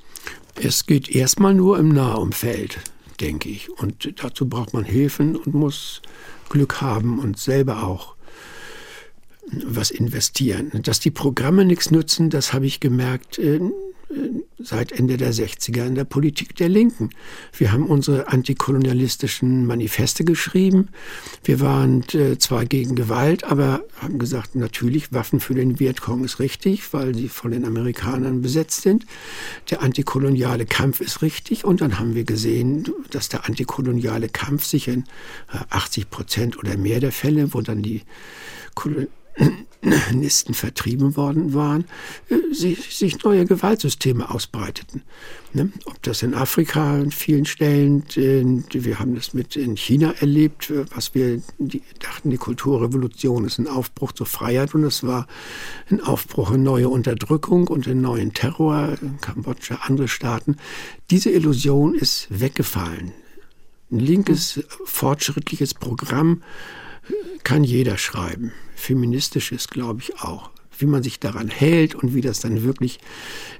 Es 0.55 0.85
geht 0.85 1.09
erstmal 1.09 1.53
nur 1.53 1.77
im 1.77 1.89
Nahumfeld, 1.89 2.79
denke 3.19 3.49
ich. 3.49 3.69
Und 3.69 4.13
dazu 4.23 4.47
braucht 4.47 4.73
man 4.73 4.83
Hilfen 4.83 5.35
und 5.35 5.53
muss 5.53 6.01
Glück 6.49 6.81
haben 6.81 7.19
und 7.19 7.37
selber 7.37 7.83
auch 7.83 8.15
was 9.65 9.91
investieren. 9.91 10.71
Dass 10.83 10.99
die 10.99 11.11
Programme 11.11 11.65
nichts 11.65 11.91
nützen, 11.91 12.29
das 12.29 12.53
habe 12.53 12.65
ich 12.65 12.79
gemerkt 12.79 13.39
äh, 13.39 13.59
seit 14.59 14.91
Ende 14.91 15.17
der 15.17 15.33
60er 15.33 15.85
in 15.85 15.95
der 15.95 16.03
Politik 16.03 16.55
der 16.55 16.69
Linken. 16.69 17.09
Wir 17.55 17.71
haben 17.71 17.85
unsere 17.85 18.29
antikolonialistischen 18.29 19.65
Manifeste 19.65 20.23
geschrieben. 20.23 20.89
Wir 21.43 21.59
waren 21.59 22.03
äh, 22.13 22.37
zwar 22.37 22.65
gegen 22.65 22.95
Gewalt, 22.95 23.43
aber 23.43 23.83
haben 24.01 24.17
gesagt, 24.17 24.55
natürlich, 24.55 25.13
Waffen 25.13 25.39
für 25.39 25.53
den 25.53 25.79
Vietcong 25.79 26.23
ist 26.23 26.39
richtig, 26.39 26.93
weil 26.93 27.13
sie 27.13 27.27
von 27.29 27.51
den 27.51 27.65
Amerikanern 27.65 28.41
besetzt 28.41 28.81
sind. 28.81 29.05
Der 29.69 29.81
antikoloniale 29.81 30.65
Kampf 30.65 31.01
ist 31.01 31.21
richtig. 31.21 31.65
Und 31.65 31.81
dann 31.81 31.99
haben 31.99 32.15
wir 32.15 32.23
gesehen, 32.23 32.89
dass 33.11 33.29
der 33.29 33.45
antikoloniale 33.45 34.29
Kampf 34.29 34.65
sich 34.65 34.87
in 34.87 35.03
80 35.69 36.03
äh, 36.03 36.07
Prozent 36.07 36.57
oder 36.57 36.77
mehr 36.77 36.99
der 36.99 37.11
Fälle, 37.11 37.53
wo 37.53 37.61
dann 37.61 37.81
die 37.81 38.01
Nisten 40.11 40.53
vertrieben 40.53 41.15
worden 41.15 41.53
waren, 41.53 41.85
äh, 42.29 42.53
sich, 42.53 43.23
neue 43.23 43.45
Gewaltsysteme 43.45 44.29
ausbreiteten. 44.29 45.03
Ne? 45.53 45.71
Ob 45.85 46.01
das 46.03 46.23
in 46.23 46.33
Afrika 46.33 46.95
an 46.95 47.11
vielen 47.11 47.45
Stellen, 47.45 48.03
wir 48.15 48.99
haben 48.99 49.15
das 49.15 49.33
mit 49.33 49.55
in 49.55 49.77
China 49.77 50.13
erlebt, 50.19 50.73
was 50.93 51.13
wir 51.13 51.41
dachten, 51.99 52.31
die 52.31 52.37
Kulturrevolution 52.37 53.45
ist 53.45 53.59
ein 53.59 53.67
Aufbruch 53.67 54.11
zur 54.11 54.25
Freiheit 54.25 54.73
und 54.73 54.83
es 54.83 55.03
war 55.03 55.27
ein 55.89 56.01
Aufbruch 56.01 56.51
in 56.51 56.63
neue 56.63 56.89
Unterdrückung 56.89 57.67
und 57.67 57.87
in 57.87 58.01
neuen 58.01 58.33
Terror, 58.33 58.97
in 59.01 59.21
Kambodscha, 59.21 59.75
andere 59.83 60.07
Staaten. 60.07 60.57
Diese 61.11 61.29
Illusion 61.29 61.93
ist 61.95 62.27
weggefallen. 62.29 63.13
Ein 63.91 63.99
linkes, 63.99 64.63
fortschrittliches 64.85 65.73
Programm 65.73 66.41
kann 67.43 67.63
jeder 67.63 67.97
schreiben. 67.97 68.51
Feministisch 68.75 69.51
ist, 69.51 69.71
glaube 69.71 70.01
ich, 70.01 70.19
auch. 70.19 70.51
Wie 70.77 70.85
man 70.85 71.01
sich 71.01 71.19
daran 71.19 71.49
hält 71.49 71.95
und 71.95 72.13
wie 72.13 72.21
das 72.21 72.39
dann 72.39 72.63
wirklich 72.63 72.99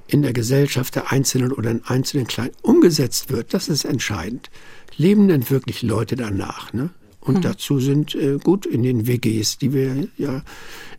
in 0.06 0.22
der 0.22 0.32
Gesellschaft 0.32 0.94
der 0.94 1.10
Einzelnen 1.10 1.52
oder 1.52 1.70
in 1.70 1.84
einzelnen 1.84 2.26
Kleinen 2.26 2.54
umgesetzt 2.62 3.30
wird, 3.30 3.54
das 3.54 3.68
ist 3.68 3.84
entscheidend. 3.84 4.50
Leben 4.96 5.26
denn 5.28 5.50
wirklich 5.50 5.82
Leute 5.82 6.14
danach? 6.14 6.72
Ne? 6.72 6.90
Und 7.20 7.38
mhm. 7.38 7.42
dazu 7.42 7.80
sind 7.80 8.14
äh, 8.14 8.38
gut 8.42 8.66
in 8.66 8.82
den 8.82 9.06
WGs, 9.06 9.58
die 9.58 9.72
wir 9.72 10.08
ja 10.16 10.42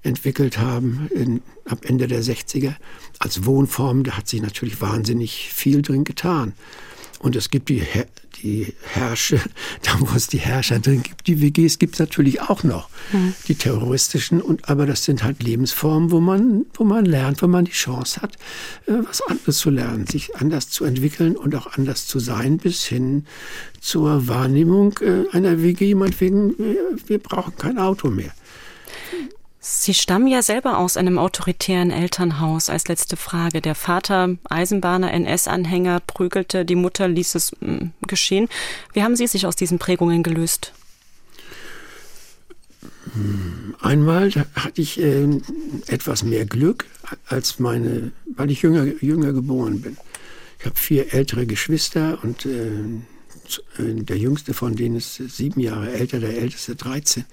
entwickelt 0.03 0.57
haben 0.57 1.09
in, 1.13 1.41
ab 1.65 1.85
Ende 1.85 2.07
der 2.07 2.23
60er 2.23 2.75
als 3.19 3.45
Wohnform, 3.45 4.03
da 4.03 4.17
hat 4.17 4.27
sich 4.27 4.41
natürlich 4.41 4.81
wahnsinnig 4.81 5.51
viel 5.53 5.81
drin 5.81 6.03
getan. 6.03 6.53
Und 7.19 7.35
es 7.35 7.49
gibt 7.49 7.69
die, 7.69 7.83
die 8.41 8.73
Herrsche, 8.93 9.39
da 9.83 9.99
wo 9.99 10.07
es 10.15 10.27
die 10.27 10.39
Herrscher 10.39 10.79
drin 10.79 11.03
gibt, 11.03 11.27
die 11.27 11.41
WGs 11.41 11.79
gibt 11.79 11.95
es 11.95 11.99
natürlich 11.99 12.41
auch 12.41 12.63
noch. 12.63 12.89
Mhm. 13.11 13.33
Die 13.47 13.55
terroristischen, 13.55 14.41
und, 14.41 14.69
aber 14.69 14.85
das 14.85 15.03
sind 15.03 15.23
halt 15.23 15.43
Lebensformen, 15.43 16.11
wo 16.11 16.19
man, 16.19 16.65
wo 16.73 16.83
man 16.83 17.05
lernt, 17.05 17.41
wo 17.41 17.47
man 17.47 17.65
die 17.65 17.71
Chance 17.71 18.21
hat, 18.21 18.35
äh, 18.87 18.93
was 19.07 19.21
anderes 19.21 19.57
zu 19.57 19.69
lernen, 19.69 20.07
sich 20.07 20.35
anders 20.35 20.69
zu 20.69 20.85
entwickeln 20.85 21.35
und 21.35 21.55
auch 21.55 21.77
anders 21.77 22.07
zu 22.07 22.19
sein, 22.19 22.57
bis 22.57 22.85
hin 22.85 23.25
zur 23.79 24.27
Wahrnehmung 24.27 24.99
äh, 24.99 25.25
einer 25.35 25.61
WG, 25.61 25.95
meinetwegen, 25.95 26.57
wir, 26.57 26.97
wir 27.07 27.19
brauchen 27.19 27.55
kein 27.57 27.77
Auto 27.77 28.09
mehr. 28.09 28.31
Sie 29.61 29.93
stammen 29.93 30.27
ja 30.27 30.41
selber 30.41 30.77
aus 30.77 30.95
einem 30.95 31.17
autoritären 31.17 31.91
Elternhaus. 31.91 32.69
Als 32.69 32.87
letzte 32.87 33.17
Frage. 33.17 33.61
Der 33.61 33.75
Vater, 33.75 34.37
Eisenbahner, 34.49 35.11
NS-Anhänger, 35.11 35.99
prügelte, 35.99 36.63
die 36.63 36.75
Mutter 36.75 37.07
ließ 37.09 37.35
es 37.35 37.51
mm, 37.59 37.89
geschehen. 38.07 38.47
Wie 38.93 39.03
haben 39.03 39.17
Sie 39.17 39.27
sich 39.27 39.45
aus 39.45 39.57
diesen 39.57 39.77
Prägungen 39.77 40.23
gelöst? 40.23 40.71
Einmal 43.81 44.31
hatte 44.31 44.81
ich 44.81 45.01
äh, 45.01 45.27
etwas 45.87 46.23
mehr 46.23 46.45
Glück 46.45 46.85
als 47.27 47.59
meine, 47.59 48.11
weil 48.35 48.51
ich 48.51 48.61
jünger, 48.61 48.85
jünger 49.01 49.33
geboren 49.33 49.81
bin. 49.81 49.97
Ich 50.59 50.65
habe 50.65 50.75
vier 50.75 51.13
ältere 51.13 51.45
Geschwister 51.45 52.19
und 52.23 52.45
äh, 52.45 53.01
der 53.77 54.17
jüngste 54.17 54.53
von 54.53 54.75
denen 54.75 54.97
ist 54.97 55.15
sieben 55.15 55.59
Jahre 55.59 55.91
älter, 55.91 56.19
der 56.19 56.37
älteste 56.37 56.75
13. 56.75 57.25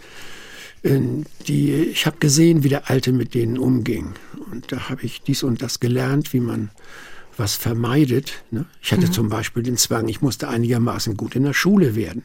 Ähm, 0.86 1.24
die, 1.46 1.72
ich 1.72 2.06
habe 2.06 2.18
gesehen, 2.18 2.62
wie 2.64 2.68
der 2.68 2.90
Alte 2.90 3.12
mit 3.12 3.34
denen 3.34 3.58
umging. 3.58 4.14
Und 4.50 4.72
da 4.72 4.88
habe 4.88 5.02
ich 5.04 5.22
dies 5.22 5.42
und 5.42 5.62
das 5.62 5.80
gelernt, 5.80 6.32
wie 6.32 6.40
man 6.40 6.70
was 7.36 7.54
vermeidet. 7.54 8.44
Ne? 8.50 8.64
Ich 8.82 8.92
hatte 8.92 9.06
mhm. 9.06 9.12
zum 9.12 9.28
Beispiel 9.28 9.62
den 9.62 9.76
Zwang, 9.76 10.08
ich 10.08 10.22
musste 10.22 10.48
einigermaßen 10.48 11.16
gut 11.16 11.36
in 11.36 11.44
der 11.44 11.52
Schule 11.52 11.94
werden. 11.94 12.24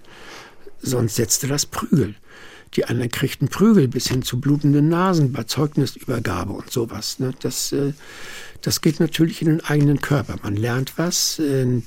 Sonst 0.82 1.16
setzte 1.16 1.48
das 1.48 1.66
Prügel. 1.66 2.16
Die 2.76 2.86
anderen 2.86 3.12
kriegten 3.12 3.50
Prügel 3.50 3.88
bis 3.88 4.08
hin 4.08 4.22
zu 4.22 4.40
blutenden 4.40 4.88
Nasen 4.88 5.34
bei 5.34 5.44
Zeugnisübergabe 5.44 6.54
und 6.54 6.72
sowas. 6.72 7.20
Ne? 7.20 7.34
Das, 7.42 7.74
äh, 7.74 7.92
das 8.62 8.82
geht 8.82 9.00
natürlich 9.00 9.42
in 9.42 9.50
den 9.50 9.62
eigenen 9.62 10.00
Körper. 10.00 10.36
Man 10.44 10.56
lernt 10.56 10.94
was, 10.98 11.40
äh, 11.40 11.82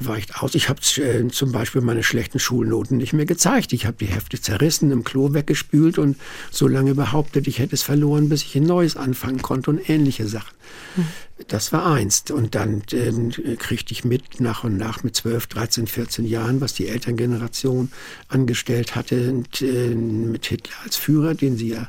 weicht 0.00 0.42
aus. 0.42 0.54
Ich 0.54 0.68
habe 0.68 0.80
äh, 0.96 1.28
zum 1.28 1.52
Beispiel 1.52 1.82
meine 1.82 2.02
schlechten 2.02 2.38
Schulnoten 2.40 2.96
nicht 2.96 3.12
mehr 3.12 3.26
gezeigt. 3.26 3.72
Ich 3.72 3.86
habe 3.86 3.96
die 3.98 4.06
Hefte 4.06 4.40
zerrissen, 4.40 4.90
im 4.90 5.04
Klo 5.04 5.34
weggespült 5.34 5.98
und 5.98 6.16
so 6.50 6.66
lange 6.66 6.94
behauptet, 6.94 7.46
ich 7.46 7.58
hätte 7.58 7.74
es 7.74 7.82
verloren, 7.82 8.28
bis 8.28 8.42
ich 8.42 8.56
ein 8.56 8.64
neues 8.64 8.96
anfangen 8.96 9.42
konnte 9.42 9.70
und 9.70 9.88
ähnliche 9.88 10.26
Sachen. 10.26 10.54
Hm. 10.96 11.06
Das 11.48 11.72
war 11.72 11.86
einst. 11.86 12.30
Und 12.30 12.54
dann 12.54 12.82
äh, 12.92 13.56
kriegte 13.56 13.92
ich 13.92 14.04
mit, 14.04 14.40
nach 14.40 14.64
und 14.64 14.76
nach 14.76 15.02
mit 15.02 15.16
12, 15.16 15.46
13, 15.48 15.86
14 15.86 16.24
Jahren, 16.24 16.60
was 16.60 16.74
die 16.74 16.88
Elterngeneration 16.88 17.90
angestellt 18.28 18.94
hatte, 18.94 19.30
und, 19.30 19.60
äh, 19.62 19.94
mit 19.94 20.46
Hitler 20.46 20.76
als 20.84 20.96
Führer, 20.96 21.34
den 21.34 21.56
sie 21.56 21.70
ja 21.70 21.88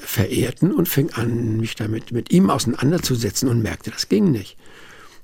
verehrten 0.00 0.72
und 0.72 0.88
fing 0.88 1.10
an, 1.12 1.58
mich 1.58 1.76
damit 1.76 2.10
mit 2.10 2.32
ihm 2.32 2.50
auseinanderzusetzen 2.50 3.48
und 3.48 3.62
merkte, 3.62 3.90
das 3.90 4.08
ging 4.08 4.30
nicht 4.30 4.56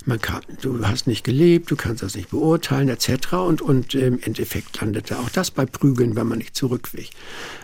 man 0.06 0.20
kann, 0.20 0.42
du 0.62 0.86
hast 0.86 1.06
nicht 1.06 1.24
gelebt, 1.24 1.70
du 1.70 1.76
kannst 1.76 2.02
das 2.02 2.14
nicht 2.14 2.30
beurteilen, 2.30 2.88
etc. 2.88 3.34
Und, 3.34 3.62
und 3.62 3.94
im 3.94 4.18
Endeffekt 4.20 4.80
landete 4.80 5.18
auch 5.18 5.30
das 5.30 5.50
bei 5.50 5.66
Prügeln, 5.66 6.16
wenn 6.16 6.26
man 6.26 6.38
nicht 6.38 6.56
zurückwich. 6.56 7.10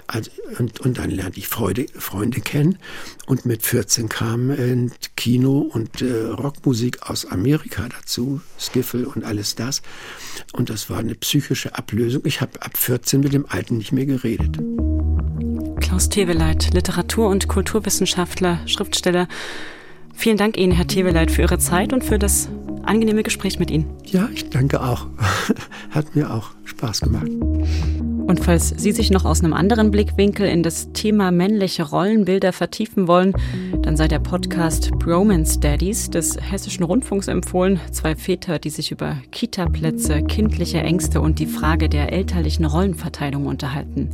Also, 0.06 0.30
und, 0.58 0.80
und 0.80 0.98
dann 0.98 1.10
lernte 1.10 1.38
ich 1.38 1.48
Freude, 1.48 1.86
Freunde 1.94 2.40
kennen. 2.40 2.78
Und 3.26 3.46
mit 3.46 3.62
14 3.62 4.08
kam 4.08 4.50
äh, 4.50 4.88
Kino 5.16 5.58
und 5.58 6.02
äh, 6.02 6.24
Rockmusik 6.26 7.08
aus 7.08 7.26
Amerika 7.26 7.88
dazu, 7.88 8.40
Skiffle 8.58 9.08
und 9.08 9.24
alles 9.24 9.54
das. 9.54 9.82
Und 10.52 10.70
das 10.70 10.90
war 10.90 10.98
eine 10.98 11.14
psychische 11.14 11.76
Ablösung. 11.76 12.22
Ich 12.24 12.40
habe 12.40 12.62
ab 12.62 12.76
14 12.76 13.20
mit 13.20 13.32
dem 13.32 13.46
Alten 13.46 13.78
nicht 13.78 13.92
mehr 13.92 14.06
geredet. 14.06 14.58
Klaus 15.80 16.08
Teweleit, 16.08 16.74
Literatur- 16.74 17.28
und 17.28 17.48
Kulturwissenschaftler, 17.48 18.60
Schriftsteller, 18.66 19.28
Vielen 20.16 20.38
Dank 20.38 20.56
Ihnen, 20.56 20.72
Herr 20.72 20.86
Teweleit, 20.86 21.30
für 21.30 21.42
Ihre 21.42 21.58
Zeit 21.58 21.92
und 21.92 22.02
für 22.02 22.18
das 22.18 22.48
angenehme 22.82 23.22
Gespräch 23.22 23.58
mit 23.58 23.70
Ihnen. 23.70 23.84
Ja, 24.06 24.28
ich 24.34 24.48
danke 24.48 24.82
auch. 24.82 25.06
Hat 25.90 26.16
mir 26.16 26.32
auch 26.32 26.50
Spaß 26.64 27.02
gemacht. 27.02 27.28
Und 27.28 28.40
falls 28.42 28.70
Sie 28.70 28.92
sich 28.92 29.10
noch 29.10 29.24
aus 29.24 29.44
einem 29.44 29.52
anderen 29.52 29.90
Blickwinkel 29.90 30.48
in 30.48 30.62
das 30.62 30.90
Thema 30.92 31.30
männliche 31.30 31.84
Rollenbilder 31.84 32.52
vertiefen 32.52 33.06
wollen, 33.06 33.34
dann 33.82 33.96
sei 33.96 34.08
der 34.08 34.18
Podcast 34.18 34.90
Bromance 34.92 35.60
Daddies 35.60 36.10
des 36.10 36.36
Hessischen 36.40 36.84
Rundfunks 36.84 37.28
empfohlen. 37.28 37.78
Zwei 37.92 38.16
Väter, 38.16 38.58
die 38.58 38.70
sich 38.70 38.90
über 38.90 39.18
Kita-Plätze, 39.30 40.22
kindliche 40.22 40.78
Ängste 40.78 41.20
und 41.20 41.38
die 41.38 41.46
Frage 41.46 41.88
der 41.88 42.12
elterlichen 42.12 42.64
Rollenverteilung 42.64 43.46
unterhalten. 43.46 44.10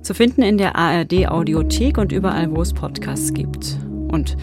Zu 0.00 0.14
finden 0.14 0.42
in 0.42 0.56
der 0.56 0.76
ARD 0.76 1.28
Audiothek 1.28 1.98
und 1.98 2.10
überall, 2.10 2.50
wo 2.50 2.62
es 2.62 2.72
Podcasts 2.72 3.34
gibt. 3.34 3.76
Und 4.08 4.36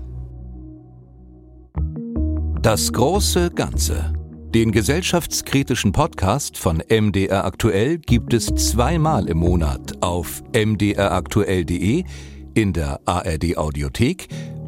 Das 2.62 2.92
große 2.92 3.52
Ganze. 3.52 4.14
Den 4.54 4.72
gesellschaftskritischen 4.72 5.92
Podcast 5.92 6.58
von 6.58 6.82
MDR 6.90 7.46
Aktuell 7.46 8.00
gibt 8.00 8.34
es 8.34 8.48
zweimal 8.48 9.30
im 9.30 9.38
Monat 9.38 10.02
auf 10.02 10.42
mdraktuell.de, 10.54 12.04
in 12.56 12.74
der 12.74 13.00
ARD 13.06 13.58
Audiothek 13.58 14.28